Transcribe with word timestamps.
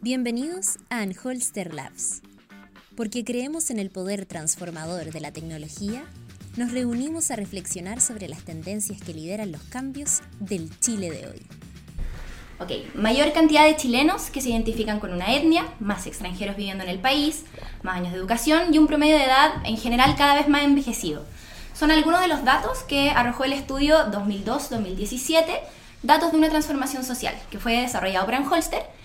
Bienvenidos 0.00 0.78
a 0.90 1.00
Anholster 1.00 1.74
Labs. 1.74 2.22
Porque 2.96 3.24
creemos 3.24 3.68
en 3.70 3.80
el 3.80 3.90
poder 3.90 4.26
transformador 4.26 5.10
de 5.10 5.20
la 5.20 5.32
tecnología, 5.32 6.04
nos 6.56 6.70
reunimos 6.70 7.32
a 7.32 7.36
reflexionar 7.36 8.00
sobre 8.00 8.28
las 8.28 8.44
tendencias 8.44 9.02
que 9.02 9.12
lideran 9.12 9.50
los 9.50 9.60
cambios 9.64 10.20
del 10.38 10.70
Chile 10.78 11.10
de 11.10 11.26
hoy. 11.26 11.46
Ok, 12.60 12.94
mayor 12.94 13.32
cantidad 13.32 13.64
de 13.64 13.74
chilenos 13.74 14.30
que 14.30 14.40
se 14.40 14.50
identifican 14.50 15.00
con 15.00 15.12
una 15.12 15.34
etnia, 15.34 15.66
más 15.80 16.06
extranjeros 16.06 16.56
viviendo 16.56 16.84
en 16.84 16.90
el 16.90 17.00
país, 17.00 17.42
más 17.82 17.96
años 17.96 18.12
de 18.12 18.18
educación 18.18 18.72
y 18.72 18.78
un 18.78 18.86
promedio 18.86 19.16
de 19.16 19.24
edad 19.24 19.50
en 19.64 19.78
general 19.78 20.14
cada 20.16 20.36
vez 20.36 20.46
más 20.46 20.62
envejecido. 20.62 21.24
Son 21.74 21.90
algunos 21.90 22.20
de 22.20 22.28
los 22.28 22.44
datos 22.44 22.84
que 22.84 23.10
arrojó 23.10 23.42
el 23.42 23.52
estudio 23.52 23.96
2002-2017, 24.12 25.58
datos 26.04 26.30
de 26.30 26.38
una 26.38 26.50
transformación 26.50 27.02
social, 27.02 27.34
que 27.50 27.58
fue 27.58 27.80
desarrollado 27.80 28.26
por 28.26 28.36
Anholster 28.36 28.97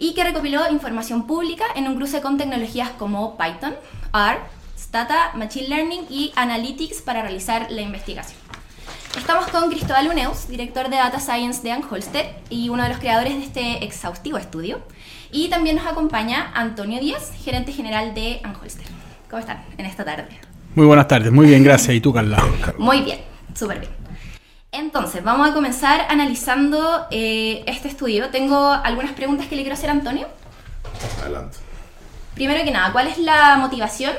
y 0.00 0.14
que 0.14 0.24
recopiló 0.24 0.68
información 0.70 1.26
pública 1.26 1.64
en 1.76 1.86
un 1.86 1.94
cruce 1.96 2.20
con 2.22 2.38
tecnologías 2.38 2.88
como 2.98 3.36
Python, 3.36 3.74
R, 4.14 4.38
Stata, 4.76 5.32
Machine 5.34 5.68
Learning 5.68 6.06
y 6.08 6.32
Analytics 6.34 7.02
para 7.02 7.22
realizar 7.22 7.70
la 7.70 7.82
investigación. 7.82 8.40
Estamos 9.16 9.48
con 9.48 9.68
Cristóbal 9.68 10.08
Uneus, 10.08 10.48
director 10.48 10.88
de 10.88 10.96
Data 10.96 11.20
Science 11.20 11.62
de 11.62 11.72
Anholster 11.72 12.34
y 12.48 12.70
uno 12.70 12.82
de 12.82 12.88
los 12.88 12.98
creadores 12.98 13.34
de 13.34 13.44
este 13.44 13.84
exhaustivo 13.84 14.38
estudio. 14.38 14.80
Y 15.30 15.48
también 15.50 15.76
nos 15.76 15.86
acompaña 15.86 16.50
Antonio 16.54 16.98
Díaz, 16.98 17.30
gerente 17.44 17.72
general 17.72 18.14
de 18.14 18.40
Anholster. 18.42 18.86
¿Cómo 19.28 19.40
están 19.40 19.62
en 19.76 19.84
esta 19.84 20.04
tarde? 20.04 20.28
Muy 20.74 20.86
buenas 20.86 21.08
tardes, 21.08 21.30
muy 21.30 21.46
bien, 21.46 21.62
gracias. 21.62 21.94
¿Y 21.94 22.00
tú, 22.00 22.12
Carla? 22.12 22.42
Muy 22.78 23.02
bien, 23.02 23.20
súper 23.54 23.80
bien. 23.80 23.99
Entonces, 24.72 25.24
vamos 25.24 25.48
a 25.48 25.52
comenzar 25.52 26.06
analizando 26.08 27.06
eh, 27.10 27.64
este 27.66 27.88
estudio. 27.88 28.30
Tengo 28.30 28.70
algunas 28.70 29.12
preguntas 29.12 29.48
que 29.48 29.56
le 29.56 29.62
quiero 29.62 29.74
hacer 29.74 29.90
a 29.90 29.92
Antonio. 29.92 30.28
Adelante. 31.22 31.58
Primero 32.34 32.64
que 32.64 32.70
nada, 32.70 32.92
¿cuál 32.92 33.08
es 33.08 33.18
la 33.18 33.56
motivación 33.56 34.12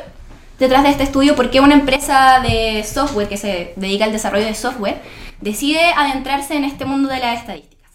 detrás 0.59 0.83
de 0.83 0.89
este 0.89 1.03
estudio? 1.03 1.35
¿Por 1.35 1.49
qué 1.51 1.61
una 1.61 1.73
empresa 1.73 2.41
de 2.41 2.83
software 2.83 3.29
que 3.29 3.37
se 3.37 3.73
dedica 3.77 4.03
al 4.03 4.11
desarrollo 4.11 4.45
de 4.45 4.53
software 4.53 5.01
decide 5.39 5.79
adentrarse 5.95 6.55
en 6.55 6.65
este 6.65 6.83
mundo 6.83 7.07
de 7.07 7.19
las 7.19 7.39
estadísticas? 7.39 7.89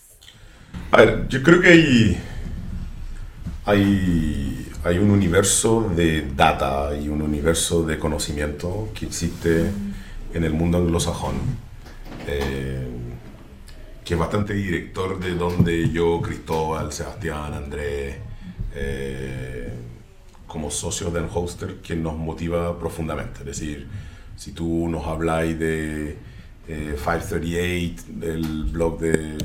A 0.93 0.97
ver, 0.97 1.29
yo 1.29 1.43
creo 1.43 1.61
que 1.61 1.69
hay, 1.69 2.19
hay, 3.67 4.73
hay 4.83 4.99
un 4.99 5.11
universo 5.11 5.93
de 5.95 6.27
data 6.35 6.97
y 6.97 7.11
un 7.11 7.21
universo 7.21 7.83
de 7.83 7.99
conocimiento 7.99 8.89
que 8.95 9.05
existe 9.05 9.71
en 10.33 10.43
el 10.43 10.55
mundo 10.55 10.79
anglosajón 10.79 11.66
eh, 12.27 12.87
que 14.05 14.15
es 14.15 14.21
bastante 14.21 14.55
director 14.55 15.19
de 15.19 15.35
donde 15.35 15.91
yo, 15.91 16.21
Cristóbal, 16.23 16.93
Sebastián, 16.93 17.55
Andrés, 17.55 18.17
eh, 18.75 19.73
como 20.47 20.71
socios 20.71 21.13
de 21.13 21.21
Hoster, 21.21 21.77
que 21.83 21.97
nos 21.97 22.17
motiva 22.17 22.79
profundamente. 22.79 23.41
Es 23.41 23.47
decir, 23.47 23.89
si 24.37 24.53
tú 24.53 24.89
nos 24.89 25.07
habláis 25.07 25.59
de 25.59 26.17
538, 26.67 27.53
eh, 27.59 27.95
del 28.09 28.65
blog 28.65 29.01
de 29.01 29.39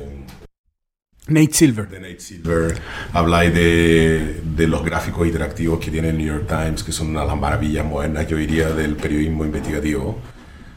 Nate 1.27 1.53
Silver. 1.53 1.87
De 1.89 1.99
Nate 1.99 2.19
Silver. 2.19 2.77
Habláis 3.13 3.53
de, 3.53 4.41
de, 4.43 4.67
los 4.67 4.83
gráficos 4.83 5.25
interactivos 5.25 5.79
que 5.79 5.89
tiene 5.89 6.09
el 6.09 6.17
New 6.17 6.27
York 6.27 6.47
Times, 6.47 6.83
que 6.83 6.91
son 6.91 7.07
una 7.09 7.21
de 7.21 7.27
las 7.27 7.39
maravillas 7.39 7.85
modernas, 7.85 8.27
yo 8.27 8.37
diría, 8.37 8.69
del 8.69 8.95
periodismo 8.95 9.45
investigativo 9.45 10.19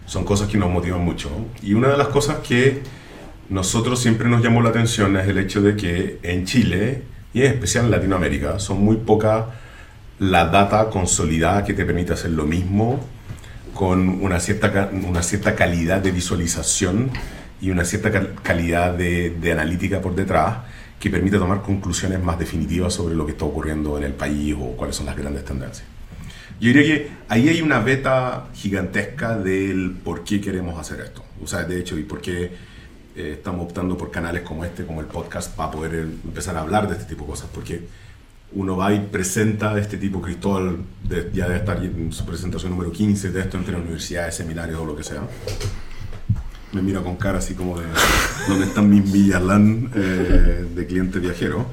son 0.06 0.24
cosas 0.24 0.48
que 0.48 0.58
nos 0.58 0.70
motivan 0.70 1.04
mucho. 1.04 1.30
Y 1.62 1.74
una 1.74 1.88
de 1.88 1.96
las 1.96 2.08
cosas 2.08 2.38
que 2.38 2.82
nosotros 3.48 4.00
siempre 4.00 4.28
nos 4.28 4.42
llamó 4.42 4.62
la 4.62 4.70
atención 4.70 5.16
es 5.16 5.28
el 5.28 5.38
hecho 5.38 5.60
de 5.62 5.76
que 5.76 6.18
en 6.22 6.46
Chile, 6.46 7.02
y 7.32 7.42
en 7.42 7.52
especial 7.52 7.86
en 7.86 7.90
Latinoamérica, 7.90 8.58
son 8.58 8.82
muy 8.82 8.96
poca 8.96 9.46
la 10.18 10.46
data 10.46 10.88
consolidada 10.90 11.64
que 11.64 11.74
te 11.74 11.84
permite 11.84 12.12
hacer 12.12 12.30
lo 12.30 12.44
mismo 12.44 13.00
con 13.74 14.22
una 14.22 14.38
cierta, 14.38 14.90
una 14.92 15.22
cierta 15.22 15.54
calidad 15.54 16.00
de 16.00 16.12
visualización 16.12 17.10
y 17.60 17.70
una 17.70 17.84
cierta 17.84 18.10
calidad 18.42 18.92
de, 18.92 19.30
de 19.30 19.52
analítica 19.52 20.00
por 20.00 20.14
detrás 20.14 20.58
que 21.00 21.10
permite 21.10 21.38
tomar 21.38 21.62
conclusiones 21.62 22.22
más 22.22 22.38
definitivas 22.38 22.94
sobre 22.94 23.14
lo 23.14 23.26
que 23.26 23.32
está 23.32 23.44
ocurriendo 23.44 23.98
en 23.98 24.04
el 24.04 24.12
país 24.12 24.54
o 24.58 24.76
cuáles 24.76 24.96
son 24.96 25.06
las 25.06 25.16
grandes 25.16 25.44
tendencias. 25.44 25.93
Yo 26.60 26.68
diría 26.68 26.82
que 26.82 27.10
ahí 27.28 27.48
hay 27.48 27.62
una 27.62 27.80
beta 27.80 28.48
gigantesca 28.54 29.36
del 29.36 29.96
por 30.02 30.24
qué 30.24 30.40
queremos 30.40 30.78
hacer 30.78 31.00
esto. 31.00 31.24
O 31.42 31.46
sea, 31.46 31.64
de 31.64 31.78
hecho, 31.78 31.98
y 31.98 32.04
por 32.04 32.20
qué 32.20 32.52
eh, 33.16 33.32
estamos 33.34 33.66
optando 33.66 33.98
por 33.98 34.10
canales 34.10 34.42
como 34.42 34.64
este, 34.64 34.84
como 34.84 35.00
el 35.00 35.06
podcast, 35.06 35.54
para 35.54 35.70
poder 35.70 35.94
empezar 36.24 36.56
a 36.56 36.60
hablar 36.60 36.88
de 36.88 36.94
este 36.94 37.06
tipo 37.06 37.24
de 37.24 37.30
cosas. 37.30 37.48
Porque 37.52 37.82
uno 38.52 38.76
va 38.76 38.92
y 38.92 39.00
presenta 39.00 39.74
de 39.74 39.80
este 39.80 39.96
tipo, 39.96 40.22
Cristóbal 40.22 40.78
ya 41.32 41.46
debe 41.48 41.56
estar 41.56 41.82
en 41.82 42.12
su 42.12 42.24
presentación 42.24 42.70
número 42.70 42.92
15 42.92 43.30
de 43.30 43.40
esto 43.40 43.58
entre 43.58 43.76
universidades, 43.76 44.36
seminarios 44.36 44.80
o 44.80 44.86
lo 44.86 44.96
que 44.96 45.02
sea. 45.02 45.22
Me 46.72 46.82
mira 46.82 47.00
con 47.02 47.16
cara 47.16 47.38
así 47.38 47.54
como 47.54 47.78
de 47.78 47.86
dónde 48.48 48.66
están 48.66 48.90
mis 48.90 49.04
millas 49.12 49.42
LAN 49.42 49.90
eh, 49.94 50.66
de 50.74 50.86
cliente 50.86 51.18
viajero. 51.18 51.66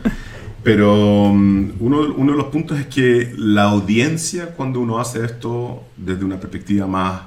Pero 0.63 1.23
um, 1.23 1.71
uno, 1.79 2.13
uno, 2.15 2.31
de 2.33 2.37
los 2.37 2.47
puntos 2.47 2.79
es 2.79 2.85
que 2.85 3.33
la 3.35 3.63
audiencia, 3.63 4.53
cuando 4.55 4.79
uno 4.79 4.99
hace 4.99 5.25
esto 5.25 5.83
desde 5.97 6.23
una 6.23 6.39
perspectiva 6.39 6.85
más 6.85 7.21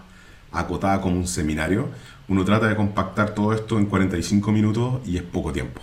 acotada 0.52 1.00
como 1.00 1.16
un 1.16 1.26
seminario, 1.26 1.88
uno 2.28 2.44
trata 2.44 2.68
de 2.68 2.76
compactar 2.76 3.34
todo 3.34 3.52
esto 3.52 3.78
en 3.78 3.86
45 3.86 4.52
minutos 4.52 5.00
y 5.04 5.16
es 5.16 5.22
poco 5.22 5.52
tiempo. 5.52 5.80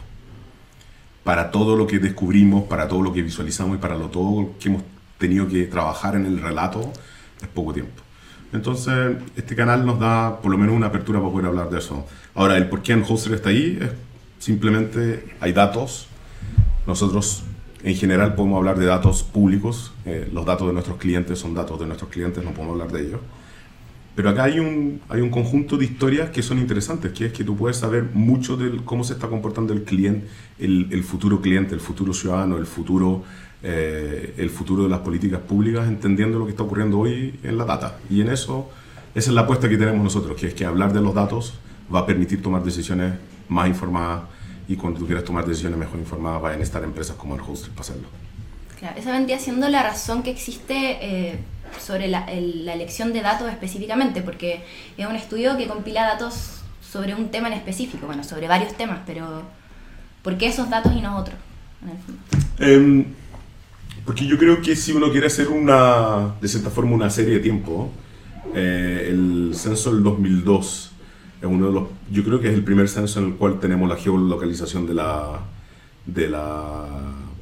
Para 1.26 1.52
todo 1.52 1.76
lo 1.76 1.86
que 1.88 2.00
descubrimos, 2.00 2.64
para 2.64 2.88
todo 2.88 3.02
lo 3.02 3.14
que 3.14 3.22
visualizamos 3.22 3.78
y 3.78 3.80
para 3.80 3.98
lo, 3.98 4.08
todo 4.08 4.54
que 4.58 4.70
hemos 4.70 4.84
tenido 5.18 5.48
que 5.48 5.66
trabajar 5.66 6.16
en 6.16 6.26
el 6.26 6.40
relato, 6.42 6.92
es 7.42 7.48
poco 7.50 7.74
tiempo. 7.74 8.02
Entonces, 8.54 9.18
este 9.36 9.56
canal 9.56 9.86
nos 9.86 10.00
da 10.00 10.42
por 10.42 10.52
lo 10.52 10.58
menos 10.58 10.76
una 10.76 10.88
apertura 10.88 11.20
para 11.20 11.32
poder 11.32 11.48
hablar 11.48 11.70
de 11.70 11.80
eso. 11.80 12.08
Ahora, 12.34 12.58
el 12.58 12.70
por 12.70 12.82
qué 12.82 12.96
Hoster 12.96 13.34
está 13.34 13.50
ahí 13.50 13.78
es 13.82 13.90
simplemente 14.40 15.36
hay 15.40 15.54
datos 15.54 16.08
nosotros 16.88 17.44
en 17.84 17.96
general 17.96 18.36
podemos 18.36 18.58
hablar 18.58 18.78
de 18.78 18.86
datos 18.86 19.24
públicos, 19.24 19.92
eh, 20.06 20.30
los 20.31 20.46
datos 20.46 20.68
de 20.68 20.74
nuestros 20.74 20.97
clientes 20.97 21.40
son 21.40 21.53
datos 21.53 21.80
de 21.80 21.86
nuestros 21.86 22.09
clientes, 22.12 22.44
no 22.44 22.52
podemos 22.52 22.80
hablar 22.80 22.92
de 22.92 23.08
ellos. 23.08 23.22
Pero 24.16 24.30
acá 24.30 24.44
hay 24.44 24.59
un, 24.59 25.02
hay 25.09 25.22
un 25.22 25.30
conjunto 25.30 25.78
de 25.78 25.86
historias 25.86 26.30
que 26.31 26.44
son 26.44 26.59
interesantes, 26.59 27.14
que 27.14 27.28
es 27.28 27.34
que 27.34 27.44
tú 27.44 27.56
puedes 27.56 27.78
saber 27.78 28.09
mucho 28.14 28.58
de 28.58 28.81
cómo 28.84 29.03
se 29.03 29.14
está 29.14 29.28
comportando 29.28 29.74
el 29.74 29.84
cliente, 29.84 30.28
el, 30.59 30.90
el 30.91 31.03
futuro 31.03 31.41
cliente, 31.41 31.74
el 31.74 31.80
futuro 31.80 32.14
ciudadano, 32.14 32.58
el 32.58 32.66
futuro, 32.66 33.24
eh, 33.64 34.34
el 34.38 34.50
futuro 34.50 34.84
de 34.84 34.90
las 34.90 35.00
políticas 35.00 35.40
públicas, 35.40 35.88
entendiendo 35.88 36.38
lo 36.38 36.46
que 36.46 36.52
está 36.52 36.64
ocurriendo 36.64 37.00
hoy 37.00 37.40
en 37.41 37.58
la 37.58 37.64
data. 37.64 38.00
Y 38.09 38.20
en 38.22 38.30
eso, 38.30 38.70
esa 39.16 39.30
es 39.30 39.34
la 39.34 39.41
apuesta 39.41 39.70
que 39.70 39.78
tenemos 39.78 40.03
nosotros, 40.03 40.40
que 40.40 40.47
es 40.47 40.53
que 40.53 40.66
hablar 40.66 40.91
de 40.91 41.02
los 41.02 41.16
datos 41.16 41.53
va 41.94 42.00
a 42.00 42.06
permitir 42.06 42.41
tomar 42.41 42.64
decisiones 42.64 43.14
más 43.47 43.68
informadas 43.70 44.24
y 44.68 44.76
cuando 44.76 45.00
tú 45.00 45.06
quieras 45.06 45.24
tomar 45.24 45.46
decisiones 45.46 45.78
mejor 45.78 46.00
informadas 46.00 46.42
vayan 46.42 46.60
a 46.60 46.64
estar 46.64 46.84
empresas 46.84 47.16
como 47.16 47.36
el 47.36 47.42
Hoster 47.42 47.70
para 47.72 47.82
hacerlo. 47.82 48.08
Claro, 48.80 49.00
esa 49.00 49.12
vendría 49.12 49.40
siendo 49.40 49.70
la 49.70 49.84
razón 49.84 50.24
que 50.24 50.32
existe 50.32 50.98
eh, 51.02 51.40
sobre 51.80 52.08
la, 52.08 52.26
la, 52.26 52.74
elección 52.74 53.14
de 53.14 53.22
datos 53.22 53.50
específicamente, 53.50 54.22
porque 54.22 54.64
es 54.98 55.06
un 55.06 55.16
estudio 55.16 55.58
que 55.58 55.68
compila 55.68 56.04
datos 56.04 56.62
sobre 56.82 57.14
un 57.16 57.30
tema 57.30 57.48
en 57.48 57.54
específico, 57.54 58.08
bueno, 58.08 58.24
sobre 58.24 58.48
varios 58.48 58.76
temas, 58.76 59.00
pero 59.06 59.44
¿por 60.24 60.38
qué 60.38 60.48
esos 60.48 60.70
datos 60.70 60.94
y 60.96 61.02
no 61.02 61.16
otros? 61.16 61.38
Eh, 62.60 63.06
porque 64.06 64.26
yo 64.26 64.38
creo 64.38 64.62
que 64.62 64.76
si 64.76 64.92
uno 64.92 65.12
quiere 65.12 65.28
hacer 65.28 65.48
una, 65.48 66.36
de 66.42 66.48
cierta 66.48 66.70
forma, 66.70 66.94
una 66.96 67.10
serie 67.10 67.36
de 67.36 67.40
tiempo, 67.40 67.92
eh, 68.54 69.08
el 69.10 69.52
censo 69.54 69.94
del 69.94 70.04
2002 70.04 70.91
es 71.41 71.47
uno 71.47 71.68
de 71.68 71.74
los, 71.74 71.84
yo 72.12 72.24
creo 72.24 72.40
que 72.40 72.50
es 72.50 72.53
el 72.53 72.63
primer 72.63 72.88
censo 72.88 73.19
en 73.19 73.28
el 73.28 73.34
cual 73.34 73.59
tenemos 73.59 73.90
la 73.90 73.96
geolocalización 73.96 74.85
de 74.85 74.94
la, 74.94 75.40
de 76.06 76.29
la 76.29 76.85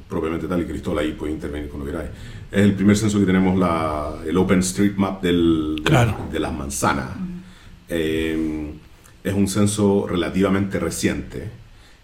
propiamente 0.08 0.48
tal, 0.48 0.62
y 0.62 0.64
Cristóbal 0.64 1.04
ahí 1.04 1.12
puede 1.12 1.32
intervenir 1.32 1.68
cuando 1.68 1.86
queráis. 1.86 2.10
Es 2.50 2.62
el 2.62 2.74
primer 2.74 2.96
censo 2.96 3.20
que 3.20 3.26
tenemos 3.26 3.58
la, 3.58 4.14
el 4.26 4.36
OpenStreetMap 4.36 5.22
del, 5.22 5.82
de, 6.32 6.40
las 6.40 6.52
manzanas. 6.52 7.10
Eh, 7.88 8.72
es 9.22 9.34
un 9.34 9.46
censo 9.48 10.06
relativamente 10.08 10.80
reciente 10.80 11.50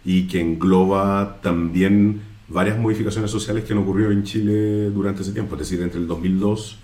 y 0.04 0.28
que 0.28 0.40
engloba 0.40 1.40
también 1.42 2.20
varias 2.48 2.78
modificaciones 2.78 3.30
sociales 3.30 3.64
que 3.64 3.72
han 3.72 3.80
ocurrido 3.80 4.10
en 4.10 4.22
Chile 4.22 4.90
durante 4.90 5.22
ese 5.22 5.32
tiempo, 5.32 5.54
es 5.56 5.60
decir, 5.60 5.80
entre 5.80 5.98
el 5.98 6.06
2002 6.06 6.78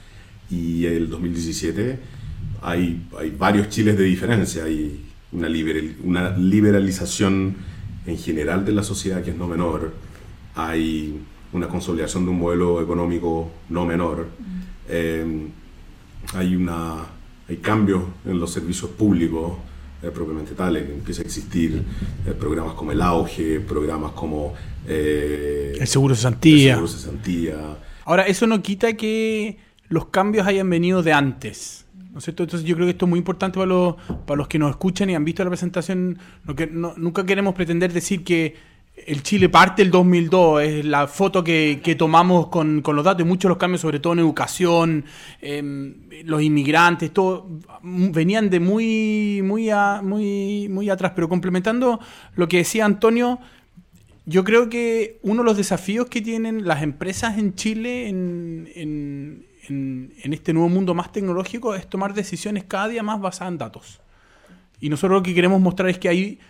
y 0.50 0.86
el 0.86 1.08
2017 1.08 2.21
hay, 2.62 3.06
hay 3.18 3.30
varios 3.30 3.68
chiles 3.68 3.96
de 3.96 4.04
diferencia, 4.04 4.64
hay 4.64 5.04
una, 5.32 5.48
una 6.04 6.30
liberalización 6.36 7.56
en 8.06 8.18
general 8.18 8.64
de 8.64 8.72
la 8.72 8.82
sociedad 8.82 9.22
que 9.22 9.30
es 9.30 9.36
no 9.36 9.46
menor, 9.46 9.92
hay 10.54 11.20
una 11.52 11.68
consolidación 11.68 12.24
de 12.24 12.30
un 12.30 12.38
modelo 12.38 12.82
económico 12.82 13.50
no 13.68 13.84
menor, 13.84 14.28
eh, 14.88 15.48
hay, 16.34 16.56
una, 16.56 17.06
hay 17.48 17.56
cambios 17.56 18.02
en 18.24 18.38
los 18.38 18.52
servicios 18.52 18.90
públicos, 18.90 19.54
eh, 20.02 20.10
propiamente 20.10 20.54
tal, 20.54 20.76
empieza 20.76 21.22
a 21.22 21.24
existir 21.24 21.80
eh, 22.26 22.32
programas 22.32 22.74
como 22.74 22.90
el 22.90 23.00
auge, 23.00 23.60
programas 23.60 24.12
como 24.12 24.52
eh, 24.86 25.76
el 25.78 25.86
seguro 25.86 26.14
cesantía. 26.14 26.72
El 26.72 26.78
seguro 26.78 26.88
cesantía. 26.88 27.76
Ahora, 28.04 28.26
eso 28.26 28.48
no 28.48 28.60
quita 28.62 28.94
que 28.94 29.58
los 29.88 30.06
cambios 30.06 30.46
hayan 30.46 30.68
venido 30.68 31.04
de 31.04 31.12
antes. 31.12 31.86
¿No 32.12 32.18
es 32.18 32.24
cierto? 32.24 32.42
Entonces 32.42 32.68
yo 32.68 32.74
creo 32.74 32.86
que 32.86 32.92
esto 32.92 33.06
es 33.06 33.10
muy 33.10 33.18
importante 33.18 33.58
para 33.58 33.66
los, 33.66 33.94
para 34.26 34.36
los 34.36 34.46
que 34.46 34.58
nos 34.58 34.70
escuchan 34.70 35.08
y 35.08 35.14
han 35.14 35.24
visto 35.24 35.42
la 35.42 35.50
presentación. 35.50 36.18
que, 36.56 36.66
nunca 36.66 37.24
queremos 37.24 37.54
pretender 37.54 37.90
decir 37.92 38.22
que 38.22 38.54
el 39.06 39.22
Chile 39.22 39.48
parte 39.48 39.82
del 39.82 39.90
2002, 39.90 40.62
es 40.62 40.84
la 40.84 41.06
foto 41.06 41.42
que, 41.42 41.96
tomamos 41.98 42.48
con, 42.48 42.82
los 42.84 43.04
datos 43.04 43.26
muchos 43.26 43.44
de 43.44 43.48
los 43.48 43.58
cambios, 43.58 43.80
sobre 43.80 43.98
todo 43.98 44.12
en 44.12 44.18
educación, 44.18 45.04
em, 45.40 45.94
los 46.24 46.42
inmigrantes, 46.42 47.10
todo, 47.12 47.48
venían 47.82 48.50
de 48.50 48.60
muy, 48.60 49.40
muy, 49.42 49.70
muy, 50.02 50.68
muy 50.68 50.90
atrás. 50.90 51.12
Pero 51.14 51.30
complementando 51.30 51.98
lo 52.36 52.46
que 52.46 52.58
decía 52.58 52.84
Antonio, 52.84 53.40
yo 54.26 54.44
creo 54.44 54.68
que 54.68 55.18
uno 55.22 55.42
de 55.42 55.46
los 55.46 55.56
desafíos 55.56 56.06
que 56.06 56.20
tienen 56.20 56.66
las 56.66 56.82
empresas 56.82 57.38
en 57.38 57.54
Chile 57.54 58.08
en, 58.08 59.46
en 59.68 60.32
este 60.32 60.52
nuevo 60.52 60.68
mundo 60.68 60.94
más 60.94 61.12
tecnológico 61.12 61.74
es 61.74 61.88
tomar 61.88 62.14
decisiones 62.14 62.64
cada 62.64 62.88
día 62.88 63.02
más 63.02 63.20
basadas 63.20 63.52
en 63.52 63.58
datos. 63.58 64.00
Y 64.80 64.88
nosotros 64.88 65.18
lo 65.18 65.22
que 65.22 65.34
queremos 65.34 65.60
mostrar 65.60 65.88
es 65.88 65.98
que 65.98 66.08
hay 66.08 66.40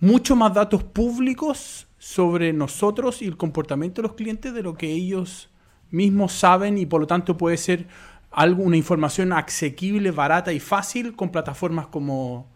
mucho 0.00 0.36
más 0.36 0.54
datos 0.54 0.82
públicos 0.82 1.86
sobre 1.98 2.52
nosotros 2.52 3.22
y 3.22 3.26
el 3.26 3.36
comportamiento 3.36 4.02
de 4.02 4.08
los 4.08 4.16
clientes 4.16 4.52
de 4.52 4.62
lo 4.62 4.74
que 4.74 4.90
ellos 4.90 5.50
mismos 5.90 6.32
saben 6.32 6.76
y 6.78 6.86
por 6.86 7.00
lo 7.00 7.06
tanto 7.06 7.36
puede 7.36 7.56
ser 7.56 7.86
algo, 8.30 8.62
una 8.62 8.76
información 8.76 9.32
asequible, 9.32 10.10
barata 10.10 10.52
y 10.52 10.60
fácil 10.60 11.14
con 11.14 11.30
plataformas 11.30 11.86
como, 11.86 12.48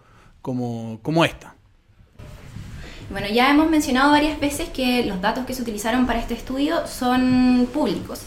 como, 0.42 0.98
como 1.02 1.24
esta. 1.24 1.54
Bueno, 3.10 3.26
ya 3.28 3.50
hemos 3.50 3.70
mencionado 3.70 4.10
varias 4.10 4.38
veces 4.38 4.68
que 4.68 5.06
los 5.06 5.20
datos 5.22 5.46
que 5.46 5.54
se 5.54 5.62
utilizaron 5.62 6.06
para 6.06 6.18
este 6.18 6.34
estudio 6.34 6.86
son 6.86 7.66
públicos, 7.72 8.26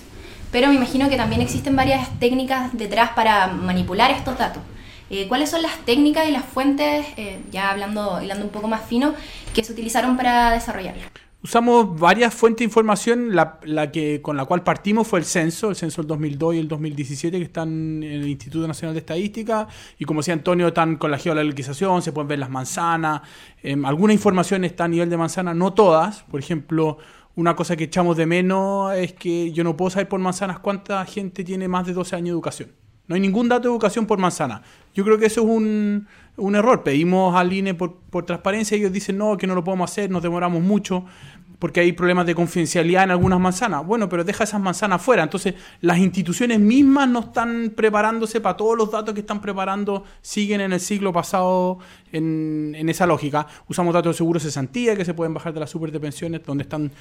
pero 0.51 0.67
me 0.67 0.75
imagino 0.75 1.09
que 1.09 1.17
también 1.17 1.41
existen 1.41 1.75
varias 1.75 2.07
técnicas 2.19 2.75
detrás 2.77 3.11
para 3.11 3.47
manipular 3.47 4.11
estos 4.11 4.37
datos. 4.37 4.61
Eh, 5.09 5.27
¿Cuáles 5.27 5.49
son 5.49 5.61
las 5.61 5.77
técnicas 5.85 6.27
y 6.27 6.31
las 6.31 6.45
fuentes, 6.45 7.05
eh, 7.17 7.41
ya 7.51 7.69
hablando, 7.69 8.15
hablando 8.15 8.45
un 8.45 8.51
poco 8.51 8.67
más 8.67 8.85
fino, 8.85 9.13
que 9.53 9.63
se 9.63 9.73
utilizaron 9.73 10.15
para 10.15 10.51
desarrollarlo? 10.51 11.01
Usamos 11.43 11.99
varias 11.99 12.35
fuentes 12.35 12.59
de 12.59 12.65
información. 12.65 13.35
La, 13.35 13.91
que, 13.91 14.21
con 14.21 14.37
la 14.37 14.45
cual 14.45 14.63
partimos 14.63 15.07
fue 15.07 15.19
el 15.19 15.25
censo, 15.25 15.71
el 15.71 15.75
censo 15.75 16.03
del 16.03 16.07
2002 16.07 16.55
y 16.55 16.59
el 16.59 16.67
2017, 16.67 17.37
que 17.39 17.43
están 17.43 18.03
en 18.03 18.03
el 18.03 18.27
Instituto 18.27 18.67
Nacional 18.67 18.93
de 18.93 18.99
Estadística. 18.99 19.67
Y 19.97 20.05
como 20.05 20.19
decía 20.19 20.35
Antonio, 20.35 20.67
están 20.67 20.97
con 20.97 21.09
la 21.09 21.17
geolocalización, 21.17 22.03
se 22.03 22.11
pueden 22.11 22.27
ver 22.27 22.39
las 22.39 22.51
manzanas. 22.51 23.21
Em, 23.63 23.83
alguna 23.85 24.13
información 24.13 24.63
está 24.65 24.83
a 24.83 24.87
nivel 24.87 25.09
de 25.09 25.17
manzana, 25.17 25.55
no 25.55 25.73
todas. 25.73 26.21
Por 26.23 26.39
ejemplo, 26.39 26.99
una 27.35 27.55
cosa 27.55 27.75
que 27.75 27.85
echamos 27.85 28.17
de 28.17 28.25
menos 28.25 28.93
es 28.95 29.13
que 29.13 29.51
yo 29.51 29.63
no 29.63 29.77
puedo 29.77 29.89
saber 29.89 30.09
por 30.09 30.19
manzanas 30.19 30.59
cuánta 30.59 31.03
gente 31.05 31.43
tiene 31.43 31.67
más 31.67 31.85
de 31.85 31.93
12 31.93 32.15
años 32.15 32.25
de 32.25 32.31
educación. 32.31 32.71
No 33.07 33.15
hay 33.15 33.21
ningún 33.21 33.49
dato 33.49 33.63
de 33.63 33.73
educación 33.73 34.05
por 34.05 34.19
manzana. 34.19 34.61
Yo 34.93 35.03
creo 35.03 35.17
que 35.17 35.25
eso 35.25 35.41
es 35.41 35.47
un, 35.47 36.07
un 36.37 36.55
error. 36.55 36.83
Pedimos 36.83 37.35
al 37.35 37.51
INE 37.51 37.73
por, 37.73 37.95
por, 38.09 38.25
transparencia 38.25 38.77
ellos 38.77 38.91
dicen 38.91 39.17
no, 39.17 39.37
que 39.37 39.47
no 39.47 39.55
lo 39.55 39.63
podemos 39.63 39.91
hacer, 39.91 40.09
nos 40.09 40.23
demoramos 40.23 40.61
mucho 40.61 41.05
porque 41.61 41.79
hay 41.79 41.91
problemas 41.91 42.25
de 42.25 42.33
confidencialidad 42.33 43.03
en 43.03 43.11
algunas 43.11 43.39
manzanas. 43.39 43.85
Bueno, 43.85 44.09
pero 44.09 44.23
deja 44.23 44.45
esas 44.45 44.59
manzanas 44.59 44.99
fuera. 44.99 45.21
Entonces, 45.21 45.53
las 45.81 45.99
instituciones 45.99 46.59
mismas 46.59 47.07
no 47.07 47.19
están 47.19 47.71
preparándose 47.75 48.41
para 48.41 48.57
todos 48.57 48.75
los 48.75 48.89
datos 48.89 49.13
que 49.13 49.19
están 49.19 49.39
preparando, 49.41 50.03
siguen 50.23 50.59
en 50.61 50.73
el 50.73 50.79
siglo 50.79 51.13
pasado 51.13 51.77
en, 52.11 52.73
en 52.75 52.89
esa 52.89 53.05
lógica. 53.05 53.45
Usamos 53.67 53.93
datos 53.93 54.15
de 54.15 54.17
seguro 54.17 54.39
cesantía 54.39 54.95
que 54.95 55.05
se 55.05 55.13
pueden 55.13 55.35
bajar 55.35 55.53
de 55.53 55.59
las 55.59 55.69
super 55.69 55.91
de 55.91 55.99
pensiones, 55.99 56.41
donde 56.43 56.63
están 56.63 56.91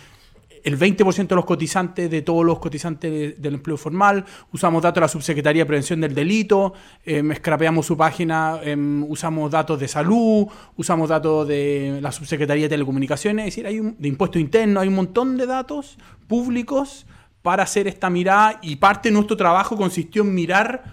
el 0.64 0.78
20% 0.78 1.28
de 1.28 1.34
los 1.34 1.44
cotizantes, 1.44 2.10
de 2.10 2.22
todos 2.22 2.44
los 2.44 2.58
cotizantes 2.58 3.40
del 3.40 3.54
empleo 3.54 3.76
formal, 3.76 4.24
usamos 4.52 4.82
datos 4.82 4.96
de 4.96 5.00
la 5.00 5.08
Subsecretaría 5.08 5.62
de 5.62 5.66
Prevención 5.66 6.00
del 6.00 6.14
Delito, 6.14 6.74
eh, 7.04 7.22
escrapeamos 7.32 7.86
su 7.86 7.96
página, 7.96 8.60
em, 8.62 9.04
usamos 9.04 9.50
datos 9.50 9.78
de 9.78 9.88
salud, 9.88 10.46
usamos 10.76 11.08
datos 11.08 11.48
de 11.48 11.98
la 12.00 12.12
Subsecretaría 12.12 12.64
de 12.64 12.70
Telecomunicaciones, 12.70 13.46
es 13.46 13.54
decir, 13.54 13.66
hay 13.66 13.80
un, 13.80 13.96
de 13.98 14.08
impuestos 14.08 14.40
internos, 14.40 14.82
hay 14.82 14.88
un 14.88 14.94
montón 14.94 15.36
de 15.36 15.46
datos 15.46 15.98
públicos 16.26 17.06
para 17.42 17.62
hacer 17.62 17.88
esta 17.88 18.10
mirada 18.10 18.58
y 18.62 18.76
parte 18.76 19.08
de 19.08 19.14
nuestro 19.14 19.36
trabajo 19.36 19.76
consistió 19.76 20.22
en 20.22 20.34
mirar 20.34 20.84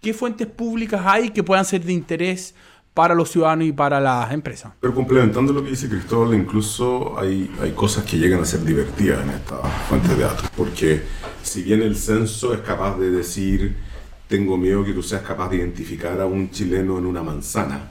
qué 0.00 0.12
fuentes 0.12 0.48
públicas 0.48 1.00
hay 1.04 1.30
que 1.30 1.42
puedan 1.42 1.64
ser 1.64 1.84
de 1.84 1.92
interés 1.92 2.54
para 2.94 3.14
los 3.14 3.30
ciudadanos 3.30 3.66
y 3.66 3.72
para 3.72 4.00
las 4.00 4.32
empresas. 4.32 4.72
Pero 4.80 4.94
complementando 4.94 5.52
lo 5.52 5.64
que 5.64 5.70
dice 5.70 5.88
Cristóbal, 5.88 6.34
incluso 6.34 7.18
hay, 7.18 7.50
hay 7.60 7.72
cosas 7.72 8.04
que 8.04 8.18
llegan 8.18 8.40
a 8.40 8.44
ser 8.44 8.64
divertidas 8.64 9.22
en 9.22 9.30
esta 9.30 9.56
fuente 9.88 10.08
de 10.14 10.22
datos, 10.22 10.50
porque 10.56 11.02
si 11.42 11.62
bien 11.62 11.82
el 11.82 11.96
censo 11.96 12.52
es 12.52 12.60
capaz 12.60 12.98
de 12.98 13.10
decir, 13.10 13.76
tengo 14.28 14.56
miedo 14.56 14.84
que 14.84 14.92
tú 14.92 15.02
seas 15.02 15.22
capaz 15.22 15.48
de 15.50 15.56
identificar 15.56 16.20
a 16.20 16.26
un 16.26 16.50
chileno 16.50 16.98
en 16.98 17.06
una 17.06 17.22
manzana, 17.22 17.90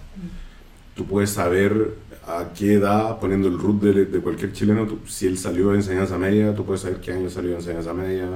tú 0.96 1.06
puedes 1.06 1.32
saber 1.32 1.98
a 2.28 2.50
qué 2.56 2.74
edad, 2.74 3.20
poniendo 3.20 3.48
el 3.48 3.58
root 3.58 3.82
de, 3.82 4.06
de 4.06 4.20
cualquier 4.20 4.54
chileno, 4.54 4.88
si 5.08 5.26
él 5.26 5.38
salió 5.38 5.70
de 5.72 5.78
enseñanza 5.78 6.18
media, 6.18 6.54
tú 6.54 6.64
puedes 6.64 6.82
saber 6.82 7.02
qué 7.02 7.12
año 7.12 7.30
salió 7.30 7.52
de 7.52 7.58
enseñanza 7.58 7.94
media, 7.94 8.28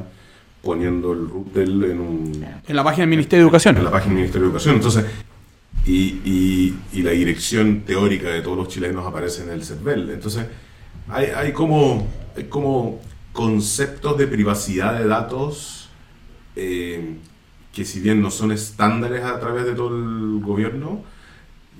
poniendo 0.63 1.13
el 1.13 1.29
root 1.29 1.53
de 1.53 1.63
él 1.63 1.83
en 1.83 1.99
un... 1.99 2.45
En 2.67 2.75
la 2.75 2.83
página 2.83 3.01
del 3.03 3.09
Ministerio 3.11 3.43
de 3.43 3.47
Educación. 3.47 3.77
En 3.77 3.83
la 3.83 3.91
página 3.91 4.15
del 4.15 4.21
Ministerio 4.21 4.47
de 4.47 4.47
Educación. 4.47 4.75
Entonces, 4.75 5.05
y, 5.85 6.73
y, 6.91 7.01
la 7.03 7.11
dirección 7.11 7.81
teórica 7.81 8.29
de 8.29 8.41
todos 8.41 8.57
los 8.57 8.67
chilenos 8.69 9.05
aparece 9.05 9.43
en 9.43 9.51
el 9.51 9.63
CERVEL. 9.63 10.09
Entonces, 10.09 10.47
hay, 11.07 11.27
hay, 11.27 11.53
como, 11.53 12.07
como 12.49 13.01
conceptos 13.31 14.17
de 14.17 14.25
privacidad 14.25 14.97
de 14.97 15.07
datos 15.07 15.89
eh, 16.55 17.17
que 17.73 17.83
si 17.83 17.99
bien 17.99 18.21
no 18.21 18.31
son 18.31 18.53
estándares 18.53 19.23
a 19.23 19.39
través 19.39 19.65
de 19.65 19.73
todo 19.73 19.89
el 19.89 20.39
gobierno, 20.41 21.03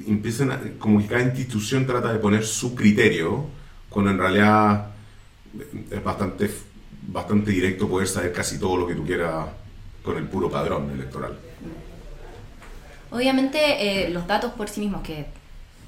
empiezan 0.05 0.75
como 0.77 0.99
que 0.99 1.07
cada 1.07 1.23
institución 1.23 1.87
trata 1.87 2.11
de 2.11 2.19
poner 2.19 2.43
su 2.43 2.75
criterio, 2.75 3.45
cuando 3.89 4.11
en 4.11 4.17
realidad 4.17 4.87
es 5.89 6.03
bastante, 6.03 6.51
bastante 7.07 7.51
directo 7.51 7.87
poder 7.87 8.09
saber 8.09 8.33
casi 8.33 8.59
todo 8.59 8.75
lo 8.75 8.85
que 8.85 8.95
tú 8.95 9.05
quieras 9.05 9.47
con 10.03 10.17
el 10.17 10.25
puro 10.25 10.51
padrón 10.51 10.91
electoral. 10.91 11.39
Obviamente 13.15 13.59
eh, 14.05 14.09
los 14.09 14.27
datos 14.27 14.51
por 14.51 14.67
sí 14.67 14.81
mismos, 14.81 15.01
que 15.01 15.25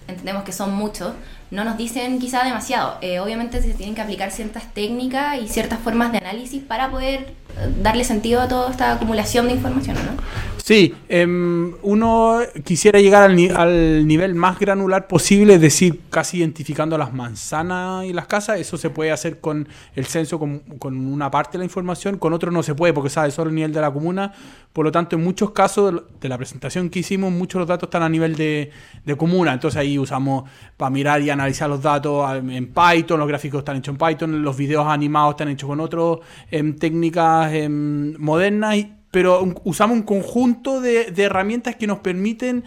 entendemos 0.08 0.46
que 0.46 0.54
son 0.54 0.74
muchos, 0.74 1.12
no 1.52 1.66
nos 1.66 1.78
dicen 1.78 2.20
quizá 2.20 2.46
demasiado. 2.46 2.98
Eh, 3.02 3.20
obviamente 3.20 3.62
se 3.62 3.74
tienen 3.74 3.96
que 3.96 4.02
aplicar 4.02 4.32
ciertas 4.32 4.74
técnicas 4.74 5.38
y 5.42 5.50
ciertas 5.50 5.80
formas 5.80 6.14
de 6.14 6.20
análisis 6.20 6.64
para 6.64 6.90
poder 6.90 7.34
eh, 7.58 7.74
darle 7.82 8.06
sentido 8.06 8.40
a 8.40 8.48
toda 8.48 8.72
esta 8.72 8.94
acumulación 8.94 9.48
de 9.48 9.56
información, 9.56 9.98
¿no? 9.98 10.57
Sí, 10.68 10.94
em, 11.08 11.76
uno 11.82 12.40
quisiera 12.66 13.00
llegar 13.00 13.24
al, 13.24 13.38
al, 13.56 14.06
nivel 14.06 14.36
más 14.36 14.60
granular 14.60 15.08
posible, 15.08 15.54
es 15.54 15.62
decir, 15.62 16.02
casi 16.10 16.40
identificando 16.40 16.98
las 16.98 17.14
manzanas 17.14 18.04
y 18.04 18.12
las 18.12 18.28
casas. 18.28 18.60
Eso 18.60 18.76
se 18.76 18.90
puede 18.90 19.12
hacer 19.12 19.40
con 19.40 19.66
el 19.96 20.06
censo, 20.08 20.38
con, 20.38 20.62
una 20.84 21.32
parte 21.32 21.54
de 21.54 21.60
la 21.60 21.64
información, 21.64 22.18
con 22.18 22.34
otro 22.34 22.52
no 22.52 22.64
se 22.64 22.76
puede 22.76 22.92
porque 22.92 23.10
sabe 23.10 23.32
solo 23.32 23.50
el 23.50 23.56
nivel 23.56 23.72
de 23.72 23.80
la 23.80 23.94
comuna. 23.94 24.34
Por 24.74 24.84
lo 24.84 24.92
tanto, 24.92 25.16
en 25.16 25.24
muchos 25.24 25.52
casos 25.52 26.04
de 26.20 26.28
la 26.28 26.38
presentación 26.38 26.90
que 26.90 27.00
hicimos, 27.00 27.32
muchos 27.32 27.54
de 27.54 27.60
los 27.60 27.70
datos 27.70 27.88
están 27.88 28.04
a 28.04 28.10
nivel 28.10 28.36
de, 28.36 28.70
de 29.06 29.16
comuna. 29.16 29.54
Entonces 29.54 29.80
ahí 29.80 29.98
usamos 29.98 30.50
para 30.76 30.90
mirar 30.90 31.22
y 31.22 31.30
analizar 31.30 31.70
los 31.70 31.82
datos 31.82 32.30
en 32.36 32.74
Python, 32.74 33.20
los 33.20 33.28
gráficos 33.30 33.60
están 33.60 33.78
hechos 33.78 33.96
en 33.98 34.06
Python, 34.06 34.44
los 34.44 34.58
videos 34.58 34.86
animados 34.86 35.36
están 35.36 35.48
hechos 35.48 35.70
con 35.70 35.80
otras 35.80 36.18
em, 36.52 36.76
técnicas 36.76 37.54
em, 37.54 38.18
modernas, 38.18 38.97
pero 39.12 39.54
usamos 39.64 39.98
un 39.98 40.04
conjunto 40.04 40.82
de, 40.82 41.14
herramientas 41.18 41.76
que 41.76 41.88
nos 41.88 42.00
permiten, 42.00 42.64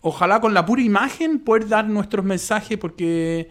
ojalá 0.00 0.40
con 0.40 0.54
la 0.54 0.66
pura 0.66 0.82
imagen, 0.82 1.38
poder 1.38 1.68
dar 1.68 1.88
nuestros 1.88 2.24
mensajes 2.24 2.78
porque 2.78 3.48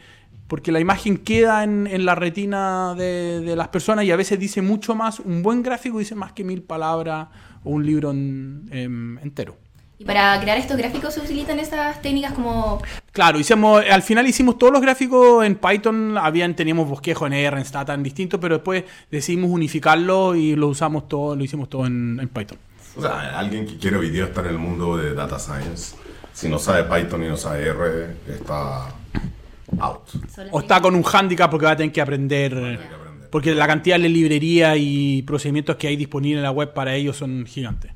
porque 0.48 0.74
la 0.74 0.82
imagen 0.82 1.16
queda 1.16 1.64
en, 1.64 2.06
la 2.06 2.14
retina 2.14 2.94
de, 2.98 3.54
las 3.56 3.70
personas 3.70 4.04
y 4.04 4.12
a 4.12 4.18
veces 4.18 4.38
dice 4.38 4.62
mucho 4.62 4.96
más, 4.96 5.22
un 5.22 5.42
buen 5.42 5.64
gráfico 5.64 6.00
dice 6.00 6.14
más 6.14 6.34
que 6.34 6.44
mil 6.44 6.62
palabras 6.62 7.30
o 7.64 7.70
un 7.70 7.86
libro 7.86 8.12
em, 8.12 9.18
entero. 9.20 9.56
Y 10.02 10.04
para 10.04 10.42
crear 10.42 10.58
estos 10.58 10.78
gráficos 10.78 11.14
se 11.14 11.20
utilizan 11.20 11.60
estas 11.60 12.02
técnicas 12.02 12.34
como... 12.34 12.82
Claro, 13.12 13.38
hicimos, 13.38 13.84
al 13.88 14.02
final 14.02 14.26
hicimos 14.26 14.58
todos 14.58 14.74
los 14.74 14.82
gráficos 14.82 15.46
en 15.46 15.54
Python, 15.54 16.18
habían, 16.18 16.56
teníamos 16.56 16.90
bosquejo 16.90 17.28
en 17.28 17.34
R, 17.34 17.56
en 17.56 17.64
Stata, 17.64 17.94
en 17.94 18.02
distinto, 18.02 18.40
pero 18.40 18.56
después 18.56 18.84
decidimos 19.12 19.52
unificarlo 19.52 20.34
y 20.34 20.56
lo 20.56 20.70
usamos 20.70 21.08
todo, 21.08 21.36
lo 21.36 21.44
hicimos 21.44 21.70
todo 21.70 21.86
en, 21.86 22.18
Python. 22.34 22.58
O 22.98 23.02
sea, 23.04 23.38
alguien 23.38 23.68
que 23.68 23.78
quiere 23.78 23.98
hoy 23.98 24.10
día 24.10 24.24
estar 24.24 24.44
en 24.46 24.54
el 24.54 24.58
mundo 24.58 24.98
de 24.98 25.14
data 25.14 25.38
science, 25.38 25.96
si 26.34 26.50
no 26.50 26.58
sabe 26.58 26.84
Python 26.86 27.24
y 27.24 27.28
no 27.28 27.38
sabe 27.38 27.68
R, 27.68 28.16
está 28.28 28.88
out. 29.78 30.02
O 30.50 30.62
está 30.62 30.82
con 30.82 30.96
un 30.96 31.04
handicap 31.06 31.52
porque 31.52 31.68
va 31.68 31.74
a 31.74 31.78
tener 31.78 31.92
que 31.92 32.02
aprender, 32.02 32.80
porque 33.30 33.54
la 33.54 33.68
cantidad 33.68 34.00
de 34.00 34.10
librería 34.10 34.76
y 34.78 35.22
procedimientos 35.22 35.76
que 35.76 35.90
hay 35.90 35.96
disponibles 35.96 36.40
en 36.40 36.44
la 36.44 36.52
web 36.52 36.74
para 36.74 36.96
ellos 36.96 37.18
son 37.18 37.46
gigantes. 37.46 37.92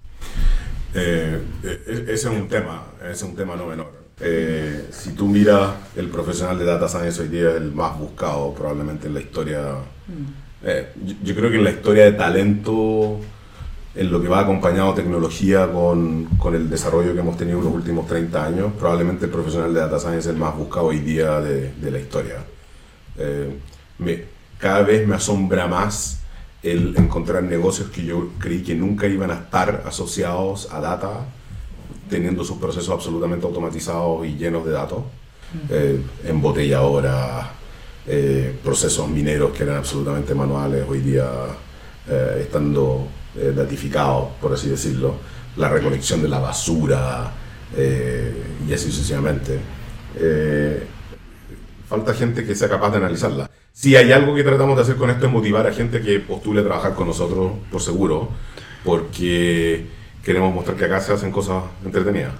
Eh, 0.97 1.41
eh, 1.63 2.05
ese 2.07 2.13
es 2.13 2.25
un 2.25 2.47
tema, 2.47 2.85
ese 3.01 3.11
es 3.11 3.23
un 3.23 3.35
tema 3.35 3.55
no 3.55 3.65
menor. 3.67 3.91
Eh, 4.21 4.87
si 4.91 5.11
tú 5.11 5.27
miras 5.27 5.71
el 5.97 6.07
profesional 6.07 6.57
de 6.57 6.63
Data 6.63 6.87
Science 6.87 7.21
hoy 7.21 7.27
día 7.27 7.49
es 7.49 7.57
el 7.57 7.73
más 7.73 7.99
buscado 7.99 8.53
probablemente 8.53 9.07
en 9.07 9.13
la 9.13 9.19
historia. 9.19 9.75
Eh, 10.63 10.93
yo, 11.03 11.15
yo 11.21 11.35
creo 11.35 11.51
que 11.51 11.57
en 11.57 11.63
la 11.65 11.71
historia 11.71 12.05
de 12.05 12.13
talento, 12.13 13.19
en 13.93 14.11
lo 14.11 14.21
que 14.21 14.29
va 14.29 14.39
acompañado 14.39 14.93
tecnología 14.93 15.69
con, 15.69 16.25
con 16.37 16.55
el 16.55 16.69
desarrollo 16.69 17.13
que 17.13 17.19
hemos 17.19 17.35
tenido 17.35 17.59
en 17.59 17.65
los 17.65 17.73
últimos 17.73 18.07
30 18.07 18.45
años, 18.45 18.71
probablemente 18.79 19.25
el 19.25 19.31
profesional 19.31 19.73
de 19.73 19.81
Data 19.81 19.99
Science 19.99 20.19
es 20.19 20.27
el 20.27 20.37
más 20.37 20.55
buscado 20.55 20.87
hoy 20.87 20.99
día 20.99 21.41
de, 21.41 21.73
de 21.73 21.91
la 21.91 21.99
historia. 21.99 22.37
Eh, 23.17 23.53
me, 23.99 24.23
cada 24.57 24.83
vez 24.83 25.05
me 25.05 25.15
asombra 25.15 25.67
más 25.67 26.21
el 26.65 26.95
encontrar 26.97 27.43
negocios 27.43 27.89
que 27.89 28.03
yo 28.03 28.29
creí 28.39 28.63
que 28.63 28.73
nunca 28.73 29.05
iban 29.05 29.29
a 29.29 29.35
estar 29.35 29.83
asociados 29.85 30.67
a 30.71 30.79
data, 30.79 31.25
teniendo 32.09 32.43
sus 32.43 32.57
procesos 32.57 32.89
absolutamente 32.89 33.45
automatizados 33.45 34.25
y 34.25 34.35
llenos 34.35 34.65
de 34.65 34.71
datos, 34.71 35.03
eh, 35.69 36.01
embotelladoras, 36.25 37.47
eh, 38.07 38.57
procesos 38.63 39.07
mineros 39.07 39.51
que 39.55 39.63
eran 39.63 39.77
absolutamente 39.77 40.33
manuales, 40.33 40.83
hoy 40.89 41.01
día 41.01 41.27
eh, 42.07 42.39
estando 42.41 43.07
eh, 43.35 43.53
datificados, 43.55 44.29
por 44.41 44.53
así 44.53 44.69
decirlo, 44.69 45.15
la 45.57 45.69
recolección 45.69 46.21
de 46.21 46.29
la 46.29 46.39
basura 46.39 47.31
eh, 47.77 48.33
y 48.67 48.73
así 48.73 48.91
sucesivamente. 48.91 49.59
Eh, 50.17 50.83
falta 51.87 52.13
gente 52.13 52.43
que 52.43 52.55
sea 52.55 52.69
capaz 52.69 52.89
de 52.89 52.97
analizarla. 52.97 53.51
Si 53.75 53.93
hay 53.97 54.13
algo 54.13 54.33
que 54.33 54.41
tratamos 54.41 54.77
de 54.77 54.83
hacer 54.83 54.95
con 54.95 55.09
esto 55.09 55.25
es 55.25 55.31
motivar 55.33 55.67
a 55.67 55.73
gente 55.73 55.99
que 55.99 56.21
postule 56.21 56.61
a 56.61 56.63
trabajar 56.63 56.95
con 56.95 57.07
nosotros, 57.07 57.51
por 57.69 57.81
seguro, 57.81 58.29
porque 58.85 59.85
queremos 60.23 60.55
mostrar 60.55 60.77
que 60.77 60.85
acá 60.85 61.01
se 61.01 61.11
hacen 61.11 61.29
cosas 61.29 61.61
entretenidas. 61.83 62.31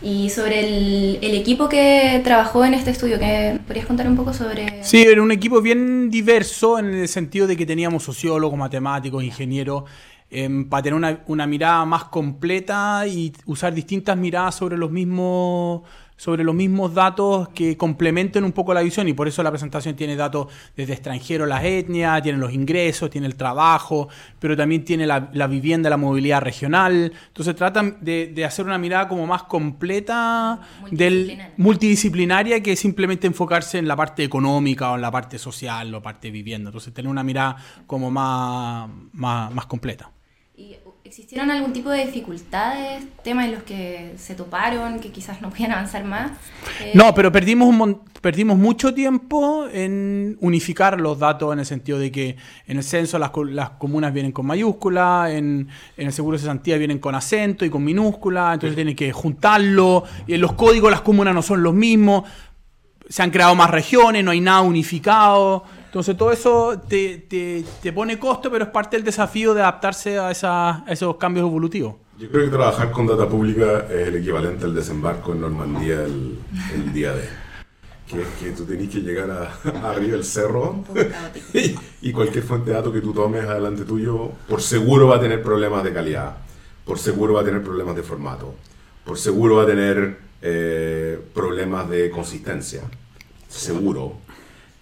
Y 0.00 0.30
sobre 0.30 0.60
el, 0.60 1.18
el 1.20 1.34
equipo 1.34 1.68
que 1.68 2.22
trabajó 2.24 2.64
en 2.64 2.72
este 2.72 2.90
estudio, 2.90 3.18
¿qué, 3.18 3.60
¿podrías 3.66 3.84
contar 3.84 4.08
un 4.08 4.16
poco 4.16 4.32
sobre...? 4.32 4.82
Sí, 4.82 5.02
era 5.02 5.20
un 5.20 5.30
equipo 5.30 5.60
bien 5.60 6.08
diverso 6.10 6.78
en 6.78 6.86
el 6.86 7.08
sentido 7.08 7.46
de 7.46 7.54
que 7.54 7.66
teníamos 7.66 8.02
sociólogos, 8.02 8.58
matemáticos, 8.58 9.22
ingenieros, 9.22 9.84
em, 10.30 10.70
para 10.70 10.84
tener 10.84 10.94
una, 10.94 11.20
una 11.26 11.46
mirada 11.46 11.84
más 11.84 12.04
completa 12.04 13.06
y 13.06 13.30
usar 13.44 13.74
distintas 13.74 14.16
miradas 14.16 14.54
sobre 14.54 14.78
los 14.78 14.90
mismos 14.90 15.82
sobre 16.22 16.44
los 16.44 16.54
mismos 16.54 16.94
datos 16.94 17.48
que 17.48 17.76
complementen 17.76 18.44
un 18.44 18.52
poco 18.52 18.72
la 18.72 18.82
visión 18.82 19.08
y 19.08 19.12
por 19.12 19.26
eso 19.26 19.42
la 19.42 19.50
presentación 19.50 19.96
tiene 19.96 20.14
datos 20.14 20.46
desde 20.76 20.92
extranjero, 20.92 21.46
las 21.46 21.64
etnias, 21.64 22.22
tiene 22.22 22.38
los 22.38 22.52
ingresos, 22.52 23.10
tiene 23.10 23.26
el 23.26 23.34
trabajo, 23.34 24.08
pero 24.38 24.56
también 24.56 24.84
tiene 24.84 25.04
la, 25.04 25.30
la 25.32 25.48
vivienda, 25.48 25.90
la 25.90 25.96
movilidad 25.96 26.40
regional. 26.40 27.12
Entonces 27.26 27.56
tratan 27.56 27.96
de, 28.02 28.28
de 28.28 28.44
hacer 28.44 28.64
una 28.64 28.78
mirada 28.78 29.08
como 29.08 29.26
más 29.26 29.42
completa, 29.42 30.60
del, 30.92 30.92
Multidisciplinaria. 30.92 31.54
multidisciplinaria 31.56 32.62
que 32.62 32.76
simplemente 32.76 33.26
enfocarse 33.26 33.78
en 33.78 33.88
la 33.88 33.96
parte 33.96 34.22
económica 34.22 34.92
o 34.92 34.94
en 34.94 35.02
la 35.02 35.10
parte 35.10 35.40
social 35.40 35.92
o 35.92 36.00
parte 36.00 36.28
de 36.28 36.32
vivienda. 36.32 36.68
Entonces 36.68 36.94
tener 36.94 37.10
una 37.10 37.24
mirada 37.24 37.56
como 37.88 38.12
más, 38.12 38.88
más, 39.12 39.52
más 39.52 39.66
completa. 39.66 40.12
¿Y 41.12 41.14
¿Existieron 41.14 41.50
algún 41.50 41.74
tipo 41.74 41.90
de 41.90 42.06
dificultades, 42.06 43.04
temas 43.22 43.44
en 43.44 43.52
los 43.52 43.64
que 43.64 44.14
se 44.16 44.34
toparon, 44.34 44.98
que 44.98 45.10
quizás 45.10 45.42
no 45.42 45.50
podían 45.50 45.72
avanzar 45.72 46.04
más? 46.04 46.30
Eh, 46.80 46.92
No, 46.94 47.14
pero 47.14 47.30
perdimos, 47.30 47.68
un 47.68 48.00
perdimos 48.22 48.56
mucho 48.56 48.94
tiempo 48.94 49.66
en 49.70 50.38
unificar 50.40 50.98
los 50.98 51.18
datos 51.18 51.52
en 51.52 51.58
el 51.58 51.66
sentido 51.66 51.98
de 51.98 52.10
que 52.10 52.36
en 52.66 52.78
el 52.78 52.82
censo 52.82 53.18
las, 53.18 53.30
las 53.50 53.70
comunas 53.70 54.14
vienen 54.14 54.32
con 54.32 54.46
mayúscula, 54.46 55.26
en, 55.30 55.68
en 55.98 56.06
el 56.06 56.14
seguro 56.14 56.38
de 56.38 56.40
cesantía 56.40 56.78
vienen 56.78 56.98
con 56.98 57.14
acento 57.14 57.66
y 57.66 57.68
con 57.68 57.84
minúscula, 57.84 58.54
entonces 58.54 58.74
tienen 58.74 58.96
que 58.96 59.12
juntarlo, 59.12 60.04
y 60.26 60.38
los 60.38 60.54
códigos 60.54 60.90
las 60.90 61.02
comunas 61.02 61.34
no 61.34 61.42
son 61.42 61.62
los 61.62 61.74
mismos, 61.74 62.24
se 63.06 63.22
han 63.22 63.30
creado 63.30 63.54
más 63.54 63.70
regiones, 63.70 64.24
no 64.24 64.30
hay 64.30 64.40
nada 64.40 64.62
unificado. 64.62 65.81
Entonces 65.92 66.16
todo 66.16 66.32
eso 66.32 66.80
te, 66.88 67.18
te- 67.28 67.62
te 67.82 67.92
pone 67.92 68.18
costo, 68.18 68.50
pero 68.50 68.64
es 68.64 68.70
parte 68.70 68.96
del 68.96 69.04
desafío 69.04 69.52
de 69.52 69.60
adaptarse 69.60 70.18
a, 70.18 70.30
esa- 70.30 70.78
a 70.78 70.84
esos 70.90 71.16
cambios 71.16 71.46
evolutivos. 71.46 71.96
Yo 72.18 72.30
creo 72.30 72.46
que 72.46 72.50
trabajar 72.50 72.90
con 72.92 73.06
data 73.06 73.28
pública 73.28 73.84
es 73.90 74.08
el 74.08 74.16
equivalente 74.16 74.64
al 74.64 74.74
desembarco 74.74 75.32
en 75.32 75.42
Normandía 75.42 76.02
el, 76.02 76.38
el 76.74 76.92
día 76.94 77.12
de. 77.12 77.28
Que 78.08 78.22
es 78.22 78.28
que 78.40 78.50
tú 78.52 78.64
tenés 78.64 78.88
que 78.88 79.00
llegar 79.00 79.30
a, 79.30 79.90
arriba 79.90 80.12
del 80.12 80.24
cerro 80.24 80.82
y, 81.52 81.74
y 82.00 82.12
cualquier 82.12 82.44
fuente 82.44 82.70
de 82.70 82.76
datos 82.76 82.92
que 82.94 83.02
tú 83.02 83.12
tomes 83.12 83.44
adelante 83.44 83.84
tuyo, 83.84 84.30
por 84.48 84.62
seguro 84.62 85.08
va 85.08 85.16
a 85.16 85.20
tener 85.20 85.42
problemas 85.42 85.84
de 85.84 85.92
calidad, 85.92 86.36
por 86.86 86.98
seguro 86.98 87.34
va 87.34 87.42
a 87.42 87.44
tener 87.44 87.62
problemas 87.62 87.94
de 87.96 88.02
formato, 88.02 88.54
por 89.04 89.18
seguro 89.18 89.56
va 89.56 89.64
a 89.64 89.66
tener 89.66 90.16
eh, 90.40 91.20
problemas 91.34 91.90
de 91.90 92.08
consistencia, 92.10 92.80
seguro. 93.48 94.21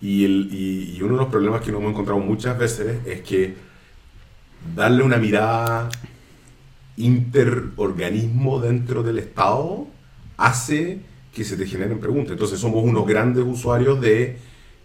Y, 0.03 0.99
uno 1.03 1.13
de 1.15 1.19
los 1.21 1.29
problemas 1.29 1.61
que 1.61 1.71
nos 1.73 1.81
hemos 1.81 1.93
encontrado 1.93 2.21
muchas 2.21 2.57
veces 2.59 2.99
es 3.07 3.21
que 3.21 3.55
darle 4.75 5.03
una 5.03 5.17
mirada 5.19 5.89
interorganismo 6.97 8.61
dentro 8.61 9.03
del 9.03 9.19
Estado 9.19 9.87
hace 10.37 11.01
que 11.33 11.45
se 11.45 11.57
te 11.57 11.67
generen 11.67 12.01
preguntas. 12.01 12.33
Entonces 12.33 12.59
somos 12.59 12.83
unos 12.85 13.07
grandes 13.07 13.45
usuarios 13.47 14.01
de 14.01 14.39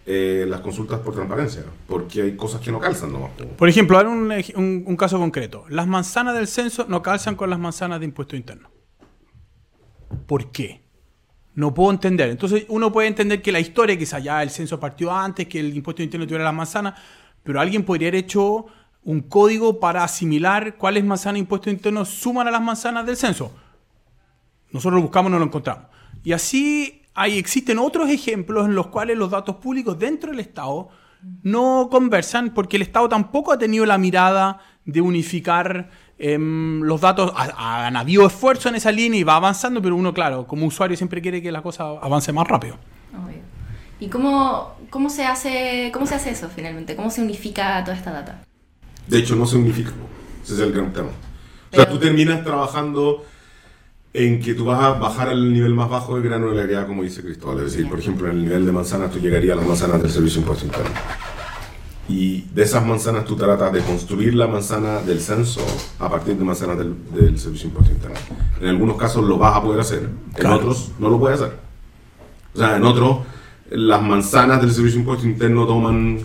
eh, 0.06 0.46
las 0.48 0.60
consultas 0.60 1.00
por 1.00 1.14
transparencia, 1.14 1.64
porque 1.88 2.22
hay 2.22 2.36
cosas 2.36 2.60
que 2.60 2.70
no 2.70 2.78
calzan 2.78 3.12
nomás. 3.12 3.32
po. 3.32 3.44
Por 3.56 3.68
ejemplo, 3.68 3.98
ej- 4.32 4.52
un- 4.56 4.84
un 4.86 4.96
caso 4.96 5.18
concreto. 5.18 5.64
Las 5.68 5.86
manzanas 5.88 6.34
del 6.36 6.46
censo 6.46 6.86
no 6.88 7.02
calzan 7.02 7.34
con 7.34 7.50
las 7.50 7.58
manzanas 7.58 7.98
de 7.98 8.06
impuesto 8.06 8.36
interno. 8.36 8.70
¿Por 10.26 10.52
qué? 10.52 10.85
No 11.56 11.72
puedo 11.72 11.90
entender. 11.90 12.28
Entonces 12.28 12.66
uno 12.68 12.92
puede 12.92 13.08
entender 13.08 13.42
que 13.42 13.50
la 13.50 13.58
historia, 13.58 13.98
quizá 13.98 14.18
ya 14.18 14.42
el 14.42 14.50
censo 14.50 14.78
partió 14.78 15.10
antes, 15.10 15.48
que 15.48 15.58
el 15.58 15.74
impuesto 15.74 16.02
interno 16.02 16.26
tuviera 16.26 16.44
las 16.44 16.54
manzanas, 16.54 16.94
pero 17.42 17.60
alguien 17.60 17.82
podría 17.82 18.08
haber 18.08 18.24
hecho 18.24 18.66
un 19.02 19.22
código 19.22 19.80
para 19.80 20.04
asimilar 20.04 20.76
cuáles 20.76 21.04
manzanas 21.04 21.34
de 21.34 21.40
impuesto 21.40 21.70
interno 21.70 22.04
suman 22.04 22.46
a 22.46 22.50
las 22.50 22.60
manzanas 22.60 23.06
del 23.06 23.16
censo. 23.16 23.52
Nosotros 24.70 24.96
lo 24.96 25.02
buscamos 25.02 25.32
no 25.32 25.38
lo 25.38 25.46
encontramos. 25.46 25.86
Y 26.22 26.32
así 26.32 27.02
hay, 27.14 27.38
existen 27.38 27.78
otros 27.78 28.10
ejemplos 28.10 28.66
en 28.66 28.74
los 28.74 28.88
cuales 28.88 29.16
los 29.16 29.30
datos 29.30 29.56
públicos 29.56 29.98
dentro 29.98 30.30
del 30.30 30.40
Estado 30.40 30.90
no 31.42 31.88
conversan 31.90 32.52
porque 32.52 32.76
el 32.76 32.82
Estado 32.82 33.08
tampoco 33.08 33.52
ha 33.52 33.58
tenido 33.58 33.86
la 33.86 33.96
mirada 33.96 34.60
de 34.84 35.00
unificar 35.00 35.88
em, 36.18 36.80
los 36.82 37.00
datos. 37.00 37.32
Ha, 37.36 37.86
han 37.86 37.96
habido 37.96 38.26
esfuerzo 38.26 38.68
en 38.68 38.74
esa 38.76 38.92
línea 38.92 39.20
y 39.20 39.24
va 39.24 39.36
avanzando, 39.36 39.80
pero 39.82 39.96
uno, 39.96 40.12
claro, 40.14 40.46
como 40.46 40.66
usuario 40.66 40.96
siempre 40.96 41.20
quiere 41.22 41.42
que 41.42 41.52
la 41.52 41.62
cosa 41.62 41.84
avance 42.00 42.32
más 42.32 42.46
rápido. 42.46 42.76
Obvio. 43.12 43.40
¿Y 44.00 44.08
cómo, 44.08 44.76
cómo, 44.90 45.08
se 45.10 45.24
hace, 45.24 45.90
cómo 45.92 46.06
se 46.06 46.14
hace 46.16 46.30
eso 46.30 46.48
finalmente? 46.54 46.96
¿Cómo 46.96 47.10
se 47.10 47.22
unifica 47.22 47.82
toda 47.84 47.96
esta 47.96 48.12
data? 48.12 48.42
De 49.06 49.18
hecho, 49.18 49.36
no 49.36 49.46
se 49.46 49.56
unifica. 49.56 49.90
Ese 50.44 50.54
es 50.54 50.60
el 50.60 50.72
gran 50.72 50.92
tema. 50.92 51.08
O 51.08 51.74
sea, 51.76 51.84
Pero- 51.86 51.92
tú 51.92 51.98
terminas 51.98 52.44
trabajando 52.44 53.24
en 54.12 54.40
que 54.40 54.54
tú 54.54 54.64
vas 54.64 54.82
a 54.82 54.90
bajar 54.92 55.28
al 55.28 55.52
nivel 55.52 55.74
más 55.74 55.90
bajo 55.90 56.16
de 56.16 56.26
granularidad, 56.26 56.86
como 56.86 57.02
dice 57.02 57.22
Cristóbal. 57.22 57.58
Es 57.58 57.72
decir, 57.72 57.88
por 57.88 57.98
ejemplo, 57.98 58.26
en 58.30 58.36
el 58.38 58.42
nivel 58.44 58.64
de 58.64 58.72
manzanas 58.72 59.10
tú 59.10 59.18
llegarías 59.18 59.52
a 59.52 59.56
las 59.56 59.66
manzanas 59.66 60.00
del 60.00 60.10
servicio 60.10 60.40
impuesto 60.40 60.64
interno. 60.64 60.90
Y 62.08 62.42
de 62.54 62.62
esas 62.62 62.86
manzanas 62.86 63.24
tú 63.24 63.34
tratas 63.34 63.72
de 63.72 63.80
construir 63.80 64.34
la 64.34 64.46
manzana 64.46 65.00
del 65.00 65.20
censo 65.20 65.60
a 65.98 66.08
partir 66.08 66.36
de 66.36 66.44
manzanas 66.44 66.78
del, 66.78 66.94
del 67.12 67.38
servicio 67.38 67.68
de 67.68 67.74
impuesto 67.74 67.92
interno. 67.92 68.16
En 68.60 68.68
algunos 68.68 68.96
casos 68.96 69.24
lo 69.24 69.38
vas 69.38 69.56
a 69.56 69.62
poder 69.62 69.80
hacer, 69.80 70.02
en 70.04 70.32
Claro. 70.34 70.56
otros 70.56 70.92
no 71.00 71.10
lo 71.10 71.18
puedes 71.18 71.40
hacer. 71.40 71.56
O 72.54 72.58
sea, 72.58 72.76
en 72.76 72.84
otros, 72.84 73.18
las 73.70 74.00
manzanas 74.02 74.60
del 74.60 74.70
servicio 74.72 74.98
de 74.98 75.00
impuesto 75.00 75.26
interno 75.26 75.66
toman. 75.66 76.20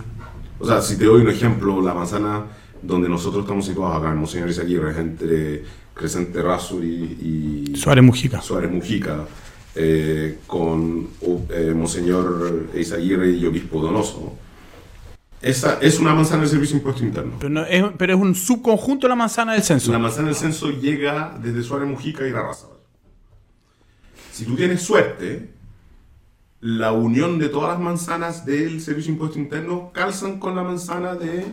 O 0.60 0.68
sea, 0.68 0.82
si 0.82 0.98
te 0.98 1.06
doy 1.06 1.22
un 1.22 1.30
ejemplo, 1.30 1.82
la 1.82 1.94
manzana 1.96 2.44
donde 2.84 3.10
nosotros 3.10 3.44
estamos 3.44 3.66
situados 3.66 3.98
acá, 3.98 4.12
en 4.12 4.18
Monseñor 4.18 4.50
Isaguirre, 4.50 5.00
entre 5.00 5.64
Crescente 5.96 6.42
Razo 6.44 6.84
y, 6.84 7.68
y 7.74 7.76
Suárez 7.76 8.04
Mujica. 8.04 8.40
Suárez 8.42 8.72
Mujica, 8.72 9.26
eh, 9.76 10.38
con 10.46 11.08
eh, 11.50 11.74
Monseñor 11.76 12.68
Isaguirre 12.76 13.32
y 13.32 13.46
Obispo 13.48 13.82
Donoso. 13.82 14.34
Esa 15.42 15.80
es 15.82 16.00
una 16.00 16.14
manzana 16.14 16.42
del 16.42 16.50
servicio 16.50 16.76
de 16.76 16.80
impuesto 16.80 17.04
interno. 17.04 17.34
Pero, 17.40 17.50
no- 17.50 17.64
es, 17.66 17.84
pero 17.98 18.14
es 18.14 18.20
un 18.22 18.36
subconjunto 18.36 19.08
de 19.08 19.10
la 19.10 19.16
manzana 19.16 19.54
del 19.54 19.64
censo. 19.64 19.92
La 19.92 19.98
manzana 20.00 20.28
del 20.28 20.36
censo 20.36 20.70
llega 20.70 21.36
desde 21.42 21.64
Suárez 21.64 21.88
Mujica 21.90 22.28
y 22.28 22.32
Larrazábal. 22.32 22.78
Si 24.32 24.46
tú 24.46 24.56
tienes 24.56 24.82
suerte, 24.82 25.52
la 26.62 26.92
unión 26.92 27.40
de 27.40 27.50
todas 27.50 27.70
las 27.72 27.80
manzanas 27.80 28.46
del 28.46 28.82
servicio 28.82 29.10
de 29.10 29.14
impuesto 29.14 29.40
interno 29.40 29.90
calzan 29.94 30.40
con 30.40 30.56
la 30.56 30.64
manzana 30.64 31.16
de, 31.16 31.48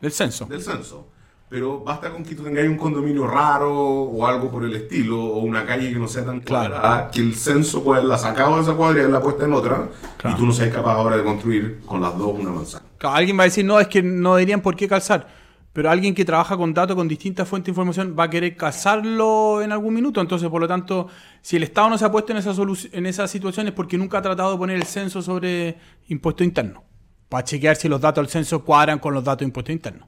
Del 0.00 0.12
censo. 0.12 0.46
del 0.46 0.62
censo. 0.62 1.08
Pero 1.50 1.80
basta 1.84 2.10
con 2.10 2.24
que 2.24 2.34
tú 2.34 2.42
tengáis 2.42 2.68
un 2.68 2.76
condominio 2.78 3.26
raro 3.28 3.70
o 3.70 4.26
algo 4.26 4.50
por 4.50 4.64
el 4.64 4.74
estilo, 4.74 5.22
o 5.22 5.38
una 5.40 5.64
calle 5.66 5.92
que 5.92 5.98
no 5.98 6.08
sea 6.08 6.24
tan 6.24 6.40
Claro. 6.40 6.70
cuadrada, 6.74 7.10
que 7.10 7.20
el 7.20 7.34
censo 7.34 7.84
pueda 7.84 8.02
la 8.02 8.16
sacado 8.18 8.56
de 8.56 8.62
esa 8.62 8.72
cuadra 8.74 8.96
y 8.98 9.00
haberla 9.02 9.20
puesta 9.22 9.44
en 9.44 9.52
otra, 9.52 9.88
Claro. 10.16 10.34
y 10.36 10.40
tú 10.40 10.46
no 10.46 10.52
seas 10.52 10.74
capaz 10.74 10.94
ahora 10.94 11.16
de 11.18 11.22
construir 11.22 11.80
con 11.86 12.00
las 12.00 12.16
dos 12.18 12.34
una 12.40 12.50
manzana. 12.50 12.83
Alguien 13.12 13.38
va 13.38 13.42
a 13.42 13.44
decir, 13.44 13.64
no, 13.64 13.80
es 13.80 13.88
que 13.88 14.02
no 14.02 14.36
deberían 14.36 14.60
por 14.60 14.76
qué 14.76 14.88
calzar. 14.88 15.44
pero 15.72 15.90
alguien 15.90 16.14
que 16.14 16.24
trabaja 16.24 16.56
con 16.56 16.72
datos, 16.72 16.94
con 16.94 17.08
distintas 17.08 17.48
fuentes 17.48 17.66
de 17.66 17.70
información, 17.72 18.14
va 18.16 18.24
a 18.24 18.30
querer 18.30 18.56
casarlo 18.56 19.60
en 19.60 19.72
algún 19.72 19.92
minuto. 19.92 20.20
Entonces, 20.20 20.48
por 20.48 20.60
lo 20.60 20.68
tanto, 20.68 21.08
si 21.42 21.56
el 21.56 21.64
Estado 21.64 21.90
no 21.90 21.98
se 21.98 22.04
ha 22.04 22.12
puesto 22.12 22.32
en 22.32 22.38
esa, 22.38 22.52
en 22.92 23.06
esa 23.06 23.26
situación 23.26 23.66
es 23.66 23.72
porque 23.72 23.98
nunca 23.98 24.18
ha 24.18 24.22
tratado 24.22 24.52
de 24.52 24.58
poner 24.58 24.76
el 24.76 24.84
censo 24.84 25.20
sobre 25.20 25.76
impuesto 26.06 26.44
interno, 26.44 26.84
para 27.28 27.42
chequear 27.42 27.74
si 27.74 27.88
los 27.88 28.00
datos 28.00 28.22
del 28.22 28.30
censo 28.30 28.64
cuadran 28.64 29.00
con 29.00 29.12
los 29.12 29.24
datos 29.24 29.40
de 29.40 29.46
impuesto 29.46 29.72
interno. 29.72 30.06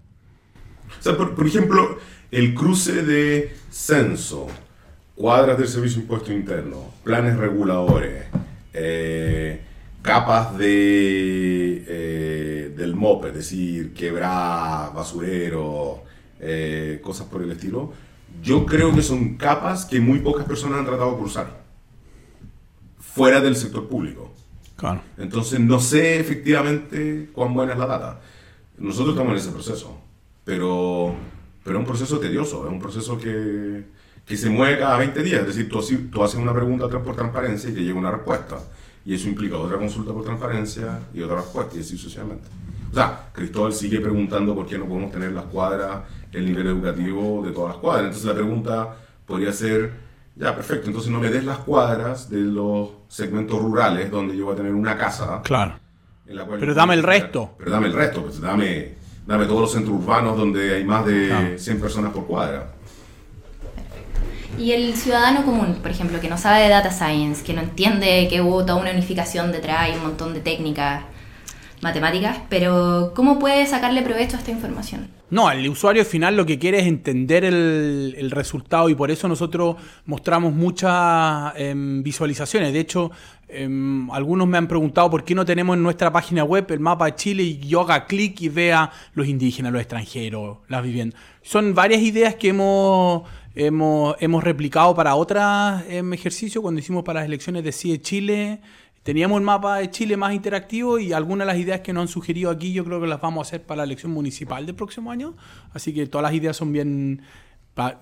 O 1.01 1.03
sea, 1.03 1.17
por, 1.17 1.47
ejemplo, 1.47 1.99
el 2.31 2.55
cruce 2.55 3.03
de 3.03 3.57
censo, 3.71 4.47
cuadras 5.15 5.59
del 5.59 5.69
servicio 5.69 5.97
de 5.99 6.03
impuesto 6.03 6.33
interno, 6.33 6.93
planes 7.03 7.37
reguladores, 7.37 8.27
eh, 8.73 9.61
capas 10.03 10.57
de, 10.57 11.85
eh, 11.89 12.36
del 12.87 12.95
MOP, 12.95 13.27
es 13.27 13.35
decir, 13.35 13.93
quebrar, 13.93 14.95
basurero, 14.95 16.05
eh, 16.41 17.01
cosas 17.03 17.27
por 17.27 17.43
el 17.43 17.51
estilo, 17.51 17.93
yo 18.43 18.65
creo 18.65 18.95
que 18.95 19.03
son 19.03 19.37
capas 19.37 19.85
que 19.85 20.01
muy 20.01 20.21
pocas 20.21 20.47
personas 20.47 20.79
han 20.79 20.87
tratado 20.87 21.13
de 21.13 21.19
cruzar 21.19 21.65
fuera 22.99 23.41
del 23.41 23.57
sector 23.57 23.89
público. 23.89 24.33
Claro. 24.77 25.01
Entonces 25.17 25.59
no 25.59 25.81
sé 25.81 26.21
efectivamente 26.21 27.31
cuán 27.33 27.55
buena 27.55 27.73
es 27.73 27.79
la 27.79 27.87
data. 27.87 28.21
Nosotros 28.79 29.15
estamos 29.15 29.33
en 29.33 29.39
ese 29.39 29.51
proceso, 29.51 29.99
pero, 30.45 31.15
pero 31.65 31.79
es 31.79 31.81
un 31.81 31.87
proceso 31.87 32.19
tedioso, 32.19 32.67
es 32.67 32.73
un 32.73 32.79
proceso 32.79 33.19
que, 33.19 33.85
que 34.27 34.37
se 34.37 34.51
mueve 34.51 34.79
cada 34.79 34.99
20 34.99 35.23
días. 35.23 35.41
Es 35.41 35.47
decir, 35.47 35.69
tú, 35.69 35.81
tú 36.11 36.23
haces 36.23 36.39
una 36.39 36.53
pregunta 36.53 36.89
por 36.89 37.17
transparencia 37.17 37.71
y 37.71 37.73
te 37.73 37.81
llega 37.81 37.99
una 37.99 38.11
respuesta 38.11 38.59
y 39.07 39.15
eso 39.15 39.29
implica 39.29 39.57
otra 39.57 39.79
consulta 39.79 40.13
por 40.13 40.25
transparencia 40.25 40.99
y 41.15 41.23
otra 41.23 41.37
respuesta 41.37 41.77
y 41.77 41.81
así 41.81 41.97
sucesivamente. 41.97 42.49
O 42.91 42.95
sea, 42.95 43.29
Cristóbal 43.33 43.73
sigue 43.73 44.01
preguntando 44.01 44.55
por 44.55 44.67
qué 44.67 44.79
no 44.79 44.87
podemos 44.87 45.11
tener 45.11 45.33
las 45.33 45.45
cuadras, 45.45 46.03
el 46.33 46.47
nivel 46.47 46.67
educativo 46.67 47.43
de 47.45 47.53
todas 47.53 47.75
las 47.75 47.79
cuadras. 47.79 48.05
Entonces 48.07 48.27
la 48.27 48.35
pregunta 48.35 48.97
podría 49.27 49.53
ser, 49.53 49.93
ya, 50.37 50.55
perfecto, 50.55 50.87
entonces 50.87 51.11
no 51.11 51.21
me 51.21 51.29
des 51.29 51.45
las 51.45 51.59
cuadras 51.59 52.31
de 52.31 52.39
los 52.39 52.91
segmentos 53.09 53.61
rurales 53.61 54.11
donde 54.11 54.37
yo 54.37 54.47
voy 54.47 54.55
a 54.55 54.57
tener 54.57 54.75
una 54.75 54.97
casa. 54.97 55.43
Claro. 55.43 55.79
pero 56.27 56.75
dame 56.75 56.95
el 56.95 57.03
resto. 57.03 57.55
Pero 57.59 57.71
dame 57.71 57.89
el 57.89 57.93
resto, 57.93 58.23
pues 58.23 58.41
dame, 58.41 58.95
dame 59.27 59.47
todos 59.47 59.61
los 59.63 59.73
centros 59.73 59.97
urbanos 59.97 60.37
donde 60.37 60.75
hay 60.75 60.85
más 60.85 61.05
de 61.05 61.59
100 61.59 61.81
personas 61.81 62.13
por 62.13 62.27
cuadra. 62.27 62.73
Y 64.59 64.73
el 64.73 64.95
ciudadano 64.95 65.45
común, 65.45 65.81
por 65.83 65.91
ejemplo, 65.91 66.19
que 66.19 66.31
no 66.31 66.39
sabe 66.39 66.63
de 66.63 66.71
data 66.71 66.91
science, 66.91 67.45
que 67.45 67.53
no 67.53 67.61
entiende 67.61 68.27
que 68.31 68.41
hubo 68.41 68.65
toda 68.65 68.81
una 68.81 68.91
unificación 68.91 69.53
detrás 69.53 69.91
y 69.91 69.97
un 69.97 70.03
montón 70.03 70.33
de 70.33 70.41
técnicas 70.41 71.03
matemáticas, 71.83 72.39
pero 72.49 73.13
¿cómo 73.15 73.39
puede 73.39 73.67
sacarle 73.67 74.03
provecho 74.03 74.37
a 74.37 74.41
esta 74.41 74.51
información? 74.51 75.09
No, 75.29 75.51
el 75.51 75.69
usuario 75.69 76.05
final 76.05 76.37
lo 76.37 76.47
que 76.47 76.59
quiere 76.59 76.79
es 76.79 76.87
entender 76.87 77.45
el, 77.45 78.31
resultado 78.31 78.89
y 78.89 78.95
por 78.95 79.11
eso 79.11 79.27
nosotros 79.27 79.77
mostramos 80.05 80.53
muchas 80.53 81.53
em, 81.57 82.03
visualizaciones. 82.03 82.73
De 82.73 82.81
hecho, 82.81 83.11
em, 83.49 84.09
algunos 84.11 84.47
me 84.47 84.59
han 84.59 84.69
preguntado 84.69 85.11
por 85.11 85.25
qué 85.25 85.35
no 85.35 85.45
tenemos 85.45 85.77
en 85.77 85.83
nuestra 85.83 86.13
página 86.13 86.45
web 86.45 86.67
el 86.71 86.81
mapa 86.81 87.07
de 87.07 87.15
Chile 87.17 87.43
y 87.43 87.59
yo 87.59 87.81
haga 87.81 88.07
clic 88.07 88.41
y 88.43 88.49
vea 88.49 88.91
los 89.15 89.27
indígenas, 89.27 89.73
los 89.73 89.81
extranjeros, 89.81 90.59
las 90.69 90.83
viviendas. 90.83 91.21
Son 91.43 91.75
varias 91.75 92.03
ideas 92.03 92.37
que 92.37 92.49
hemos 92.49 93.23
Hemos, 93.59 94.17
hemos 94.21 94.45
replicado 94.45 94.95
para 94.95 95.15
otros 95.15 95.43
em, 95.89 96.13
ejercicios, 96.13 96.61
cuando 96.61 96.79
hicimos 96.79 97.03
para 97.05 97.21
las 97.21 97.27
elecciones 97.27 97.65
de 97.65 97.73
CIE 97.73 98.03
Chile, 98.03 98.61
teníamos 99.07 99.39
el 99.39 99.45
mapa 99.45 99.77
de 99.77 99.89
Chile 99.89 100.17
más 100.17 100.35
interactivo 100.35 100.99
y 100.99 101.13
algunas 101.13 101.47
de 101.47 101.53
las 101.53 101.63
ideas 101.63 101.81
que 101.81 101.93
nos 101.93 102.03
han 102.03 102.09
sugerido 102.09 102.51
aquí 102.51 102.73
yo 102.73 102.85
creo 102.85 103.01
que 103.01 103.07
las 103.07 103.21
vamos 103.21 103.39
a 103.39 103.43
hacer 103.47 103.63
para 103.65 103.79
la 103.79 103.85
elección 103.85 104.11
municipal 104.11 104.67
del 104.67 104.75
próximo 104.75 105.13
año. 105.13 105.37
Así 105.73 105.95
que 105.95 106.09
todas 106.09 106.25
las 106.25 106.35
ideas 106.35 106.57
son 106.57 106.73
bien 106.73 107.23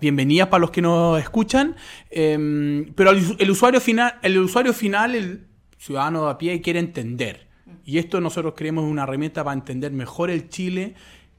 bienvenidas 0.01 0.49
para 0.49 0.63
los 0.63 0.71
que 0.71 0.81
nos 0.81 1.21
escuchan. 1.21 1.77
Em, 2.09 2.91
pero 2.95 3.11
el, 3.11 3.51
usuario 3.51 3.83
final, 3.83 4.15
el 4.23 4.39
usuario 4.39 4.73
final, 4.73 5.15
el 5.15 5.47
ciudadano 5.77 6.25
de 6.25 6.31
a 6.31 6.39
pie, 6.39 6.63
quiere 6.63 6.79
entender. 6.79 7.49
Y 7.85 7.99
esto 7.99 8.19
nosotros 8.23 8.55
creemos 8.57 8.91
una 8.91 9.03
herramienta 9.03 9.45
para 9.45 9.53
entender 9.53 9.93
mejor 9.93 10.31
el 10.31 10.49
Chile 10.49 10.95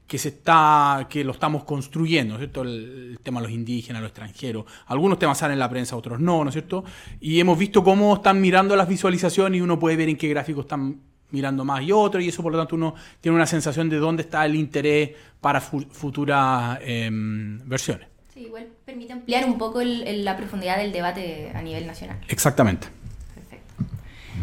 que 0.06 0.18
se 0.18 0.28
está 0.28 1.06
que 1.10 1.24
lo 1.24 1.32
estamos 1.32 1.64
construyendo, 1.64 2.36
cierto? 2.38 2.62
El, 2.62 3.18
tema 3.22 3.40
de 3.40 3.48
los 3.48 3.54
indígenas, 3.54 4.02
los 4.02 4.10
extranjeros. 4.10 4.64
Algunos 4.86 5.18
temas 5.18 5.38
salen 5.38 5.54
en 5.54 5.58
la 5.58 5.68
prensa, 5.68 5.96
otros 5.96 6.20
no, 6.20 6.44
¿no 6.44 6.50
es 6.50 6.54
cierto? 6.54 6.84
Y 7.20 7.40
hemos 7.40 7.58
visto 7.58 7.82
cómo 7.82 8.14
están 8.14 8.40
mirando 8.40 8.76
las 8.76 8.88
visualizaciones 8.88 9.58
y 9.58 9.60
uno 9.60 9.78
puede 9.78 9.96
ver 9.96 10.08
en 10.08 10.16
qué 10.16 10.28
gráfico 10.28 10.60
están 10.60 11.00
mirando 11.30 11.64
más 11.64 11.82
y 11.82 11.90
otro, 11.90 12.20
y 12.20 12.28
eso 12.28 12.40
por 12.40 12.52
lo 12.52 12.58
tanto 12.58 12.76
uno 12.76 12.94
tiene 13.20 13.34
una 13.34 13.46
sensación 13.46 13.88
de 13.90 13.96
dónde 13.96 14.22
está 14.22 14.44
el 14.46 14.54
interés 14.54 15.10
para 15.40 15.60
futuras 15.60 16.78
em, 16.82 17.58
versiones. 17.68 18.06
Sí, 18.32 18.42
igual 18.42 18.68
permite 18.84 19.12
ampliar 19.12 19.44
un 19.44 19.58
poco 19.58 19.82
la 19.82 20.36
profundidad 20.36 20.78
del 20.78 20.92
debate 20.92 21.50
a 21.52 21.62
nivel 21.62 21.84
nacional. 21.86 22.18
Exactamente. 22.28 22.86
Perfecto. 23.34 23.84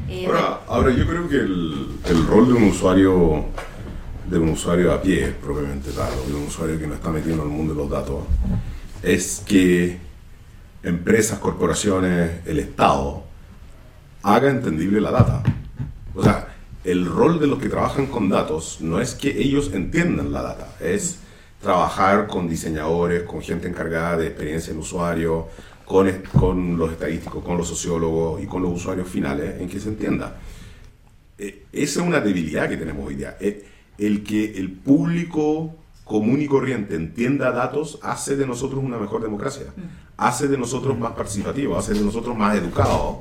Eh, 0.10 0.28
ahora, 0.68 0.92
yo 0.92 1.08
creo 1.08 1.30
que 1.30 1.38
el, 1.38 1.88
el 2.06 2.28
rol 2.28 2.48
de 2.48 2.54
un 2.54 2.64
usuario 2.64 3.46
de 4.34 4.40
un 4.40 4.50
usuario 4.50 4.92
a 4.92 5.02
pie, 5.02 5.34
propiamente 5.40 5.92
tal, 5.92 6.12
o 6.20 6.28
de 6.28 6.36
un 6.36 6.48
usuario 6.48 6.80
que 6.80 6.88
no 6.88 6.96
está 6.96 7.12
metido 7.12 7.36
en 7.36 7.42
el 7.42 7.48
mundo 7.48 7.74
de 7.74 7.80
los 7.80 7.90
datos, 7.90 8.24
es 9.04 9.44
que 9.46 10.00
empresas, 10.82 11.38
corporaciones, 11.38 12.42
el 12.46 12.58
Estado, 12.58 13.24
haga 14.24 14.50
entendible 14.50 15.00
la 15.00 15.12
data. 15.12 15.44
O 16.16 16.24
sea, 16.24 16.48
el 16.84 17.06
rol 17.06 17.40
de 17.40 17.48
los 17.48 17.60
que 17.60 17.70
trabajan 17.70 18.08
con 18.08 18.28
datos 18.28 18.80
no 18.82 19.00
es 19.00 19.14
que 19.14 19.30
ellos 19.30 19.72
entiendan 19.74 20.34
la 20.34 20.42
data, 20.42 20.76
es 20.80 21.20
trabajar 21.62 22.28
con 22.28 22.50
diseñadores, 22.50 23.24
con 23.24 23.42
gente 23.42 23.68
encargada 23.68 24.18
de 24.18 24.28
experiencia 24.28 24.74
en 24.74 24.80
usuario, 24.80 25.48
con, 25.86 26.10
con 26.40 26.78
los 26.78 26.92
estadísticos, 26.92 27.44
con 27.44 27.58
los 27.58 27.68
sociólogos 27.68 28.42
y 28.42 28.48
con 28.48 28.64
los 28.64 28.72
usuarios 28.74 29.08
finales 29.08 29.62
en 29.62 29.70
que 29.70 29.80
se 29.80 29.90
entienda. 29.90 30.38
Eh, 31.38 31.66
esa 31.72 32.02
es 32.02 32.08
una 32.08 32.20
debilidad 32.20 32.68
que 32.68 32.78
tenemos 32.78 33.08
hoy 33.08 33.16
día. 33.16 33.38
El 33.98 34.24
que 34.24 34.58
el 34.58 34.72
público 34.72 35.76
común 36.04 36.42
y 36.42 36.48
corriente 36.48 36.96
entienda 36.96 37.52
datos 37.52 38.00
hace 38.02 38.36
de 38.36 38.46
nosotros 38.46 38.84
una 38.84 38.98
mejor 38.98 39.22
democracia, 39.22 39.68
mm. 39.76 39.82
hace 40.18 40.48
de 40.48 40.58
nosotros 40.58 40.98
más 40.98 41.14
participativos, 41.14 41.78
hace 41.78 41.94
de 41.94 42.06
nosotros 42.06 42.38
más 42.38 42.58
educados 42.58 43.18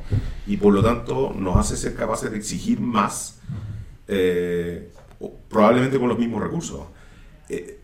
y 0.46 0.56
por 0.56 0.74
lo 0.74 0.82
tanto 0.82 1.35
nos 1.38 1.56
hace 1.56 1.76
ser 1.76 1.94
capaces 1.94 2.30
de 2.30 2.38
exigir 2.38 2.80
más, 2.80 3.40
eh, 4.08 4.90
probablemente 5.48 5.98
con 5.98 6.08
los 6.08 6.18
mismos 6.18 6.42
recursos. 6.42 6.80
Eh, 7.48 7.78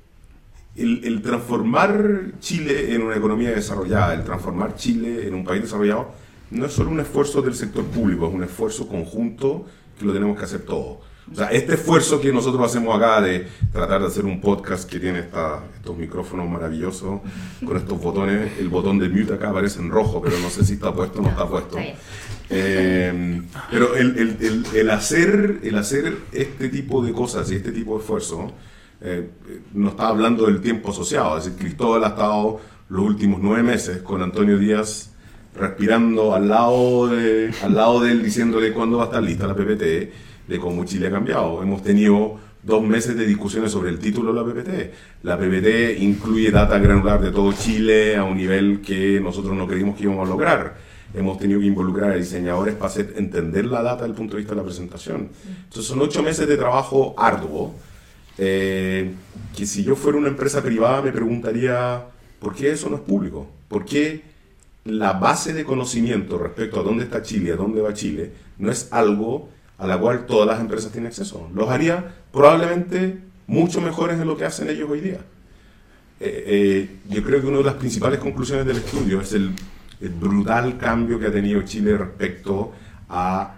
el, 0.76 1.04
el, 1.04 1.22
transformar 1.22 2.32
Chile 2.38 2.94
en 2.94 3.02
una 3.02 3.16
economía 3.16 3.50
desarrollada, 3.50 4.14
el 4.14 4.24
transformar 4.24 4.76
Chile 4.76 5.26
en 5.26 5.34
un 5.34 5.44
país 5.44 5.62
desarrollado, 5.62 6.12
no 6.50 6.66
es 6.66 6.72
solo 6.72 6.90
un 6.90 7.00
esfuerzo 7.00 7.42
del 7.42 7.54
sector 7.54 7.84
público, 7.84 8.28
es 8.28 8.34
un 8.34 8.44
esfuerzo 8.44 8.86
conjunto 8.86 9.66
que 9.98 10.04
lo 10.04 10.12
tenemos 10.12 10.38
que 10.38 10.44
hacer 10.44 10.60
todos. 10.60 10.98
O 11.32 11.34
sea, 11.34 11.48
este 11.48 11.74
esfuerzo 11.74 12.20
que 12.20 12.32
nosotros 12.32 12.64
hacemos 12.64 12.96
acá 12.96 13.20
de 13.20 13.46
tratar 13.72 14.00
de 14.00 14.06
hacer 14.06 14.24
un 14.24 14.40
podcast 14.40 14.88
que 14.88 14.98
tiene 14.98 15.20
estos 15.20 15.96
micrófonos 15.96 16.48
maravillosos, 16.48 17.20
con 17.64 17.76
estos 17.76 18.00
botones, 18.00 18.52
el 18.58 18.68
botón 18.68 18.98
de 18.98 19.08
mute 19.08 19.34
acá 19.34 19.50
aparece 19.50 19.80
en 19.80 19.90
rojo, 19.90 20.22
pero 20.22 20.38
no 20.38 20.48
sé 20.48 20.64
si 20.64 20.74
está 20.74 20.94
puesto 20.94 21.18
o 21.18 21.22
no 21.22 21.28
está 21.28 21.46
puesto. 21.46 21.76
Eh, 22.50 23.42
pero 23.70 23.94
el, 23.94 24.90
hacer, 24.90 25.60
el 25.62 25.76
hacer 25.76 26.16
este 26.32 26.68
tipo 26.68 27.04
de 27.04 27.12
cosas 27.12 27.50
y 27.52 27.56
este 27.56 27.72
tipo 27.72 27.94
de 27.94 28.00
esfuerzo, 28.00 28.52
eh, 29.00 29.28
no 29.74 29.90
está 29.90 30.08
hablando 30.08 30.46
del 30.46 30.60
tiempo 30.60 30.90
asociado. 30.90 31.36
Es 31.36 31.44
decir, 31.44 31.58
Cristóbal 31.58 32.04
ha 32.04 32.08
estado 32.08 32.60
los 32.88 33.04
últimos 33.04 33.40
nueve 33.42 33.62
meses 33.62 33.98
con 33.98 34.22
Antonio 34.22 34.58
Díaz 34.58 35.12
respirando 35.54 36.34
al 36.34 36.48
lado 36.48 37.08
de, 37.08 37.52
al 37.62 37.74
lado 37.74 38.00
de 38.00 38.12
él 38.12 38.22
diciéndole 38.22 38.72
cuándo 38.72 38.98
va 38.98 39.04
a 39.04 39.06
estar 39.06 39.22
lista 39.22 39.46
la 39.46 39.54
PPT 39.54 40.27
de 40.48 40.58
cómo 40.58 40.84
Chile 40.84 41.08
ha 41.08 41.10
cambiado. 41.10 41.62
Hemos 41.62 41.82
tenido 41.82 42.38
dos 42.62 42.82
meses 42.82 43.16
de 43.16 43.26
discusiones 43.26 43.70
sobre 43.70 43.90
el 43.90 43.98
título 43.98 44.32
de 44.32 44.40
la 44.40 44.46
PPT. 44.46 44.94
La 45.22 45.38
PPT 45.38 46.00
incluye 46.00 46.50
data 46.50 46.78
granular 46.78 47.20
de 47.20 47.30
todo 47.30 47.52
Chile 47.52 48.16
a 48.16 48.24
un 48.24 48.36
nivel 48.36 48.80
que 48.80 49.20
nosotros 49.20 49.56
no 49.56 49.66
creímos 49.66 49.96
que 49.96 50.04
íbamos 50.04 50.26
a 50.26 50.30
lograr. 50.30 50.76
Hemos 51.14 51.38
tenido 51.38 51.60
que 51.60 51.66
involucrar 51.66 52.10
a 52.10 52.16
diseñadores 52.16 52.74
para 52.74 52.86
hacer 52.86 53.14
entender 53.16 53.66
la 53.66 53.82
data 53.82 54.02
desde 54.02 54.10
el 54.10 54.14
punto 54.14 54.32
de 54.32 54.38
vista 54.38 54.54
de 54.54 54.60
la 54.60 54.64
presentación. 54.64 55.28
Entonces 55.64 55.84
son 55.84 56.00
ocho 56.00 56.22
meses 56.22 56.48
de 56.48 56.56
trabajo 56.56 57.14
arduo, 57.16 57.74
eh, 58.36 59.10
que 59.56 59.66
si 59.66 59.82
yo 59.82 59.96
fuera 59.96 60.18
una 60.18 60.28
empresa 60.28 60.62
privada 60.62 61.00
me 61.02 61.12
preguntaría, 61.12 62.04
¿por 62.38 62.54
qué 62.54 62.72
eso 62.72 62.90
no 62.90 62.96
es 62.96 63.02
público? 63.02 63.48
¿Por 63.68 63.84
qué 63.84 64.22
la 64.84 65.14
base 65.14 65.52
de 65.52 65.64
conocimiento 65.64 66.38
respecto 66.38 66.80
a 66.80 66.82
dónde 66.82 67.04
está 67.04 67.22
Chile, 67.22 67.52
a 67.52 67.56
dónde 67.56 67.80
va 67.80 67.92
Chile, 67.94 68.30
no 68.58 68.70
es 68.70 68.88
algo 68.92 69.48
a 69.78 69.86
la 69.86 69.98
cual 69.98 70.26
todas 70.26 70.46
las 70.46 70.60
empresas 70.60 70.90
tienen 70.90 71.08
acceso. 71.08 71.48
Los 71.54 71.70
haría 71.70 72.14
probablemente 72.32 73.18
mucho 73.46 73.80
mejores 73.80 74.18
de 74.18 74.24
lo 74.24 74.36
que 74.36 74.44
hacen 74.44 74.68
ellos 74.68 74.90
hoy 74.90 75.00
día. 75.00 75.20
Eh, 76.20 76.44
eh, 76.46 76.96
yo 77.08 77.22
creo 77.22 77.40
que 77.40 77.46
una 77.46 77.58
de 77.58 77.64
las 77.64 77.74
principales 77.74 78.18
conclusiones 78.18 78.66
del 78.66 78.78
estudio 78.78 79.20
es 79.20 79.32
el, 79.32 79.54
brutal 80.20 80.78
cambio 80.78 81.18
que 81.18 81.26
ha 81.26 81.32
tenido 81.32 81.62
Chile 81.62 81.96
respecto 81.96 82.72
a 83.08 83.54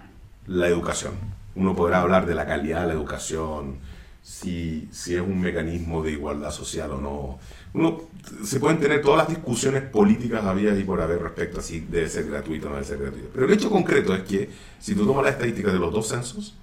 la 0.46 0.68
educación. 0.68 1.12
Uno 1.54 1.76
podrá 1.76 2.00
hablar 2.00 2.24
de 2.24 2.34
la 2.34 2.46
calidad 2.46 2.82
de 2.82 2.86
la 2.86 2.92
educación, 2.94 3.76
si, 4.22 4.88
si 4.92 5.14
es 5.14 5.20
un 5.20 5.40
mecanismo 5.40 6.02
de 6.02 6.12
igualdad 6.12 6.50
social 6.50 6.90
o 6.92 7.00
no. 7.00 7.38
Uno, 7.72 8.02
se 8.44 8.60
pueden 8.60 8.78
tener 8.78 9.00
todas 9.00 9.18
las 9.18 9.28
discusiones 9.28 9.82
políticas 9.82 10.44
habidas 10.44 10.78
y 10.78 10.84
por 10.84 11.00
haber 11.00 11.22
respecto 11.22 11.60
a 11.60 11.62
si 11.62 11.80
debe 11.80 12.08
ser 12.08 12.26
gratuito 12.26 12.66
o 12.66 12.70
no 12.70 12.76
debe 12.76 12.86
ser 12.86 12.98
gratuito. 12.98 13.28
Pero 13.32 13.46
el 13.46 13.52
hecho 13.52 13.70
concreto 13.70 14.14
es 14.14 14.22
que 14.22 14.50
si 14.78 14.94
tú 14.94 15.06
tomas 15.06 15.24
la 15.24 15.30
estadística 15.30 15.72
de 15.72 15.78
los 15.78 15.92
dos 15.92 16.08
censos, 16.08 16.56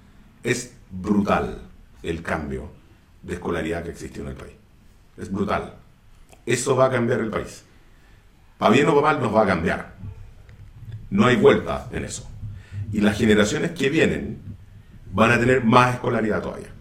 es 0.43 0.73
brutal 0.91 1.61
el 2.03 2.21
cambio 2.21 2.69
de 3.23 3.33
escolaridad 3.33 3.83
que 3.83 3.89
existe 3.89 4.21
en 4.21 4.27
el 4.27 4.35
país. 4.35 4.53
Es 5.17 5.31
brutal. 5.31 5.75
Eso 6.45 6.75
va 6.75 6.85
a 6.85 6.91
cambiar 6.91 7.19
el 7.19 7.29
país. 7.29 7.63
Para 8.57 8.71
bien 8.71 8.87
o 8.87 8.95
para 8.95 9.13
mal 9.13 9.21
nos 9.21 9.35
va 9.35 9.43
a 9.43 9.47
cambiar. 9.47 9.95
No 11.09 11.25
hay 11.25 11.35
vuelta 11.35 11.87
en 11.91 12.05
eso. 12.05 12.29
Y 12.91 13.01
las 13.01 13.17
generaciones 13.17 13.71
que 13.71 13.89
vienen 13.89 14.39
van 15.11 15.31
a 15.31 15.39
tener 15.39 15.63
más 15.63 15.95
escolaridad 15.95 16.41
todavía. 16.41 16.76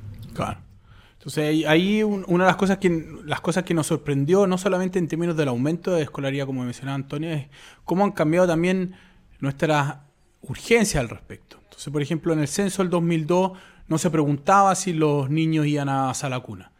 Entonces 1.26 1.66
ahí 1.66 2.04
una 2.04 2.44
de 2.44 2.50
las 2.50 2.54
cosas 2.54 2.78
que 2.78 3.04
las 3.24 3.40
cosas 3.40 3.64
que 3.64 3.74
nos 3.74 3.88
sorprendió, 3.88 4.46
no 4.46 4.58
solamente 4.58 5.00
en 5.00 5.08
términos 5.08 5.36
del 5.36 5.48
aumento 5.48 5.90
de 5.90 6.02
escolaridad, 6.02 6.46
como 6.46 6.62
mencionaba 6.62 6.94
Antonio, 6.94 7.32
es 7.32 7.48
cómo 7.84 8.04
han 8.04 8.12
cambiado 8.12 8.46
también 8.46 8.94
nuestras 9.40 9.96
urgencias 10.42 11.00
al 11.00 11.08
respecto. 11.08 11.58
Entonces, 11.64 11.92
por 11.92 12.00
ejemplo, 12.00 12.32
en 12.32 12.38
el 12.38 12.46
censo 12.46 12.80
del 12.84 12.90
2002 12.90 13.58
no 13.88 13.98
se 13.98 14.08
preguntaba 14.08 14.72
si 14.76 14.92
los 14.92 15.28
niños 15.28 15.66
iban 15.66 15.88
a 15.88 16.14
sala 16.14 16.38
cuna. 16.38 16.70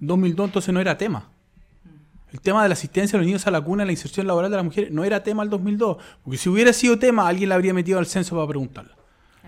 2002 0.00 0.48
entonces 0.48 0.74
no 0.74 0.80
era 0.80 0.98
tema. 0.98 1.30
El 2.32 2.42
tema 2.42 2.62
de 2.62 2.68
la 2.68 2.74
asistencia 2.74 3.12
de 3.12 3.20
los 3.20 3.26
niños 3.26 3.46
a 3.46 3.50
la 3.50 3.62
cuna, 3.62 3.86
la 3.86 3.92
inserción 3.92 4.26
laboral 4.26 4.50
de 4.50 4.58
las 4.58 4.64
mujeres, 4.66 4.90
no 4.90 5.04
era 5.04 5.22
tema 5.22 5.42
el 5.42 5.48
2002. 5.48 5.96
Porque 6.22 6.36
si 6.36 6.50
hubiera 6.50 6.74
sido 6.74 6.98
tema, 6.98 7.26
alguien 7.26 7.48
la 7.48 7.54
habría 7.54 7.72
metido 7.72 7.98
al 7.98 8.04
censo 8.04 8.36
para 8.36 8.46
preguntarla. 8.46 8.94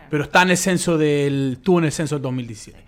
Pero 0.08 0.24
está 0.24 0.40
en 0.40 0.50
el 0.50 0.56
censo 0.56 0.96
del. 0.96 1.58
tuvo 1.62 1.80
en 1.80 1.84
el 1.84 1.92
censo 1.92 2.14
del 2.14 2.22
2017. 2.22 2.82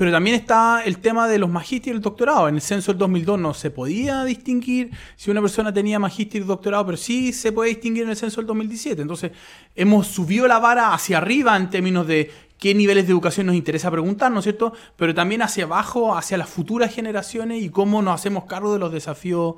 Pero 0.00 0.12
también 0.12 0.34
está 0.34 0.82
el 0.82 0.96
tema 0.96 1.28
de 1.28 1.38
los 1.38 1.50
magísteres 1.50 1.88
y 1.88 1.96
el 1.98 2.00
doctorado. 2.00 2.48
En 2.48 2.54
el 2.54 2.62
censo 2.62 2.90
del 2.90 2.98
2002 3.00 3.38
no 3.38 3.52
se 3.52 3.70
podía 3.70 4.24
distinguir 4.24 4.90
si 5.14 5.30
una 5.30 5.42
persona 5.42 5.74
tenía 5.74 5.98
magíster 5.98 6.40
y 6.40 6.44
doctorado, 6.46 6.86
pero 6.86 6.96
sí 6.96 7.34
se 7.34 7.52
puede 7.52 7.68
distinguir 7.68 8.04
en 8.04 8.08
el 8.08 8.16
censo 8.16 8.40
del 8.40 8.46
2017. 8.46 9.02
Entonces, 9.02 9.32
hemos 9.76 10.06
subido 10.06 10.48
la 10.48 10.58
vara 10.58 10.94
hacia 10.94 11.18
arriba 11.18 11.54
en 11.54 11.68
términos 11.68 12.06
de 12.06 12.30
qué 12.56 12.74
niveles 12.74 13.06
de 13.06 13.12
educación 13.12 13.48
nos 13.48 13.56
interesa 13.56 13.90
preguntar, 13.90 14.32
¿no 14.32 14.38
es 14.38 14.44
cierto? 14.44 14.72
Pero 14.96 15.14
también 15.14 15.42
hacia 15.42 15.64
abajo, 15.64 16.16
hacia 16.16 16.38
las 16.38 16.48
futuras 16.48 16.94
generaciones 16.94 17.62
y 17.62 17.68
cómo 17.68 18.00
nos 18.00 18.14
hacemos 18.14 18.44
cargo 18.44 18.72
de 18.72 18.78
los 18.78 18.92
desafíos 18.92 19.56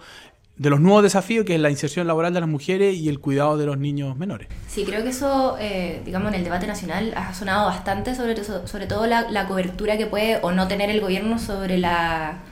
de 0.62 0.70
los 0.70 0.80
nuevos 0.80 1.02
desafíos 1.02 1.44
que 1.44 1.56
es 1.56 1.60
la 1.60 1.70
inserción 1.70 2.06
laboral 2.06 2.32
de 2.32 2.38
las 2.38 2.48
mujeres 2.48 2.94
y 2.94 3.08
el 3.08 3.18
cuidado 3.18 3.58
de 3.58 3.66
los 3.66 3.78
niños 3.78 4.16
menores. 4.16 4.46
Sí, 4.68 4.84
creo 4.84 5.02
que 5.02 5.08
eso, 5.08 5.56
eh, 5.58 6.00
digamos, 6.04 6.28
en 6.28 6.38
el 6.38 6.44
debate 6.44 6.68
nacional 6.68 7.12
ha 7.16 7.34
sonado 7.34 7.66
bastante, 7.66 8.14
sobre, 8.14 8.42
sobre 8.44 8.86
todo 8.86 9.06
la, 9.06 9.46
cobertura 9.48 9.98
que 9.98 10.06
puede 10.06 10.38
o 10.40 10.52
no 10.52 10.68
tener 10.68 10.88
el 10.88 11.00
gobierno 11.00 11.40
sobre 11.40 11.78
la, 11.78 12.42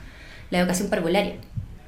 la 0.49 0.59
educación 0.59 0.89
parvularia. 0.89 1.35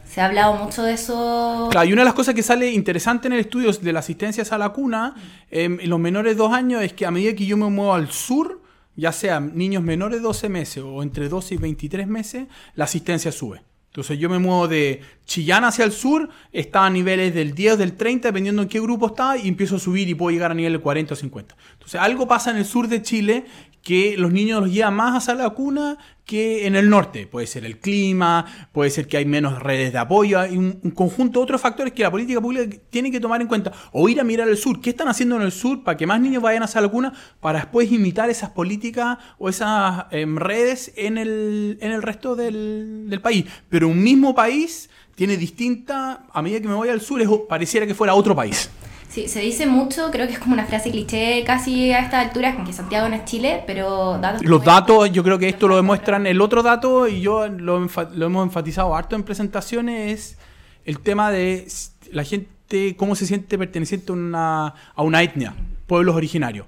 Se 0.06 0.22
ha 0.22 0.26
hablado 0.26 0.54
mucho 0.54 0.84
de 0.84 0.94
eso. 0.94 1.68
Claro, 1.72 1.90
y 1.90 1.92
una 1.92 2.04
de 2.04 2.06
las 2.06 2.14
cosas 2.14 2.34
que 2.34 2.44
sale 2.44 2.72
interesante 2.72 3.28
en 3.28 3.34
el 3.34 3.42
estudio 3.42 3.70
de 3.74 3.92
la 3.92 4.00
asistencia 4.00 4.46
a 4.50 4.58
la 4.58 4.70
cuna 4.70 5.16
em, 5.52 5.78
en 5.82 5.90
los 5.90 6.00
menores 6.00 6.34
de 6.34 6.38
dos 6.38 6.54
años 6.54 6.84
es 6.84 6.94
que 6.94 7.06
a 7.06 7.12
medida 7.12 7.34
que 7.36 7.46
yo 7.46 7.58
me 7.58 7.70
muevo 7.70 7.94
al 7.94 8.10
sur, 8.12 8.62
ya 8.96 9.12
sea 9.12 9.42
niños 9.42 9.84
menores 9.84 10.20
de 10.20 10.24
12 10.24 10.48
meses 10.48 10.84
o 10.86 11.04
entre 11.04 11.28
12 11.28 11.56
y 11.56 11.58
23 11.58 12.08
meses, 12.08 12.48
la 12.76 12.86
asistencia 12.86 13.32
sube. 13.34 13.62
Entonces 13.94 14.18
yo 14.18 14.28
me 14.28 14.40
muevo 14.40 14.68
de 14.68 15.02
Chillán 15.28 15.64
hacia 15.66 15.86
el 15.86 15.92
sur, 15.92 16.28
está 16.52 16.84
a 16.84 16.90
niveles 16.90 17.32
del 17.36 17.54
10 17.54 17.74
o 17.74 17.78
del 17.78 17.94
30, 17.94 18.30
dependiendo 18.30 18.64
en 18.64 18.68
qué 18.68 18.82
grupo 18.82 19.06
está, 19.06 19.38
y 19.38 19.48
empiezo 19.48 19.76
a 19.76 19.80
subir 19.80 20.10
y 20.10 20.16
puedo 20.16 20.32
llegar 20.32 20.50
a 20.50 20.56
nivel 20.56 20.74
de 20.74 20.80
40 20.80 21.14
o 21.14 21.16
50. 21.16 21.56
Entonces 21.74 22.02
algo 22.02 22.28
pasa 22.28 22.50
en 22.50 22.58
el 22.58 22.66
sur 22.66 22.88
de 22.88 23.04
Chile 23.04 23.46
que 23.84 24.16
los 24.18 24.32
niños 24.32 24.62
los 24.62 24.72
llevan 24.72 24.96
más 24.96 25.16
hacia 25.16 25.36
la 25.36 25.50
cuna 25.50 25.98
que 26.26 26.66
en 26.66 26.76
el 26.76 26.90
norte. 26.90 27.28
Puede 27.28 27.48
ser 27.48 27.66
el 27.66 27.80
clima, 27.80 28.46
puede 28.72 28.90
ser 28.90 29.08
que 29.10 29.18
hay 29.18 29.26
menos 29.26 29.60
redes 29.60 29.92
de 29.92 30.00
apoyo, 30.00 30.40
hay 30.40 30.58
un, 30.58 30.80
conjunto 30.96 31.40
de 31.40 31.44
otros 31.44 31.62
factores 31.62 31.92
que 31.92 32.02
la 32.02 32.10
política 32.10 32.40
pública 32.40 32.78
tiene 32.90 33.12
que 33.12 33.20
tomar 33.20 33.42
en 33.42 33.48
cuenta. 33.48 33.74
O 33.92 34.08
ir 34.08 34.22
a 34.22 34.24
mirar 34.24 34.48
al 34.48 34.56
sur. 34.56 34.80
¿Qué 34.80 34.92
están 34.92 35.10
haciendo 35.10 35.36
en 35.36 35.42
el 35.42 35.52
sur 35.52 35.84
para 35.84 35.98
que 35.98 36.08
más 36.08 36.22
niños 36.22 36.42
vayan 36.42 36.64
hacia 36.64 36.80
la 36.80 36.88
cuna 36.88 37.14
para 37.42 37.60
después 37.60 37.92
imitar 37.92 38.30
esas 38.30 38.52
políticas 38.52 39.18
o 39.38 39.50
esas 39.50 40.06
em, 40.12 40.38
redes 40.38 40.94
en 40.96 41.18
el, 41.18 41.78
en 41.82 41.92
el 41.92 42.02
resto 42.02 42.38
del, 42.38 43.10
del 43.10 43.20
país? 43.20 43.46
Pero 43.68 43.90
un 43.90 44.02
mismo 44.02 44.34
país 44.34 44.90
tiene 45.16 45.36
distinta, 45.36 46.26
a 46.32 46.42
medida 46.42 46.62
que 46.62 46.70
me 46.70 46.74
voy 46.74 46.88
al 46.88 47.02
sur, 47.02 47.22
pareciera 47.48 47.86
que 47.86 47.94
fuera 47.94 48.16
otro 48.16 48.34
país. 48.34 48.70
Sí, 49.14 49.28
se 49.28 49.42
dice 49.42 49.68
mucho, 49.68 50.10
creo 50.10 50.26
que 50.26 50.34
es 50.34 50.40
como 50.40 50.54
una 50.54 50.66
frase 50.66 50.90
cliché 50.90 51.44
casi 51.46 51.92
a 51.92 52.00
esta 52.00 52.20
altura, 52.20 52.56
con 52.56 52.66
que 52.66 52.74
Santiago 52.74 53.08
no 53.08 53.14
es 53.14 53.26
Chile, 53.26 53.64
pero 53.68 54.18
datos 54.18 54.44
Los 54.44 54.64
datos, 54.66 55.12
yo 55.12 55.24
creo 55.24 55.38
que 55.38 55.48
esto 55.48 55.68
lo 55.68 55.76
demuestran. 55.76 56.26
El 56.26 56.42
otro 56.42 56.64
dato, 56.64 57.08
y 57.08 57.22
yo 57.22 57.48
lo, 57.48 57.78
hemos 57.78 58.44
enfatizado 58.44 58.96
harto 58.96 59.16
en 59.16 59.22
presentaciones, 59.22 60.12
es 60.12 60.38
el 60.86 60.98
tema 60.98 61.30
de 61.30 61.68
la 62.12 62.24
gente, 62.24 62.96
cómo 62.96 63.14
se 63.14 63.28
siente 63.28 63.56
perteneciente 63.56 64.12
a 64.12 64.16
una, 64.16 64.74
a 64.96 65.04
una 65.04 65.22
etnia, 65.22 65.54
pueblos 65.86 66.16
originarios. 66.16 66.66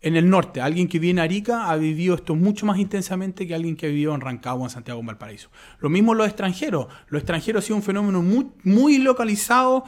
En 0.00 0.16
el 0.16 0.30
norte, 0.30 0.62
alguien 0.62 0.88
que 0.88 0.98
viene 0.98 1.20
a 1.20 1.24
Arica 1.24 1.68
ha 1.68 1.76
vivido 1.76 2.14
esto 2.14 2.34
mucho 2.34 2.64
más 2.64 2.78
intensamente 2.78 3.46
que 3.46 3.54
alguien 3.54 3.76
que 3.76 3.84
ha 3.84 3.88
vivido 3.90 4.14
en 4.14 4.22
Rancagua, 4.22 4.64
en 4.64 4.70
Santiago, 4.70 5.00
en 5.00 5.06
Valparaíso. 5.06 5.50
Lo 5.80 5.90
mismo 5.90 6.14
los 6.14 6.26
extranjeros. 6.26 6.86
Los 7.08 7.20
extranjeros 7.20 7.62
ha 7.62 7.66
sido 7.66 7.76
un 7.76 7.82
fenómeno 7.82 8.22
muy, 8.22 8.46
muy 8.62 8.96
localizado 8.96 9.84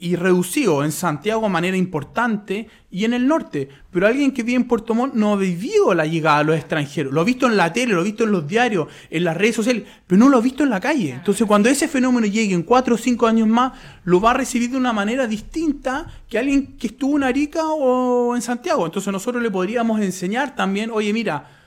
y 0.00 0.16
reducido 0.16 0.82
en 0.82 0.92
Santiago 0.92 1.42
de 1.42 1.50
manera 1.50 1.76
importante 1.76 2.68
y 2.90 3.04
en 3.04 3.12
el 3.12 3.28
norte. 3.28 3.68
Pero 3.90 4.06
alguien 4.06 4.32
que 4.32 4.42
vive 4.42 4.56
en 4.56 4.66
Puerto 4.66 4.94
Montt 4.94 5.14
no 5.14 5.34
ha 5.34 5.36
vivido 5.36 5.92
la 5.94 6.06
llegada 6.06 6.38
de 6.38 6.44
los 6.44 6.56
extranjeros. 6.56 7.12
Lo 7.12 7.20
ha 7.20 7.24
visto 7.24 7.46
en 7.46 7.58
la 7.58 7.70
tele, 7.72 7.92
lo 7.92 8.00
ha 8.00 8.04
visto 8.04 8.24
en 8.24 8.32
los 8.32 8.48
diarios, 8.48 8.88
en 9.10 9.24
las 9.24 9.36
redes 9.36 9.56
sociales, 9.56 9.84
pero 10.06 10.18
no 10.18 10.30
lo 10.30 10.38
ha 10.38 10.40
visto 10.40 10.64
en 10.64 10.70
la 10.70 10.80
calle. 10.80 11.10
Entonces, 11.10 11.46
cuando 11.46 11.68
ese 11.68 11.86
fenómeno 11.86 12.26
llegue 12.26 12.54
en 12.54 12.62
cuatro 12.62 12.94
o 12.94 12.98
cinco 12.98 13.26
años 13.26 13.46
más, 13.46 13.72
lo 14.04 14.20
va 14.22 14.30
a 14.30 14.34
recibir 14.34 14.70
de 14.70 14.78
una 14.78 14.94
manera 14.94 15.26
distinta 15.26 16.06
que 16.28 16.38
alguien 16.38 16.78
que 16.78 16.86
estuvo 16.86 17.18
en 17.18 17.24
Arica 17.24 17.68
o 17.68 18.34
en 18.34 18.40
Santiago. 18.40 18.86
Entonces, 18.86 19.12
nosotros 19.12 19.42
le 19.42 19.50
podríamos 19.50 20.00
enseñar 20.00 20.56
también, 20.56 20.90
oye, 20.90 21.12
mira, 21.12 21.59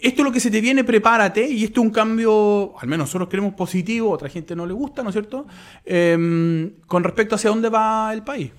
esto 0.00 0.22
es 0.22 0.24
lo 0.24 0.32
que 0.32 0.40
se 0.40 0.50
te 0.50 0.60
viene, 0.60 0.84
prepárate, 0.84 1.48
y 1.48 1.64
esto 1.64 1.80
es 1.80 1.86
un 1.86 1.92
cambio, 1.92 2.78
al 2.78 2.88
menos 2.88 3.08
nosotros 3.08 3.28
creemos 3.28 3.54
positivo, 3.54 4.10
otra 4.10 4.28
gente 4.28 4.54
no 4.54 4.66
le 4.66 4.72
gusta, 4.72 5.02
¿no 5.02 5.10
es 5.10 5.14
cierto? 5.14 5.46
Em, 5.84 6.72
con 6.86 7.04
respecto 7.04 7.34
hacia 7.34 7.50
dónde 7.50 7.68
va 7.68 8.12
el 8.12 8.22
país. 8.22 8.50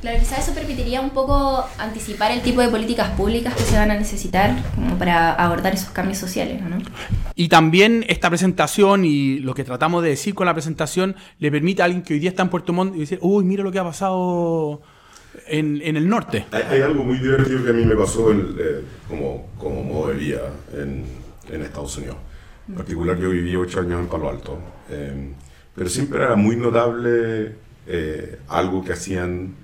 Claro, 0.00 0.18
quizás 0.18 0.40
eso 0.40 0.52
permitiría 0.52 1.00
un 1.00 1.10
poco 1.10 1.64
anticipar 1.78 2.32
el 2.32 2.42
tipo 2.42 2.60
de 2.60 2.66
políticas 2.66 3.10
públicas 3.10 3.54
que 3.54 3.62
se 3.62 3.76
van 3.76 3.92
a 3.92 3.94
necesitar 3.94 4.52
como 4.74 4.98
para 4.98 5.32
abordar 5.32 5.74
esos 5.74 5.90
cambios 5.90 6.18
sociales, 6.18 6.60
¿no? 6.60 6.78
Y 7.36 7.48
también 7.48 8.04
esta 8.08 8.28
presentación 8.28 9.04
y 9.04 9.38
lo 9.38 9.54
que 9.54 9.62
tratamos 9.62 10.02
de 10.02 10.10
decir 10.10 10.34
con 10.34 10.46
la 10.46 10.54
presentación 10.54 11.14
le 11.38 11.52
permite 11.52 11.82
a 11.82 11.84
alguien 11.84 12.02
que 12.02 12.14
hoy 12.14 12.20
día 12.20 12.30
está 12.30 12.42
en 12.42 12.48
Puerto 12.48 12.72
Montt 12.72 12.96
y 12.96 13.00
decir, 13.00 13.20
uy, 13.22 13.44
mira 13.44 13.62
lo 13.62 13.70
que 13.70 13.78
ha 13.78 13.84
pasado 13.84 14.82
en, 15.46 15.96
el 15.96 16.08
norte. 16.08 16.46
Hay, 16.50 16.80
algo 16.80 17.04
muy 17.04 17.18
divertido 17.18 17.64
que 17.64 17.70
a 17.70 17.72
mí 17.72 17.84
me 17.84 17.96
pasó 17.96 18.32
eh, 18.32 18.82
como, 19.08 19.48
como 19.58 19.82
modo 19.82 20.08
de 20.08 20.14
vida 20.14 20.40
en, 20.74 21.04
en, 21.50 21.62
Estados 21.62 21.96
Unidos. 21.98 22.16
En 22.68 22.74
particular, 22.74 23.18
yo 23.18 23.30
viví 23.30 23.54
ocho 23.56 23.80
años 23.80 24.00
en 24.00 24.06
Palo 24.06 24.30
Alto, 24.30 24.58
em, 24.90 25.32
pero 25.74 25.88
siempre 25.88 26.22
era 26.22 26.36
muy 26.36 26.56
notable 26.56 27.56
eh, 27.86 28.38
algo 28.48 28.84
que 28.84 28.92
hacían 28.92 29.54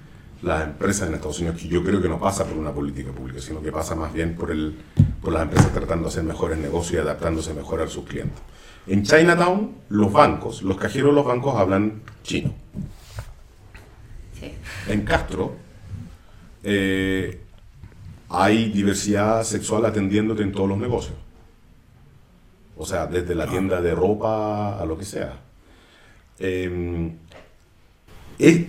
las 0.43 0.65
empresas 0.65 1.09
en 1.09 1.15
Estados 1.15 1.39
Unidos, 1.41 1.61
que 1.61 1.69
yo 1.69 1.83
creo 1.83 2.01
que 2.01 2.09
no 2.09 2.19
pasa 2.19 2.45
por 2.45 2.57
una 2.57 2.73
política 2.73 3.11
pública, 3.13 3.41
sino 3.41 3.61
que 3.61 3.73
pasa 3.73 3.95
más 3.95 4.13
bien 4.13 4.37
por, 4.37 4.51
el, 4.51 4.77
por 5.21 5.33
las 5.33 5.43
empresas 5.43 5.73
tratando 5.73 6.05
de 6.05 6.09
hacer 6.09 6.25
mejores 6.25 6.59
negocios 6.59 6.95
y 6.95 6.99
adaptándose 6.99 7.55
mejor 7.55 7.83
a 7.83 7.89
sus 7.89 8.05
clientes. 8.05 8.41
En 8.87 9.03
Chinatown, 9.03 9.73
los 9.91 10.13
bancos, 10.13 10.63
los 10.63 10.77
cajeros 10.79 11.11
de 11.11 11.17
los 11.17 11.27
bancos 11.27 11.57
hablan 11.57 12.03
chino 12.23 12.55
en 14.87 15.03
Castro 15.03 15.57
eh, 16.62 17.41
hay 18.31 18.71
diversidad 18.71 19.43
sexual 19.45 19.87
atendiéndote 19.87 20.43
en 20.43 20.53
todos 20.53 20.69
los 20.69 20.79
negocios. 20.79 21.17
O 22.77 22.87
sea, 22.87 23.07
desde 23.07 23.35
la 23.35 23.47
tienda 23.47 23.81
de 23.81 23.95
ropa 23.95 24.79
a 24.79 24.85
lo 24.85 24.97
que 24.97 25.05
sea. 25.05 25.41
Em, 26.38 27.12
es 28.38 28.67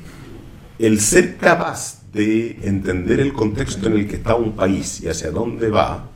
el 0.80 1.00
ser 1.00 1.38
capaz 1.38 2.02
de 2.12 2.58
entender 2.64 3.20
el 3.20 3.34
contexto 3.34 3.88
en 3.88 3.94
el 3.94 4.08
que 4.08 4.16
está 4.16 4.34
un 4.36 4.54
país 4.54 5.02
y 5.02 5.10
hacia 5.10 5.30
dónde 5.30 5.70
va, 5.70 6.10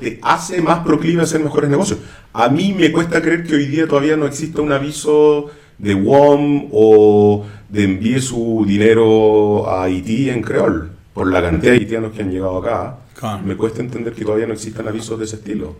te 0.00 0.18
hace 0.22 0.62
más 0.62 0.84
proclive 0.84 1.20
a 1.20 1.24
hacer 1.24 1.40
mejores 1.40 1.68
negocios. 1.68 1.98
A 2.32 2.48
mí 2.48 2.72
me 2.72 2.92
cuesta 2.92 3.20
creer 3.20 3.44
que 3.44 3.56
hoy 3.56 3.66
día 3.66 3.86
todavía 3.86 4.16
no 4.16 4.26
exista 4.26 4.62
un 4.62 4.72
aviso 4.72 5.50
de 5.78 5.94
WOM 5.94 6.68
o 6.72 7.44
de 7.72 7.84
envíe 7.84 8.20
su 8.20 8.64
dinero 8.66 9.66
a 9.66 9.84
Haití 9.84 10.28
en 10.28 10.42
creol, 10.42 10.90
por 11.14 11.32
la 11.32 11.40
cantidad 11.40 11.72
de 11.72 11.78
haitianos 11.78 12.12
que 12.12 12.20
han 12.20 12.30
llegado 12.30 12.58
acá, 12.58 12.98
me 13.42 13.56
cuesta 13.56 13.80
entender 13.80 14.12
que 14.12 14.24
todavía 14.24 14.46
no 14.46 14.52
existan 14.52 14.88
avisos 14.88 15.18
de 15.18 15.24
ese 15.24 15.36
estilo. 15.36 15.76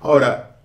Ahora, 0.00 0.56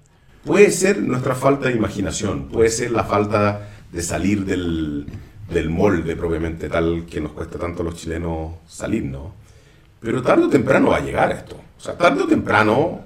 puede 0.45 0.71
ser 0.71 1.01
nuestra 1.01 1.35
falta 1.35 1.67
de 1.67 1.75
imaginación, 1.75 2.47
puede 2.47 2.69
ser 2.69 2.91
la 2.91 3.03
falta 3.03 3.67
de 3.91 4.01
salir 4.01 4.45
del, 4.45 5.05
del 5.51 5.69
molde 5.69 6.15
propiamente 6.15 6.69
tal 6.69 7.05
que 7.05 7.19
nos 7.19 7.33
cuesta 7.33 7.59
tanto 7.59 7.81
a 7.81 7.85
los 7.85 7.95
chilenos 7.95 8.53
salir, 8.65 9.03
¿no? 9.03 9.33
Pero 9.99 10.21
tarde 10.21 10.45
o 10.45 10.49
temprano 10.49 10.91
va 10.91 10.97
a 10.97 11.01
llegar 11.01 11.29
esto. 11.31 11.57
O 11.77 11.81
sea, 11.81 11.97
tarde 11.97 12.23
o 12.23 12.27
temprano, 12.27 13.01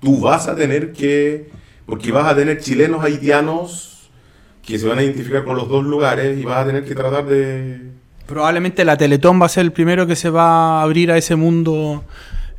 tú 0.00 0.20
vas 0.20 0.46
a 0.46 0.54
tener 0.54 0.92
que, 0.92 1.50
porque 1.84 2.12
vas 2.12 2.30
a 2.30 2.36
tener 2.36 2.60
chilenos 2.60 3.02
haitianos 3.02 3.89
que 4.62 4.78
se 4.78 4.86
van 4.86 4.98
a 4.98 5.02
identificar 5.02 5.44
con 5.44 5.56
los 5.56 5.68
dos 5.68 5.84
lugares 5.84 6.38
y 6.38 6.44
vas 6.44 6.58
a 6.58 6.66
tener 6.66 6.84
que 6.84 6.94
tratar 6.94 7.26
de... 7.26 7.80
Probablemente 8.26 8.84
la 8.84 8.96
Teletón 8.96 9.40
va 9.40 9.46
a 9.46 9.48
ser 9.48 9.64
el 9.64 9.72
primero 9.72 10.06
que 10.06 10.14
se 10.16 10.30
va 10.30 10.80
a 10.80 10.82
abrir 10.82 11.10
a 11.10 11.16
ese 11.16 11.34
mundo 11.36 12.04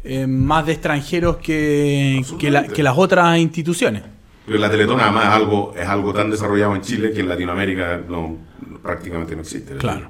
eh, 0.03 0.27
más 0.27 0.65
de 0.65 0.73
extranjeros 0.73 1.37
que, 1.37 2.23
que, 2.39 2.51
la- 2.51 2.67
que 2.67 2.83
las 2.83 2.97
otras 2.97 3.37
instituciones. 3.37 4.03
Pero 4.45 4.57
la 4.57 4.69
Teletón 4.69 4.99
además 4.99 5.25
es 5.27 5.31
algo, 5.31 5.73
es 5.77 5.87
algo 5.87 6.13
tan 6.13 6.29
desarrollado 6.31 6.75
en 6.75 6.81
Chile 6.81 7.11
que 7.13 7.21
en 7.21 7.29
Latinoamérica 7.29 8.01
no, 8.09 8.37
prácticamente 8.81 9.35
no 9.35 9.41
existe. 9.41 9.75
Claro. 9.75 10.09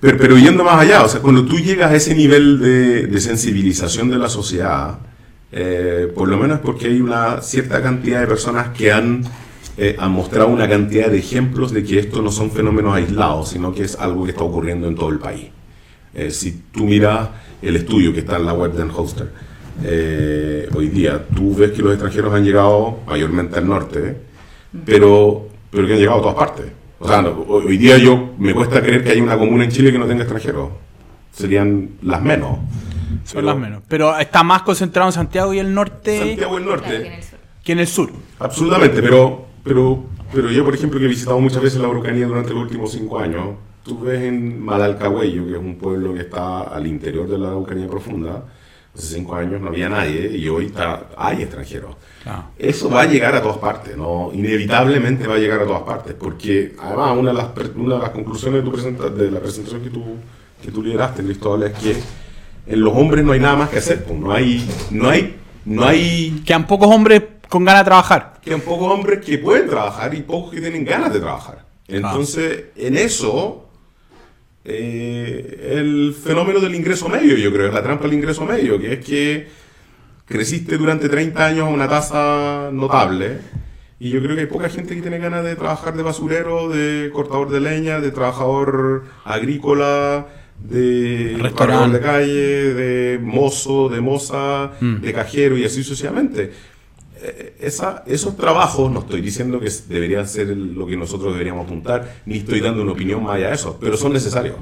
Pero, 0.00 0.18
pero 0.18 0.36
yendo 0.38 0.62
más 0.62 0.80
allá, 0.80 1.02
o 1.02 1.08
sea, 1.08 1.20
cuando 1.20 1.44
tú 1.44 1.58
llegas 1.58 1.90
a 1.90 1.94
ese 1.96 2.14
nivel 2.14 2.60
de, 2.60 3.06
de 3.06 3.20
sensibilización 3.20 4.10
de 4.10 4.18
la 4.18 4.28
sociedad, 4.28 4.98
eh, 5.52 6.12
por 6.14 6.28
lo 6.28 6.36
menos 6.36 6.60
porque 6.60 6.86
hay 6.86 7.00
una 7.00 7.40
cierta 7.40 7.82
cantidad 7.82 8.20
de 8.20 8.26
personas 8.26 8.68
que 8.76 8.92
han, 8.92 9.22
eh, 9.76 9.96
han 9.98 10.12
mostrado 10.12 10.48
una 10.48 10.68
cantidad 10.68 11.10
de 11.10 11.18
ejemplos 11.18 11.72
de 11.72 11.84
que 11.84 11.98
esto 11.98 12.22
no 12.22 12.30
son 12.30 12.50
fenómenos 12.50 12.94
aislados, 12.94 13.50
sino 13.50 13.72
que 13.72 13.82
es 13.82 13.96
algo 13.96 14.24
que 14.24 14.30
está 14.30 14.44
ocurriendo 14.44 14.88
en 14.88 14.94
todo 14.94 15.10
el 15.10 15.18
país. 15.18 15.46
Eh, 16.14 16.30
si 16.30 16.62
tú 16.72 16.84
miras 16.84 17.28
el 17.60 17.76
estudio 17.76 18.12
que 18.12 18.20
está 18.20 18.36
en 18.36 18.46
la 18.46 18.54
web 18.54 18.72
de 18.72 18.82
Holster, 18.84 19.28
hoy 20.74 20.88
día 20.88 21.22
tú 21.34 21.54
ves 21.54 21.72
que 21.72 21.82
los 21.82 21.92
extranjeros 21.92 22.32
han 22.32 22.44
llegado 22.44 23.00
mayormente 23.06 23.58
al 23.58 23.68
norte, 23.68 24.16
pero, 24.84 25.48
pero 25.70 25.86
que 25.86 25.92
han 25.92 25.98
llegado 25.98 26.18
a 26.18 26.22
todas 26.22 26.36
partes. 26.36 26.66
O 26.98 27.06
sea, 27.06 27.20
no, 27.20 27.44
hoy 27.48 27.76
día 27.76 27.98
yo 27.98 28.34
me 28.38 28.54
cuesta 28.54 28.80
creer 28.80 29.04
que 29.04 29.10
haya 29.10 29.22
una 29.22 29.36
comuna 29.36 29.64
en 29.64 29.70
Chile 29.70 29.92
que 29.92 29.98
no 29.98 30.06
tenga 30.06 30.22
extranjeros. 30.22 30.70
Serían 31.30 31.90
las 32.02 32.22
menos. 32.22 32.58
son 33.24 33.34
Pero 33.34 33.46
las 33.46 33.56
menos. 33.56 33.82
Pero 33.86 34.18
está 34.18 34.42
más 34.42 34.62
concentrado 34.62 35.08
en 35.08 35.12
Santiago 35.12 35.52
y 35.52 35.58
el 35.58 35.74
norte 35.74 36.18
Santiago 36.18 36.58
Norte. 36.58 36.96
el 36.96 37.22
sur. 37.22 37.38
que 37.62 37.72
en 37.72 37.78
el 37.80 37.86
sur. 37.86 38.10
Absolutamente, 38.38 39.02
pero, 39.02 39.45
pero, 39.66 40.04
pero 40.32 40.50
yo, 40.50 40.64
por 40.64 40.74
ejemplo, 40.74 40.98
que 40.98 41.06
he 41.06 41.08
visitado 41.08 41.40
muchas 41.40 41.60
veces 41.60 41.80
la 41.80 41.88
Araucanía 41.88 42.26
durante 42.26 42.52
los 42.54 42.62
últimos 42.62 42.92
cinco 42.92 43.18
años, 43.18 43.56
tú 43.82 44.00
ves 44.00 44.22
en 44.22 44.62
Malalcahuello, 44.64 45.44
que 45.46 45.52
es 45.52 45.58
un 45.58 45.76
pueblo 45.76 46.14
que 46.14 46.20
está 46.20 46.62
al 46.62 46.86
interior 46.86 47.28
de 47.28 47.38
la 47.38 47.48
Araucanía 47.48 47.88
profunda, 47.88 48.44
hace 48.94 49.14
cinco 49.16 49.34
años 49.34 49.60
no 49.60 49.68
había 49.68 49.88
nadie 49.88 50.36
y 50.36 50.48
hoy 50.48 50.66
está, 50.66 51.08
hay 51.16 51.42
extranjeros. 51.42 51.96
Claro. 52.22 52.44
Eso 52.58 52.88
va 52.88 53.02
a 53.02 53.06
llegar 53.06 53.34
a 53.34 53.42
todas 53.42 53.58
partes, 53.58 53.96
¿no? 53.96 54.30
Inevitablemente 54.32 55.26
va 55.26 55.34
a 55.34 55.38
llegar 55.38 55.60
a 55.60 55.64
todas 55.66 55.82
partes, 55.82 56.14
porque 56.18 56.74
además 56.80 57.16
una 57.18 57.30
de 57.32 57.36
las, 57.36 57.48
una 57.76 57.94
de 57.96 58.00
las 58.00 58.10
conclusiones 58.10 58.64
de, 58.64 58.70
tu 58.70 58.76
presenta- 58.76 59.08
de 59.10 59.30
la 59.30 59.40
presentación 59.40 59.82
que 59.82 59.90
tú, 59.90 60.02
que 60.62 60.70
tú 60.70 60.82
lideraste, 60.82 61.22
Cristóbal, 61.22 61.64
es 61.64 61.72
que 61.74 61.96
en 62.66 62.80
los 62.80 62.94
hombres 62.96 63.24
no 63.24 63.32
hay 63.32 63.40
nada 63.40 63.56
más 63.56 63.68
que 63.68 63.78
hacer, 63.78 64.02
pues, 64.04 64.18
no 64.18 64.32
hay, 64.32 64.66
no 64.90 65.08
hay, 65.08 65.36
no 65.66 65.84
hay 65.84 66.42
Quedan 66.44 66.66
pocos 66.66 66.88
hombres 66.88 67.22
con 67.48 67.64
ganas 67.64 67.82
de 67.82 67.86
trabajar. 67.86 68.34
quedan 68.42 68.60
pocos 68.60 68.90
hombres 68.92 69.24
que 69.24 69.38
pueden 69.38 69.68
trabajar 69.68 70.14
y 70.14 70.22
pocos 70.22 70.52
que 70.52 70.60
tienen 70.60 70.84
ganas 70.84 71.12
de 71.12 71.20
trabajar. 71.20 71.64
Entonces, 71.88 72.64
en 72.76 72.96
eso, 72.96 73.68
eh, 74.64 75.72
el 75.78 76.14
fenómeno 76.14 76.60
del 76.60 76.74
ingreso 76.74 77.08
medio, 77.08 77.36
yo 77.36 77.52
creo, 77.52 77.68
es 77.68 77.74
la 77.74 77.82
trampa 77.82 78.04
del 78.04 78.14
ingreso 78.14 78.44
medio, 78.44 78.78
que 78.78 78.94
es 78.94 79.04
que 79.04 79.48
creciste 80.24 80.76
durante 80.76 81.08
30 81.08 81.46
años 81.46 81.66
a 81.66 81.70
una 81.70 81.88
tasa 81.88 82.70
notable. 82.72 83.38
Y 83.98 84.10
yo 84.10 84.20
creo 84.20 84.34
que 84.34 84.42
hay 84.42 84.46
poca 84.48 84.68
gente 84.68 84.94
que 84.94 85.00
tiene 85.00 85.18
ganas 85.18 85.44
de 85.44 85.56
trabajar 85.56 85.96
de 85.96 86.02
basurero, 86.02 86.68
de 86.68 87.10
cortador 87.12 87.48
de 87.50 87.60
leña, 87.60 88.00
de 88.00 88.10
trabajador 88.10 89.04
agrícola, 89.24 90.26
de 90.58 91.36
Restaurante. 91.40 91.98
de 91.98 92.02
calle, 92.04 92.74
de 92.74 93.18
mozo, 93.22 93.88
de 93.88 94.00
moza, 94.00 94.72
Mm. 94.80 94.96
de 95.00 95.12
cajero 95.12 95.56
y 95.56 95.64
así 95.64 95.82
sucesivamente. 95.82 96.52
Eh, 97.20 97.56
esa- 97.60 98.02
esos 98.06 98.36
trabajos, 98.36 98.90
no 98.90 99.00
estoy 99.00 99.20
diciendo 99.20 99.58
que 99.60 99.70
deberían 99.88 100.28
ser 100.28 100.48
lo 100.48 100.86
que 100.86 100.96
nosotros 100.96 101.32
deberíamos 101.32 101.64
apuntar, 101.66 102.16
ni 102.26 102.38
estoy 102.38 102.60
dando 102.60 102.82
una 102.82 102.92
opinión 102.92 103.22
más 103.22 103.36
allá 103.36 103.48
de 103.48 103.54
eso, 103.54 103.78
pero 103.80 103.96
son 103.96 104.12
necesarios. 104.12 104.56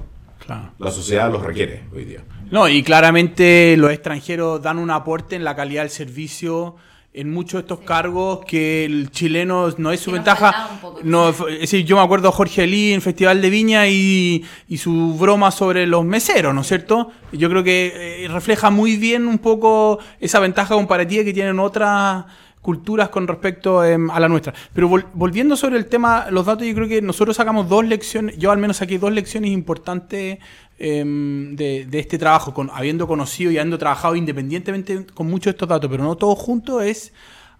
Claro. 0.45 0.73
La 0.79 0.90
sociedad 0.90 1.31
los 1.33 1.43
requiere 1.43 1.85
hoy 1.95 2.05
día. 2.05 2.21
No, 2.51 2.69
y 2.69 2.83
claramente 2.83 3.77
los 3.79 3.90
extranjeros 3.90 4.61
dan 4.62 4.79
un 4.79 4.90
aporte 4.90 5.37
en 5.37 5.43
la 5.45 5.57
calidad 5.57 5.83
del 5.83 5.90
servicio 5.90 6.77
en 7.14 7.31
muchos 7.33 7.53
de 7.55 7.61
estos 7.61 7.81
cargos 7.81 8.40
que 8.44 8.85
el 8.85 9.11
chileno 9.12 9.68
no 9.79 9.92
es 9.92 10.00
su 10.00 10.11
Que 10.11 10.14
ventaja. 10.16 10.53
faltaba 10.53 10.72
un 10.74 10.79
poco, 10.81 11.00
No, 11.05 11.29
es 11.31 11.61
decir, 11.61 11.85
yo 11.85 11.96
me 11.96 12.03
acuerdo 12.03 12.29
a 12.29 12.33
Jorge 12.33 12.62
Ali 12.62 12.92
en 12.92 13.00
Festival 13.00 13.40
de 13.40 13.50
Viña 13.50 13.87
y, 13.88 14.44
y 14.68 14.77
su 14.79 15.14
broma 15.16 15.50
sobre 15.53 15.87
los 15.87 16.05
meseros, 16.05 16.53
¿no 16.55 16.62
es 16.62 16.66
cierto? 16.66 17.12
Yo 17.33 17.48
creo 17.48 17.62
que 17.62 18.24
eh, 18.24 18.29
refleja 18.29 18.70
muy 18.70 18.96
bien 18.96 19.27
un 19.29 19.38
poco 19.38 20.00
esa 20.18 20.40
ventaja 20.40 20.74
comparativa 20.74 21.22
que 21.24 21.33
tienen 21.33 21.61
otras 21.61 22.24
culturas 22.61 23.11
con 23.11 23.29
respecto 23.29 23.85
em, 23.85 24.11
a 24.11 24.18
la 24.18 24.27
nuestra. 24.29 24.55
Pero 24.72 24.88
vol- 24.88 25.05
volviendo 25.12 25.55
sobre 25.55 25.77
el 25.77 25.85
tema, 25.87 26.29
los 26.31 26.46
datos, 26.46 26.66
yo 26.66 26.74
creo 26.74 26.88
que 26.88 27.03
nosotros 27.03 27.37
sacamos 27.37 27.68
dos 27.68 27.85
lecciones, 27.85 28.38
yo 28.38 28.50
al 28.50 28.59
menos 28.59 28.79
saqué 28.79 28.98
dos 28.98 29.12
lecciones 29.12 29.50
importantes 29.50 30.38
em, 30.79 31.57
de, 31.57 31.87
de 31.87 31.99
este 31.99 32.19
trabajo, 32.19 32.53
con, 32.55 32.71
habiendo 32.73 33.07
conocido 33.07 33.51
y 33.51 33.59
habiendo 33.59 33.79
trabajado 33.79 34.17
independientemente 34.17 35.07
con 35.07 35.29
muchos 35.29 35.47
de 35.47 35.51
estos 35.51 35.69
datos, 35.69 35.91
pero 35.91 36.05
no 36.05 36.17
todos 36.17 36.39
juntos, 36.39 36.83
es 36.83 37.13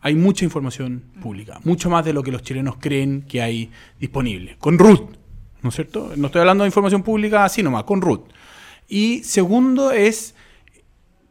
hay 0.05 0.14
mucha 0.14 0.44
información 0.44 1.03
pública, 1.22 1.61
mucho 1.64 1.88
más 1.88 2.05
de 2.05 2.12
lo 2.12 2.22
que 2.22 2.31
los 2.31 2.42
chilenos 2.42 2.77
creen 2.79 3.22
que 3.22 3.40
hay 3.40 3.70
disponible. 3.98 4.57
Con 4.59 4.79
RUT, 4.79 5.16
¿no 5.62 5.70
es 5.70 5.74
cierto? 5.74 6.12
No 6.16 6.27
estoy 6.27 6.40
hablando 6.40 6.64
de 6.64 6.68
información 6.68 7.03
pública 7.03 7.42
así 7.42 7.62
nomás, 7.62 7.85
con 7.85 8.03
RUT. 8.03 8.31
Y 8.87 9.22
segundo 9.24 9.92
es, 9.92 10.35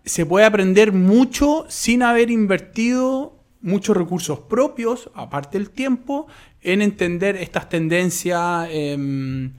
se 0.06 0.26
puede 0.26 0.48
aprender 0.48 0.91
mucho 0.91 1.65
sin 1.69 2.02
haber 2.02 2.32
invertido 2.32 3.43
muchos 3.62 3.96
recursos 3.96 4.39
propios, 4.39 5.12
aparte 5.13 5.60
del 5.60 5.69
tiempo, 5.69 6.26
en 6.62 6.82
entender 6.82 7.36
estas 7.36 7.69
tendencias 7.69 8.67
em, 8.72 9.54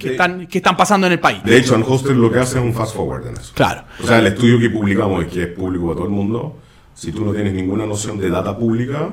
que, 0.00 0.08
De- 0.08 0.12
están, 0.14 0.46
que 0.48 0.58
están 0.58 0.76
pasando 0.76 1.06
en 1.06 1.12
el 1.12 1.20
país. 1.20 1.38
De 1.44 1.56
hecho, 1.56 1.76
Unhosted 1.76 2.12
lo 2.16 2.32
que 2.32 2.40
hace 2.40 2.58
es 2.58 2.64
un 2.64 2.74
fast 2.74 2.96
forward 2.96 3.28
en 3.28 3.36
eso. 3.36 3.52
Claro. 3.54 3.84
O 4.02 4.06
sea, 4.06 4.18
el 4.18 4.26
estudio 4.26 4.58
que 4.58 4.70
publicamos, 4.70 5.24
que 5.26 5.42
es 5.42 5.48
público 5.48 5.84
para 5.86 5.96
todo 5.96 6.06
el 6.06 6.12
mundo, 6.12 6.58
si 6.94 7.12
tú 7.12 7.24
no 7.24 7.32
tienes 7.32 7.52
ninguna 7.52 7.86
noción 7.86 8.18
de 8.18 8.28
data 8.30 8.56
pública, 8.58 9.10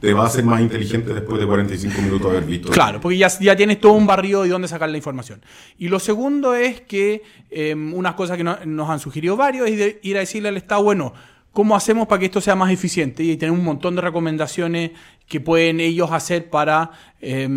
te 0.00 0.14
va 0.14 0.22
a 0.22 0.26
hacer 0.28 0.44
más 0.44 0.60
inteligente 0.60 1.12
después 1.12 1.40
de 1.40 1.46
45 1.46 2.00
minutos 2.02 2.30
de 2.30 2.36
haber 2.38 2.48
visto. 2.48 2.70
Claro, 2.70 3.00
porque 3.00 3.18
ya, 3.18 3.26
ya 3.40 3.56
tienes 3.56 3.80
todo 3.80 3.92
un 3.94 4.06
barrio 4.06 4.42
de 4.42 4.48
dónde 4.48 4.68
sacar 4.68 4.88
la 4.88 4.96
información. 4.96 5.40
Y 5.76 5.88
lo 5.88 5.98
segundo 5.98 6.54
es 6.54 6.80
que 6.82 7.22
eh, 7.50 7.74
unas 7.74 8.14
cosas 8.14 8.36
que 8.36 8.44
no- 8.44 8.58
nos 8.64 8.88
han 8.88 9.00
sugerido 9.00 9.36
varios 9.36 9.68
es 9.68 9.76
de 9.76 9.98
ir 10.04 10.16
a 10.16 10.20
decirle 10.20 10.50
al 10.50 10.56
Estado, 10.56 10.84
bueno, 10.84 11.12
¿cómo 11.52 11.74
hacemos 11.74 12.06
para 12.06 12.20
que 12.20 12.26
esto 12.26 12.40
sea 12.40 12.54
más 12.54 12.70
eficiente? 12.70 13.24
Y 13.24 13.36
tener 13.36 13.50
un 13.52 13.64
montón 13.64 13.96
de 13.96 14.02
recomendaciones 14.02 14.92
que 15.26 15.40
pueden 15.40 15.80
ellos 15.80 16.12
hacer 16.12 16.48
para 16.48 16.92
eh, 17.20 17.48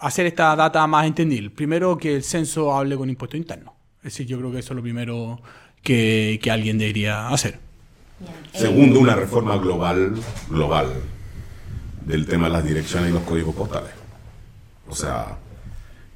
hacer 0.00 0.26
esta 0.26 0.54
data 0.56 0.86
más 0.86 1.06
entendible. 1.06 1.50
Primero, 1.50 1.96
que 1.98 2.16
el 2.16 2.22
censo 2.22 2.74
hable 2.74 2.96
con 2.96 3.08
impuesto 3.08 3.36
interno. 3.36 3.74
Es 3.98 4.04
decir, 4.12 4.26
yo 4.26 4.38
creo 4.38 4.52
que 4.52 4.60
eso 4.60 4.72
es 4.72 4.76
lo 4.76 4.82
primero 4.82 5.40
que, 5.82 6.38
que 6.42 6.50
alguien 6.50 6.78
debería 6.78 7.28
hacer. 7.28 7.58
Segundo, 8.52 8.98
una 9.00 9.14
reforma 9.14 9.56
global, 9.58 10.14
global 10.48 10.92
del 12.04 12.26
tema 12.26 12.46
de 12.46 12.52
las 12.52 12.64
direcciones 12.64 13.10
y 13.10 13.12
los 13.12 13.22
códigos 13.22 13.54
postales. 13.54 13.92
O 14.88 14.94
sea, 14.94 15.38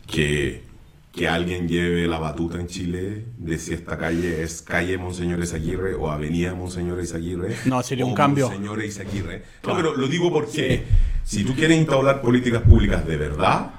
que, 0.06 0.64
que 1.12 1.28
alguien 1.28 1.68
lleve 1.68 2.06
la 2.06 2.18
batuta 2.18 2.58
en 2.58 2.66
Chile 2.68 3.26
de 3.36 3.58
si 3.58 3.74
esta 3.74 3.98
calle 3.98 4.42
es 4.42 4.62
calle 4.62 4.96
Monseñor 4.96 5.40
Izaguirre 5.42 5.94
o 5.94 6.10
avenida 6.10 6.54
Monseñor 6.54 7.00
Izaguirre. 7.02 7.54
No, 7.66 7.82
sería 7.82 8.06
un 8.06 8.12
o 8.12 8.14
cambio. 8.14 8.48
Monseñor 8.48 8.82
Izaguirre. 8.82 9.42
No, 9.66 9.76
pero 9.76 9.94
lo 9.94 10.08
digo 10.08 10.32
porque 10.32 10.84
si 11.22 11.44
tú 11.44 11.54
quieres 11.54 11.76
instaurar 11.78 12.22
políticas 12.22 12.62
públicas 12.62 13.06
de 13.06 13.16
verdad, 13.18 13.72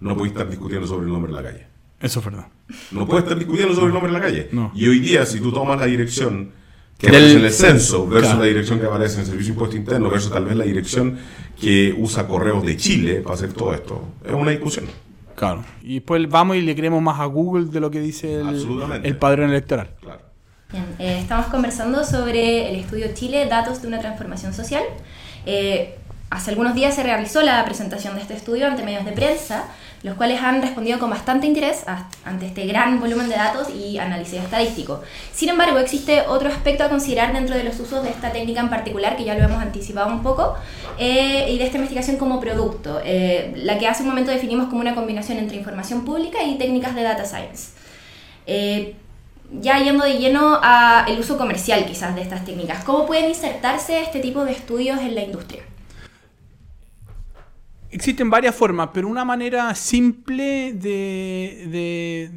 no 0.00 0.14
puedes 0.14 0.32
estar 0.32 0.48
discutiendo 0.50 0.86
sobre 0.86 1.06
el 1.06 1.12
nombre 1.12 1.32
de 1.32 1.42
la 1.42 1.48
calle. 1.50 1.66
Eso 2.00 2.18
es 2.18 2.24
verdad. 2.26 2.48
No 2.90 3.06
puedes 3.06 3.24
estar 3.24 3.38
discutiendo 3.38 3.72
sobre 3.74 3.86
el 3.86 3.92
nombre 3.94 4.12
de 4.12 4.18
la 4.18 4.24
calle. 4.24 4.48
No. 4.52 4.70
Y 4.74 4.86
hoy 4.86 4.98
día, 5.00 5.24
si 5.24 5.40
tú 5.40 5.52
tomas 5.52 5.80
la 5.80 5.86
dirección 5.86 6.50
que 6.98 7.06
Del- 7.06 7.16
aparece 7.16 7.38
en 7.38 7.44
el 7.46 7.52
censo 7.52 8.06
versus 8.06 8.28
Claro. 8.28 8.40
la 8.42 8.46
dirección 8.46 8.78
que 8.78 8.86
aparece 8.86 9.14
en 9.14 9.20
el 9.20 9.26
Servicio 9.26 9.52
de 9.52 9.54
Impuesto 9.54 9.76
Interno 9.76 10.10
versus 10.10 10.30
tal 10.30 10.44
vez 10.44 10.54
la 10.54 10.64
dirección 10.64 11.16
que 11.58 11.94
usa 11.96 12.28
correos 12.28 12.62
de 12.64 12.76
Chile 12.76 13.14
para 13.22 13.34
hacer 13.36 13.54
todo 13.54 13.72
esto, 13.72 14.06
es 14.22 14.32
una 14.34 14.50
discusión. 14.50 14.84
Claro. 15.34 15.64
Y 15.82 15.94
después 15.94 16.28
vamos 16.28 16.56
y 16.56 16.62
le 16.62 16.74
creemos 16.74 17.02
más 17.02 17.20
a 17.20 17.24
Google 17.24 17.66
de 17.66 17.80
lo 17.80 17.90
que 17.90 18.00
dice 18.00 18.40
el, 18.40 19.00
el 19.02 19.16
padrón 19.16 19.50
electoral. 19.50 19.90
Claro. 20.00 20.20
Bien, 20.70 20.84
eh, 20.98 21.18
estamos 21.20 21.46
conversando 21.46 22.04
sobre 22.04 22.70
el 22.70 22.76
estudio 22.76 23.08
Chile, 23.14 23.46
datos 23.46 23.82
de 23.82 23.88
una 23.88 24.00
transformación 24.00 24.52
social. 24.52 24.82
Eh, 25.46 25.98
hace 26.30 26.50
algunos 26.50 26.74
días 26.74 26.94
se 26.94 27.02
realizó 27.02 27.42
la 27.42 27.64
presentación 27.64 28.16
de 28.16 28.22
este 28.22 28.34
estudio 28.34 28.66
ante 28.66 28.82
medios 28.82 29.04
de 29.04 29.12
prensa, 29.12 29.66
los 30.04 30.16
cuales 30.16 30.40
han 30.42 30.60
respondido 30.60 30.98
con 30.98 31.08
bastante 31.08 31.46
interés 31.46 31.82
ante 32.24 32.46
este 32.46 32.66
gran 32.66 33.00
volumen 33.00 33.30
de 33.30 33.36
datos 33.36 33.70
y 33.70 33.96
análisis 33.96 34.34
estadístico. 34.34 35.00
Sin 35.32 35.48
embargo, 35.48 35.78
existe 35.78 36.20
otro 36.28 36.50
aspecto 36.50 36.84
a 36.84 36.90
considerar 36.90 37.32
dentro 37.32 37.56
de 37.56 37.64
los 37.64 37.80
usos 37.80 38.02
de 38.02 38.10
esta 38.10 38.30
técnica 38.30 38.60
en 38.60 38.68
particular, 38.68 39.16
que 39.16 39.24
ya 39.24 39.34
lo 39.34 39.42
hemos 39.42 39.62
anticipado 39.62 40.08
un 40.08 40.22
poco, 40.22 40.56
eh, 40.98 41.46
y 41.50 41.56
de 41.56 41.64
esta 41.64 41.78
investigación 41.78 42.18
como 42.18 42.38
producto, 42.38 43.00
eh, 43.02 43.54
la 43.56 43.78
que 43.78 43.88
hace 43.88 44.02
un 44.02 44.10
momento 44.10 44.30
definimos 44.30 44.68
como 44.68 44.82
una 44.82 44.94
combinación 44.94 45.38
entre 45.38 45.56
información 45.56 46.04
pública 46.04 46.42
y 46.42 46.58
técnicas 46.58 46.94
de 46.94 47.02
data 47.02 47.24
science. 47.24 47.70
Eh, 48.46 48.96
ya 49.52 49.78
yendo 49.78 50.04
de 50.04 50.18
lleno 50.18 50.60
al 50.62 51.18
uso 51.18 51.38
comercial 51.38 51.86
quizás 51.86 52.14
de 52.14 52.20
estas 52.20 52.44
técnicas, 52.44 52.84
¿cómo 52.84 53.06
pueden 53.06 53.30
insertarse 53.30 54.02
este 54.02 54.20
tipo 54.20 54.44
de 54.44 54.52
estudios 54.52 55.00
en 55.00 55.14
la 55.14 55.22
industria? 55.22 55.62
Existen 57.94 58.28
varias 58.28 58.56
formas, 58.56 58.88
pero 58.92 59.06
una 59.06 59.24
manera 59.24 59.72
simple 59.76 60.72
de, 60.72 62.32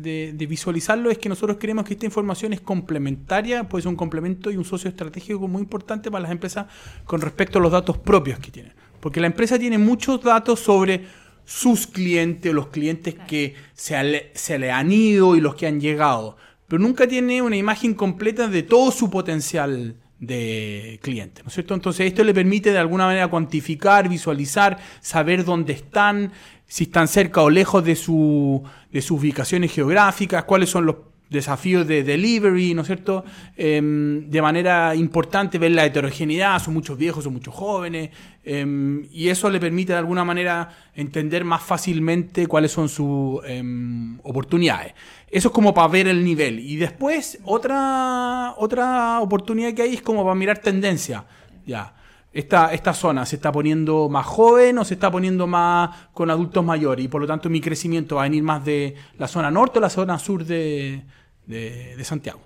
visualizarlo 0.48 1.10
es 1.10 1.18
que 1.18 1.30
nosotros 1.30 1.58
creemos 1.60 1.84
que 1.84 1.94
esta 1.94 2.06
información 2.06 2.54
es 2.54 2.62
complementaria, 2.62 3.68
puede 3.68 3.82
ser 3.82 3.90
un 3.90 3.96
complemento 3.96 4.52
y 4.52 4.58
un 4.58 4.66
socio 4.66 4.88
estratégico 4.88 5.48
muy 5.48 5.64
importante 5.64 6.12
para 6.12 6.22
las 6.22 6.32
empresas 6.32 6.68
con 7.06 7.22
respecto 7.22 7.58
a 7.58 7.62
los 7.64 7.72
datos 7.72 7.98
propios 7.98 8.38
que 8.38 8.52
tienen. 8.52 8.74
Porque 9.00 9.20
la 9.20 9.26
empresa 9.26 9.58
tiene 9.58 9.80
muchos 9.80 10.22
datos 10.22 10.60
sobre 10.60 11.08
sus 11.44 11.88
clientes, 11.88 12.54
los 12.54 12.68
clientes 12.68 13.16
que 13.28 13.56
se, 13.74 14.30
se 14.36 14.60
le 14.60 14.70
han 14.70 14.92
ido 14.92 15.36
y 15.36 15.42
los 15.42 15.56
que 15.56 15.66
han 15.66 15.82
llegado, 15.82 16.38
pero 16.68 16.84
nunca 16.84 17.08
tiene 17.08 17.42
una 17.42 17.58
imagen 17.58 17.96
completa 17.96 18.48
de 18.48 18.62
todo 18.62 18.92
su 18.92 19.10
potencial 19.10 19.96
de 20.20 21.00
cliente, 21.02 21.44
¿no 21.44 21.50
es 21.50 21.54
cierto? 21.54 21.74
Entonces 21.74 22.08
esto 22.08 22.24
le 22.24 22.34
permite 22.34 22.72
de 22.72 22.80
alguna 22.80 23.06
manera 23.06 23.28
cuantificar, 23.28 24.10
visualizar, 24.10 24.80
saber 25.00 25.46
dónde 25.46 25.74
están, 25.74 26.32
si 26.66 26.86
están 26.86 27.08
cerca 27.08 27.42
o 27.42 27.50
lejos 27.50 27.84
de, 27.84 27.96
su, 27.96 28.64
de 28.92 29.02
sus 29.02 29.20
ubicaciones 29.20 29.72
geográficas, 29.72 30.44
cuáles 30.46 30.70
son 30.70 30.86
los 30.86 30.96
desafíos 31.30 31.88
de 31.88 32.04
delivery, 32.04 32.74
¿no 32.74 32.82
es 32.82 32.88
cierto? 32.88 33.26
Em, 33.56 34.30
de 34.30 34.42
manera 34.42 34.96
importante 34.96 35.58
ver 35.58 35.72
la 35.72 35.86
heterogeneidad, 35.86 36.60
son 36.60 36.74
muchos 36.74 36.98
viejos, 36.98 37.24
son 37.24 37.34
muchos 37.34 37.54
jóvenes, 37.54 38.12
em, 38.44 39.06
y 39.12 39.30
eso 39.30 39.50
le 39.50 39.60
permite 39.60 39.94
de 39.94 40.00
alguna 40.00 40.24
manera 40.24 40.70
entender 40.96 41.44
más 41.44 41.62
fácilmente 41.64 42.48
cuáles 42.48 42.72
son 42.72 42.88
sus 42.90 43.42
em, 43.46 44.20
oportunidades. 44.24 44.94
Eso 45.30 45.50
es 45.50 45.54
como 45.54 45.74
para 45.74 45.90
ver 45.90 46.08
el 46.08 46.24
nivel. 46.24 46.60
Y 46.60 46.78
después, 46.78 47.40
otra, 47.44 48.54
otra 48.58 49.20
oportunidad 49.20 49.74
que 49.74 49.82
hay 49.82 49.96
es 49.96 50.02
como 50.02 50.24
para 50.24 50.36
mirar 50.36 50.60
tendencia. 50.60 51.26
Ya. 51.66 51.97
Esta, 52.38 52.72
esta 52.72 52.94
zona 52.94 53.26
se 53.26 53.38
está 53.38 53.52
poniendo 53.52 54.10
más 54.10 54.24
joven 54.24 54.78
o 54.78 54.86
se 54.86 54.94
está 54.94 55.10
poniendo 55.10 55.48
más 55.48 55.90
con 56.14 56.30
adultos 56.30 56.64
mayores 56.64 57.04
y 57.04 57.08
por 57.08 57.20
lo 57.20 57.26
tanto 57.26 57.50
mi 57.50 57.60
crecimiento 57.60 58.18
va 58.18 58.22
a 58.22 58.26
venir 58.26 58.44
más 58.44 58.64
de 58.64 58.94
la 59.18 59.28
zona 59.28 59.50
norte 59.50 59.80
o 59.80 59.82
la 59.82 59.90
zona 59.90 60.20
sur 60.20 60.46
de, 60.46 61.04
de, 61.48 62.04
Santiago. 62.04 62.40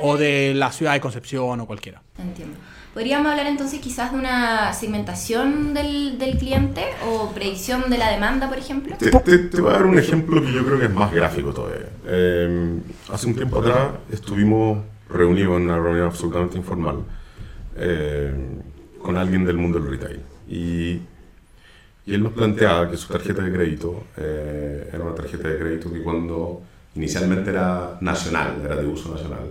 O 0.00 0.16
de 0.16 0.54
la 0.54 0.72
ciudad 0.72 0.94
de 0.94 1.00
Concepción 1.02 1.60
o 1.60 1.66
cualquiera. 1.66 2.02
Entiendo. 2.18 2.56
¿Podríamos 2.94 3.30
hablar 3.30 3.48
entonces 3.48 3.80
quizás 3.80 4.12
de 4.12 4.18
una 4.18 4.72
segmentación 4.72 5.74
del, 5.74 6.18
del 6.18 6.38
cliente 6.38 6.82
o 7.06 7.32
predicción 7.32 7.90
de 7.90 7.98
la 7.98 8.08
demanda, 8.08 8.48
por 8.48 8.56
ejemplo? 8.56 8.96
Te, 8.96 9.10
te, 9.10 9.60
voy 9.60 9.70
a 9.72 9.74
dar 9.74 9.84
un 9.84 9.98
ejemplo 9.98 10.40
que 10.40 10.50
yo 10.50 10.64
creo 10.64 10.78
que 10.78 10.86
es 10.86 10.94
más 10.94 11.12
gráfico 11.12 11.52
todavía. 11.52 11.90
Eh, 12.06 12.80
hace 13.12 13.26
un 13.26 13.34
tiempo 13.34 13.58
atrás 13.58 13.90
estuvimos 14.10 14.78
reunidos 15.10 15.58
en 15.58 15.64
una 15.64 15.76
reunión 15.76 16.06
absolutamente 16.06 16.56
informal 16.56 17.04
eh, 17.76 18.32
con 19.02 19.16
alguien 19.16 19.44
del 19.44 19.56
mundo 19.56 19.78
del 19.78 19.90
retail. 19.90 20.20
Y, 20.48 21.00
y, 22.06 22.14
él 22.14 22.22
nos 22.22 22.32
planteaba 22.32 22.90
que 22.90 22.96
su 22.96 23.12
tarjeta 23.12 23.42
de 23.42 23.52
crédito 23.52 24.04
eh, 24.16 24.90
era 24.92 25.04
una 25.04 25.14
tarjeta 25.14 25.48
de 25.48 25.58
crédito 25.58 25.92
que 25.92 26.02
cuando 26.02 26.62
inicialmente 26.94 27.50
era 27.50 27.98
nacional, 28.00 28.60
era 28.64 28.76
de 28.76 28.86
uso 28.86 29.12
nacional, 29.12 29.50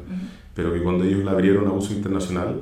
pero 0.56 0.74
que 0.74 0.82
cuando 0.82 1.04
ellos 1.04 1.24
la 1.24 1.32
abrieron 1.32 1.68
a 1.68 1.72
uso 1.72 1.94
internacional, 1.94 2.62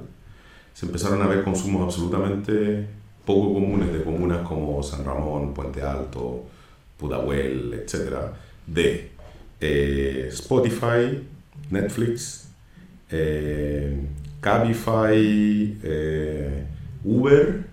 se 0.74 0.86
empezaron 0.86 1.22
a 1.22 1.28
ver 1.28 1.44
consumos 1.44 1.84
absolutamente 1.84 2.88
poco 3.26 3.54
comunes 3.54 3.92
de 3.92 4.04
comunas 4.04 4.48
como 4.48 4.82
San 4.82 5.04
Ramón, 5.04 5.54
Puente 5.54 5.82
Alto, 5.82 6.46
Pudahuel, 6.98 7.74
etc., 7.74 8.16
de 8.66 9.12
eh, 9.60 10.30
Spotify, 10.32 11.28
Netflix, 11.70 12.50
eh, 13.12 14.00
Cabify, 14.40 15.78
eh, 15.84 16.64
Uber 17.04 17.66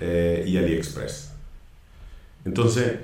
y 0.00 0.56
AliExpress. 0.56 1.32
Entonces, 2.44 2.94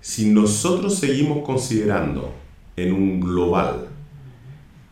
si 0.00 0.30
nosotros 0.30 0.98
seguimos 0.98 1.44
considerando 1.44 2.34
en 2.76 2.92
un 2.92 3.20
global 3.20 3.88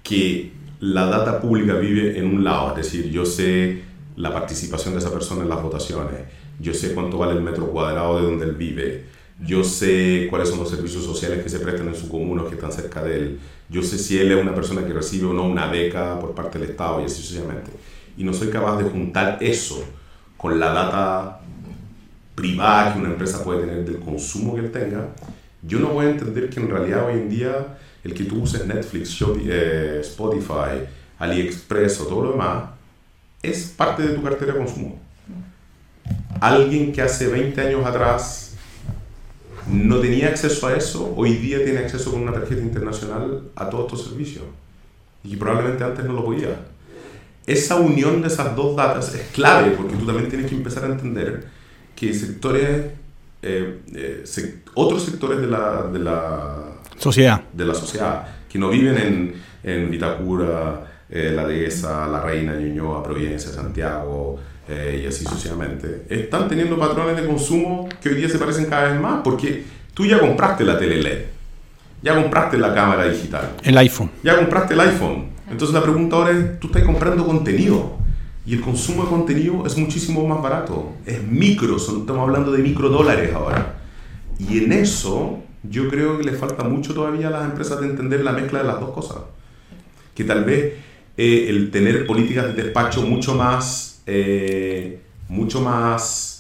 que 0.03 0.53
la 0.81 1.07
data 1.07 1.41
pública 1.41 1.75
vive 1.75 2.19
en 2.19 2.27
un 2.27 2.45
lado, 2.45 2.71
es 2.71 2.77
decir, 2.77 3.11
yo 3.11 3.25
sé 3.25 3.83
la 4.17 4.33
participación 4.33 4.95
de 4.95 5.01
esa 5.01 5.13
persona 5.13 5.43
en 5.43 5.49
las 5.49 5.63
votaciones, 5.63 6.21
yo 6.61 6.73
sé 6.73 6.95
cuánto 6.95 7.19
vale 7.19 7.33
el 7.33 7.43
metro 7.43 7.67
cuadrado 7.67 8.21
de 8.21 8.27
donde 8.27 8.45
él 8.45 8.53
vive, 8.53 9.07
yo 9.45 9.65
sé 9.65 10.27
cuáles 10.31 10.49
son 10.49 10.59
los 10.59 10.71
servicios 10.71 11.05
sociales 11.05 11.43
que 11.43 11.49
se 11.49 11.59
prestan 11.61 11.89
en 11.89 11.95
su 11.95 12.09
comuna 12.09 12.45
que 12.49 12.55
están 12.55 12.73
cerca 12.73 13.03
de 13.03 13.17
él, 13.17 13.39
yo 13.69 13.83
sé 13.83 13.99
si 13.99 14.19
él 14.19 14.33
es 14.33 14.41
una 14.41 14.55
persona 14.55 14.87
que 14.87 14.93
recibe 14.93 15.27
o 15.27 15.33
no 15.33 15.45
una 15.45 15.67
beca 15.67 16.19
por 16.19 16.35
parte 16.35 16.59
del 16.59 16.71
Estado 16.71 17.03
y 17.03 17.05
así 17.05 17.23
sucesivamente. 17.23 17.71
Y 18.17 18.25
no 18.25 18.33
soy 18.33 18.49
capaz 18.49 18.79
de 18.79 18.85
juntar 18.91 19.39
eso 19.41 19.85
con 20.37 20.59
la 20.59 20.73
data 20.73 21.41
privada 22.35 22.93
que 22.93 23.01
una 23.01 23.09
empresa 23.09 23.43
puede 23.43 23.61
tener 23.63 23.85
del 23.85 23.99
consumo 23.99 24.55
que 24.55 24.61
él 24.61 24.71
tenga, 24.71 25.09
yo 25.63 25.81
no 25.81 25.89
voy 25.89 26.07
a 26.07 26.11
entender 26.11 26.51
que 26.51 26.61
en 26.61 26.69
realidad 26.71 27.07
hoy 27.07 27.15
en 27.15 27.29
día 27.29 27.79
el 28.05 28.15
que 28.15 28.25
tú 28.25 28.43
uses 28.43 28.65
Netflix, 28.67 29.19
eh, 29.47 29.99
Spotify, 30.03 30.85
AliExpress 31.19 32.01
o 32.03 32.07
todo 32.07 32.25
lo 32.25 32.33
demás, 32.33 32.65
es 33.43 33.73
parte 33.77 34.03
de 34.03 34.15
tu 34.15 34.23
cartera 34.23 34.53
de 34.53 34.59
consumo. 34.59 35.01
Alguien 36.41 36.93
que 36.93 37.03
hace 37.03 37.27
20 37.27 37.61
años 37.61 37.85
atrás 37.85 38.55
no 39.67 39.99
tenía 39.99 40.29
acceso 40.29 40.69
a 40.69 40.77
eso, 40.77 41.13
hoy 41.17 41.37
día 41.37 41.65
tiene 41.65 41.81
acceso 41.81 42.13
con 42.13 42.23
una 42.23 42.33
tarjeta 42.33 42.61
internacional 42.61 43.51
a 43.57 43.69
todos 43.69 43.87
estos 43.87 44.09
servicios. 44.11 44.45
Y 45.25 45.35
probablemente 45.37 45.83
antes 45.83 46.05
no 46.05 46.13
lo 46.13 46.25
podía. 46.25 46.61
Esa 47.47 47.77
unión 47.77 48.23
de 48.23 48.29
esas 48.29 48.57
dos 48.57 48.75
datas 48.75 49.15
es 49.15 49.29
clave 49.33 49.71
porque 49.73 49.95
tú 49.95 50.05
también 50.05 50.29
tienes 50.29 50.49
que 50.49 50.57
empezar 50.57 50.85
a 50.85 50.89
entender 50.89 51.45
que 51.95 52.13
sectores, 52.13 52.87
eh, 53.43 53.81
eh, 53.95 54.25
otros 54.75 55.05
sectores 55.05 55.41
de 55.41 55.47
la, 55.47 55.83
de 55.93 55.99
la 56.01 56.57
sociedad. 56.99 57.41
de 57.53 57.65
la 57.65 57.75
sociedad, 57.75 58.27
que 58.49 58.59
no 58.59 58.69
viven 58.71 58.99
en, 58.99 59.35
en 59.63 59.91
Vitacura, 59.91 60.87
eh, 61.09 61.33
La 61.35 61.47
Dehesa, 61.47 62.07
La 62.09 62.21
Reina, 62.21 62.55
Ñuñoa, 62.55 63.03
Providencia, 63.03 63.53
Santiago 63.53 64.41
eh, 64.69 65.03
y 65.05 65.07
así 65.07 65.25
sucesivamente, 65.25 66.03
están 66.09 66.49
teniendo 66.49 66.77
patrones 66.77 67.17
de 67.17 67.27
consumo 67.27 67.89
que 68.03 68.09
hoy 68.09 68.17
día 68.17 68.29
se 68.29 68.39
parecen 68.39 68.67
cada 68.67 68.91
vez 68.91 69.01
más 69.01 69.21
porque 69.23 69.63
tú 69.95 70.05
ya 70.05 70.19
compraste 70.19 70.65
la 70.65 70.77
tele 70.77 71.01
LED, 71.01 71.19
ya 72.03 72.21
compraste 72.21 72.59
la 72.59 72.75
cámara 72.75 73.05
digital, 73.07 73.53
el 73.63 73.79
iPhone, 73.79 74.11
ya 74.25 74.37
compraste 74.37 74.75
el 74.75 74.81
iPhone. 74.81 75.36
Entonces 75.49 75.75
la 75.75 75.83
pregunta 75.83 76.17
ahora 76.17 76.33
es, 76.33 76.61
tú 76.61 76.67
estás 76.69 76.83
comprando 76.83 77.25
contenido 77.25 77.97
y 78.45 78.55
el 78.55 78.61
consumo 78.61 79.05
de 79.05 79.11
contenido 79.11 79.67
es 79.67 79.77
muchísimo 79.77 80.27
más 80.27 80.43
barato, 80.43 80.93
es 81.05 81.23
micro, 81.23 81.77
estamos 81.77 82.19
hablando 82.29 82.53
de 82.53 82.59
micro 82.59 82.89
dólares 82.89 83.33
ahora. 83.35 83.81
Y 84.39 84.59
en 84.59 84.73
eso 84.73 85.41
yo 85.63 85.89
creo 85.89 86.19
que 86.19 86.25
le 86.25 86.33
falta 86.33 86.65
mucho 86.65 86.95
todavía 86.95 87.29
a 87.29 87.31
las 87.31 87.45
empresas 87.45 87.81
de 87.81 87.87
entender 87.87 88.23
la 88.23 88.33
mezcla 88.33 88.61
de 88.61 88.69
las 88.69 88.81
dos 88.81 88.91
cosas. 88.91 89.19
Que 90.15 90.25
tal 90.25 90.45
vez 90.45 90.75
eh, 91.17 91.47
el 91.49 91.71
tener 91.71 92.07
políticas 92.07 92.55
de 92.55 92.63
despacho 92.63 93.03
mucho 93.03 93.35
más, 93.35 94.03
eh, 94.07 95.01
mucho 95.29 95.61
más 95.61 96.36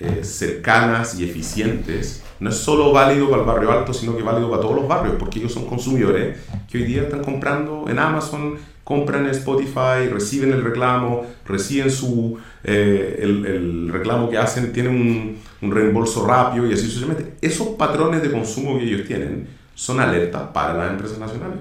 eh, 0.00 0.24
cercanas 0.24 1.18
y 1.18 1.24
eficientes 1.24 2.24
no 2.40 2.48
es 2.48 2.56
solo 2.56 2.90
válido 2.90 3.28
para 3.28 3.42
el 3.42 3.46
barrio 3.46 3.70
alto, 3.70 3.92
sino 3.92 4.16
que 4.16 4.22
válido 4.22 4.50
para 4.50 4.62
todos 4.62 4.74
los 4.74 4.88
barrios, 4.88 5.16
porque 5.18 5.38
ellos 5.38 5.52
son 5.52 5.66
consumidores 5.66 6.38
que 6.70 6.78
hoy 6.78 6.84
día 6.84 7.02
están 7.02 7.22
comprando 7.22 7.84
en 7.86 7.98
Amazon 7.98 8.56
compran 8.90 9.26
Spotify, 9.26 10.08
reciben 10.10 10.52
el 10.52 10.64
reclamo, 10.64 11.24
reciben 11.46 11.92
su, 11.92 12.38
eh, 12.64 13.20
el, 13.20 13.88
reclamo 13.88 14.28
que 14.28 14.36
hacen, 14.36 14.72
tienen 14.72 15.38
un, 15.62 15.70
reembolso 15.70 16.26
rápido 16.26 16.66
y 16.66 16.72
así 16.72 16.86
sucesivamente. 16.86 17.34
Esos 17.40 17.68
patrones 17.68 18.20
de 18.20 18.32
consumo 18.32 18.78
que 18.78 18.84
ellos 18.86 19.06
tienen 19.06 19.46
son 19.76 20.00
alertas 20.00 20.48
para 20.52 20.74
las 20.74 20.90
empresas 20.90 21.20
nacionales. 21.20 21.58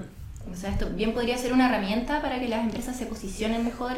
O 0.52 0.56
sea, 0.56 0.72
esto 0.72 0.88
bien 0.96 1.14
podría 1.14 1.38
ser 1.38 1.54
una 1.54 1.70
herramienta 1.70 2.20
para 2.20 2.40
que 2.40 2.48
las 2.48 2.64
empresas 2.64 2.98
se 2.98 3.06
posicionen 3.06 3.64
mejor 3.64 3.92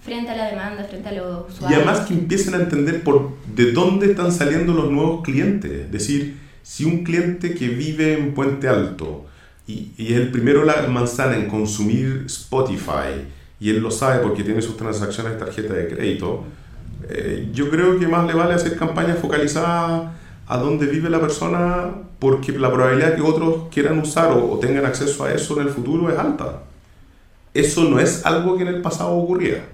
frente 0.00 0.30
a 0.30 0.36
la 0.36 0.46
demanda, 0.50 0.84
frente 0.84 1.08
a 1.08 1.12
los 1.12 1.50
usuarios. 1.50 1.70
Y 1.70 1.74
además 1.74 2.06
que 2.06 2.14
empiecen 2.14 2.54
a 2.54 2.58
entender 2.58 3.02
por 3.02 3.32
de 3.54 3.72
dónde 3.72 4.06
están 4.06 4.32
saliendo 4.32 4.72
los 4.72 4.90
nuevos 4.90 5.22
clientes. 5.22 5.70
Es 5.70 5.92
decir, 5.92 6.38
si 6.62 6.84
un 6.84 7.04
cliente 7.04 7.54
que 7.54 7.68
vive 7.68 8.14
en 8.14 8.34
Puente 8.34 8.68
Alto, 8.68 9.26
y, 9.66 9.92
y, 9.96 10.12
es 10.12 10.20
el 10.20 10.30
primero 10.30 10.64
la 10.64 10.86
manzana 10.86 11.36
en 11.36 11.48
consumir 11.48 12.24
Spotify 12.26 13.26
y 13.58 13.70
él 13.70 13.80
lo 13.80 13.90
sabe 13.90 14.20
porque 14.20 14.44
tiene 14.44 14.62
sus 14.62 14.76
transacciones 14.76 15.32
de 15.32 15.38
tarjeta 15.38 15.74
de 15.74 15.88
crédito, 15.88 16.44
eh, 17.08 17.48
yo 17.52 17.70
creo 17.70 17.98
que 17.98 18.06
más 18.06 18.26
le 18.26 18.34
vale 18.34 18.54
hacer 18.54 18.76
campañas 18.76 19.18
focalizadas 19.18 20.12
a 20.46 20.58
dónde 20.58 20.86
vive 20.86 21.10
la 21.10 21.20
persona 21.20 21.94
porque 22.18 22.52
la 22.52 22.72
probabilidad 22.72 23.16
que 23.16 23.22
otros 23.22 23.68
quieran 23.70 23.98
usar 23.98 24.30
o, 24.30 24.52
o, 24.52 24.58
tengan 24.58 24.86
acceso 24.86 25.24
a 25.24 25.32
eso 25.32 25.60
en 25.60 25.66
el 25.66 25.72
futuro 25.72 26.10
es 26.10 26.18
alta. 26.18 26.62
Eso 27.52 27.84
no 27.84 27.98
es 27.98 28.24
algo 28.24 28.56
que 28.56 28.62
en 28.62 28.68
el 28.68 28.82
pasado 28.82 29.10
ocurría. 29.10 29.64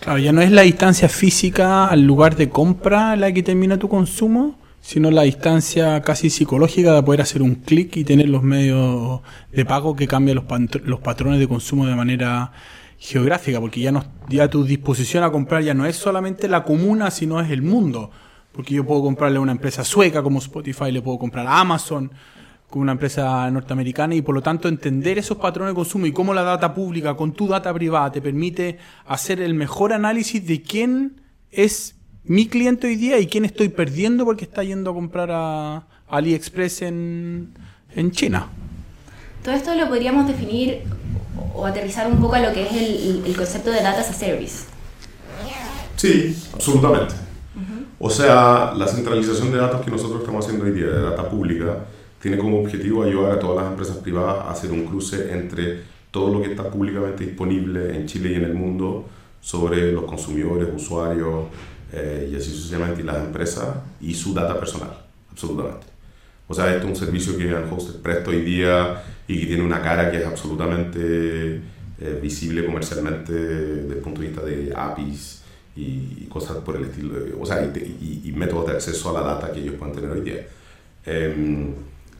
Claro, 0.00 0.18
ya 0.18 0.32
no 0.32 0.40
es 0.40 0.50
la 0.50 0.62
distancia 0.62 1.10
física 1.10 1.86
al 1.86 2.06
lugar 2.06 2.34
de 2.34 2.48
compra 2.48 3.16
la 3.16 3.32
que 3.32 3.42
termina 3.42 3.78
tu 3.78 3.90
consumo, 3.90 4.58
sino 4.80 5.10
la 5.10 5.22
distancia 5.22 6.00
casi 6.00 6.30
psicológica 6.30 6.94
de 6.94 7.02
poder 7.02 7.20
hacer 7.20 7.42
un 7.42 7.56
clic 7.56 7.98
y 7.98 8.04
tener 8.04 8.30
los 8.30 8.42
medios 8.42 9.20
de 9.52 9.64
pago 9.66 9.94
que 9.94 10.08
cambian 10.08 10.36
los, 10.36 11.00
patrones 11.00 11.38
de 11.38 11.46
consumo 11.46 11.86
de 11.86 11.94
manera 11.94 12.50
geográfica, 12.98 13.60
porque 13.60 13.80
ya, 13.80 13.92
no, 13.92 14.02
ya 14.30 14.48
tu 14.48 14.64
disposición 14.64 15.22
a 15.22 15.30
comprar 15.30 15.62
ya 15.62 15.74
no 15.74 15.84
es 15.84 15.96
solamente 15.96 16.48
la 16.48 16.64
comuna, 16.64 17.10
sino 17.10 17.38
es 17.38 17.50
el 17.50 17.60
mundo. 17.60 18.10
Porque 18.52 18.74
yo 18.74 18.86
puedo 18.86 19.02
comprarle 19.02 19.36
a 19.36 19.42
una 19.42 19.52
empresa 19.52 19.84
sueca 19.84 20.22
como 20.22 20.38
Spotify, 20.38 20.90
le 20.90 21.02
puedo 21.02 21.18
comprar 21.18 21.46
a 21.46 21.60
Amazon 21.60 22.10
como 22.70 22.82
una 22.82 22.92
empresa 22.92 23.50
norteamericana 23.50 24.14
y 24.14 24.22
por 24.22 24.34
lo 24.34 24.42
tanto 24.42 24.68
entender 24.68 25.18
esos 25.18 25.36
patrones 25.38 25.72
de 25.72 25.74
consumo 25.74 26.06
y 26.06 26.12
cómo 26.12 26.32
la 26.32 26.42
data 26.42 26.72
pública 26.72 27.16
con 27.16 27.32
tu 27.32 27.48
data 27.48 27.74
privada 27.74 28.12
te 28.12 28.22
permite 28.22 28.78
hacer 29.06 29.40
el 29.40 29.54
mejor 29.54 29.92
análisis 29.92 30.46
de 30.46 30.62
quién 30.62 31.20
es 31.50 31.96
mi 32.24 32.46
cliente 32.46 32.86
hoy 32.86 32.96
día 32.96 33.18
y 33.18 33.26
quién 33.26 33.44
estoy 33.44 33.70
perdiendo 33.70 34.24
porque 34.24 34.44
está 34.44 34.62
yendo 34.62 34.92
a 34.92 34.94
comprar 34.94 35.30
a 35.32 35.86
AliExpress 36.08 36.82
en, 36.82 37.52
en 37.94 38.10
China. 38.12 38.48
Todo 39.42 39.54
esto 39.54 39.74
lo 39.74 39.88
podríamos 39.88 40.28
definir 40.28 40.82
o 41.54 41.66
aterrizar 41.66 42.06
un 42.06 42.20
poco 42.20 42.34
a 42.34 42.40
lo 42.40 42.52
que 42.52 42.62
es 42.62 42.72
el, 42.72 43.34
concepto 43.36 43.70
de 43.70 43.82
data 43.82 44.00
as 44.00 44.10
a 44.10 44.12
service. 44.12 44.64
Sí, 45.96 46.36
absolutamente. 46.54 47.14
O 47.98 48.08
sea, 48.08 48.72
la 48.74 48.86
centralización 48.86 49.52
de 49.52 49.58
datos 49.58 49.82
que 49.82 49.90
nosotros 49.90 50.20
estamos 50.20 50.46
haciendo 50.46 50.64
hoy 50.64 50.72
día, 50.72 50.86
de 50.86 51.02
data 51.02 51.28
pública, 51.28 51.84
tiene 52.20 52.38
como 52.38 52.60
objetivo 52.60 53.02
ayudar 53.02 53.32
a 53.32 53.38
todas 53.38 53.62
las 53.64 53.72
empresas 53.72 53.96
privadas 53.96 54.44
a 54.44 54.50
hacer 54.50 54.70
un 54.70 54.86
cruce 54.86 55.32
entre 55.32 55.80
todo 56.10 56.32
lo 56.32 56.42
que 56.42 56.50
está 56.50 56.70
públicamente 56.70 57.24
disponible 57.24 57.96
en 57.96 58.06
Chile 58.06 58.32
y 58.32 58.34
en 58.34 58.44
el 58.44 58.54
mundo 58.54 59.08
sobre 59.40 59.92
los 59.92 60.04
consumidores, 60.04 60.68
usuarios 60.74 61.46
eh, 61.92 62.28
y 62.30 62.36
así 62.36 62.50
sucesivamente, 62.50 63.00
y 63.00 63.04
las 63.04 63.24
empresas 63.24 63.68
y 64.00 64.14
su 64.14 64.34
data 64.34 64.58
personal, 64.58 64.90
absolutamente. 65.30 65.86
O 66.46 66.54
sea, 66.54 66.74
esto 66.74 66.84
es 66.84 66.90
un 66.90 66.96
servicio 66.96 67.38
que 67.38 67.54
Unhosted 67.54 68.00
presta 68.00 68.30
hoy 68.30 68.42
día 68.42 69.02
y 69.26 69.40
que 69.40 69.46
tiene 69.46 69.62
una 69.62 69.80
cara 69.80 70.10
que 70.10 70.18
es 70.18 70.26
absolutamente 70.26 71.60
eh, 72.00 72.18
visible 72.20 72.66
comercialmente 72.66 73.32
desde 73.32 73.94
el 73.94 74.00
punto 74.00 74.20
de 74.20 74.26
vista 74.26 74.42
de 74.44 74.72
APIs 74.74 75.42
y 75.76 76.26
cosas 76.28 76.58
por 76.58 76.76
el 76.76 76.84
estilo, 76.84 77.14
o 77.40 77.46
sea, 77.46 77.62
y, 77.62 78.32
métodos 78.36 78.66
de 78.66 78.72
acceso 78.72 79.10
a 79.10 79.20
la 79.20 79.26
data 79.26 79.52
que 79.52 79.60
ellos 79.60 79.76
pueden 79.76 79.94
tener 79.94 80.10
hoy 80.10 80.20
día. 80.20 80.46
Em, 81.06 81.72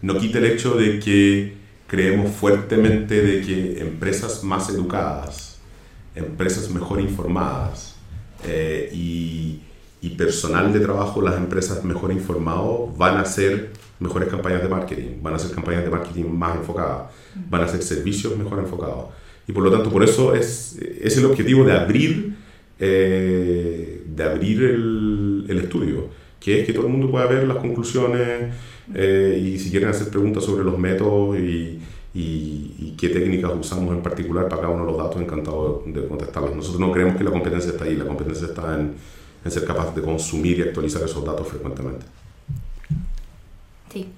no 0.02 0.18
quita 0.18 0.38
el 0.38 0.46
hecho 0.46 0.74
de 0.74 0.98
que 0.98 1.54
creemos 1.86 2.30
fuertemente 2.30 3.20
de 3.20 3.40
que 3.40 3.80
empresas 3.80 4.44
más 4.44 4.70
educadas, 4.70 5.58
empresas 6.14 6.70
mejor 6.70 7.00
informadas 7.00 7.96
eh, 8.44 8.90
y, 8.92 9.60
personal 10.16 10.70
de 10.70 10.80
trabajo, 10.80 11.22
las 11.22 11.36
empresas 11.36 11.82
mejor 11.82 12.12
informados, 12.12 12.96
van 12.98 13.16
a 13.16 13.24
ser 13.24 13.70
mejores 13.98 14.28
campañas 14.28 14.62
de 14.62 14.68
marketing, 14.68 15.22
van 15.22 15.34
a 15.34 15.38
ser 15.38 15.50
campañas 15.52 15.82
de 15.82 15.88
marketing 15.88 16.26
más 16.26 16.56
enfocadas, 16.56 17.10
van 17.48 17.62
a 17.62 17.68
ser 17.68 17.82
servicios 17.82 18.36
mejor 18.36 18.58
enfocados. 18.58 19.06
Y 19.48 19.52
por 19.52 19.64
lo 19.64 19.70
tanto, 19.70 19.90
por 19.90 20.04
eso 20.04 20.34
es, 20.34 20.78
es 20.78 21.16
el 21.16 21.24
objetivo 21.24 21.64
de 21.64 21.72
abrir, 21.72 22.36
eh, 22.78 24.04
de 24.06 24.22
abrir 24.22 24.62
el, 24.62 25.58
estudio, 25.58 26.08
que 26.40 26.60
es 26.60 26.66
que 26.66 26.72
todo 26.72 26.86
el 26.86 26.92
mundo 26.92 27.10
pueda 27.10 27.26
ver 27.26 27.46
las 27.46 27.58
conclusiones 27.58 28.54
eh, 28.94 29.40
y 29.44 29.58
si 29.58 29.70
quieren 29.70 29.90
hacer 29.90 30.08
preguntas 30.08 30.42
sobre 30.44 30.64
los 30.64 30.78
métodos 30.78 31.38
y, 31.38 31.78
qué 32.98 33.08
técnicas 33.08 33.52
usamos 33.58 33.94
en 33.94 34.02
particular 34.02 34.46
para 34.48 34.62
cada 34.62 34.74
uno 34.74 34.84
de 34.84 34.92
los 34.92 35.00
datos, 35.00 35.22
encantado 35.22 35.84
de 35.86 36.06
contestarlas. 36.06 36.54
Nosotros 36.54 36.80
no 36.80 36.92
creemos 36.92 37.16
que 37.16 37.24
la 37.24 37.30
competencia 37.30 37.70
está 37.70 37.84
ahí, 37.84 37.96
la 37.96 38.04
competencia 38.04 38.48
está 38.48 38.74
en, 38.74 38.94
en 39.42 39.50
ser 39.50 39.64
capaz 39.64 39.94
de 39.94 40.02
consumir 40.02 40.58
y 40.58 40.62
actualizar 40.62 41.02
esos 41.02 41.24
datos 41.24 41.48
frecuentemente. 41.48 42.04
Sí. 43.90 44.08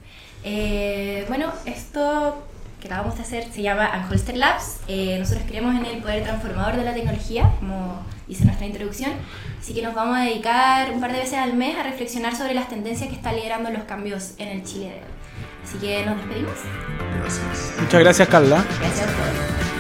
Eh, 0.42 1.24
bueno, 1.28 1.52
esto 1.64 2.42
que 2.82 2.88
acabamos 2.88 3.16
de 3.16 3.22
hacer 3.22 3.44
se 3.52 3.62
llama 3.62 3.86
Anholster 3.86 4.36
Labs. 4.36 4.80
Eh, 4.88 5.16
nosotros 5.18 5.44
creemos 5.46 5.76
en 5.76 5.86
el 5.86 6.02
poder 6.02 6.24
transformador 6.24 6.76
de 6.76 6.84
la 6.84 6.92
tecnología, 6.92 7.48
como 7.60 8.04
hice 8.26 8.44
nuestra 8.44 8.66
introducción. 8.66 9.12
Así 9.60 9.72
que 9.72 9.82
nos 9.82 9.94
vamos 9.94 10.18
a 10.18 10.22
dedicar 10.22 10.90
un 10.90 11.00
par 11.00 11.12
de 11.12 11.20
veces 11.20 11.38
al 11.38 11.54
mes 11.54 11.78
a 11.78 11.84
reflexionar 11.84 12.34
sobre 12.34 12.54
las 12.54 12.68
tendencias 12.68 13.08
que 13.08 13.14
están 13.14 13.36
liderando 13.36 13.70
los 13.70 13.84
cambios 13.84 14.32
en 14.38 14.48
el 14.48 14.64
Chile 14.64 14.86
de 14.86 14.94
hoy. 14.94 15.12
Así 15.62 15.78
que 15.78 16.04
nos 16.04 16.16
despedimos. 16.16 16.56
Gracias. 17.20 17.74
Muchas 17.80 18.00
gracias, 18.00 18.28
Carla. 18.28 18.64
Gracias 18.80 19.06
a 19.06 19.10
ustedes. 19.10 19.71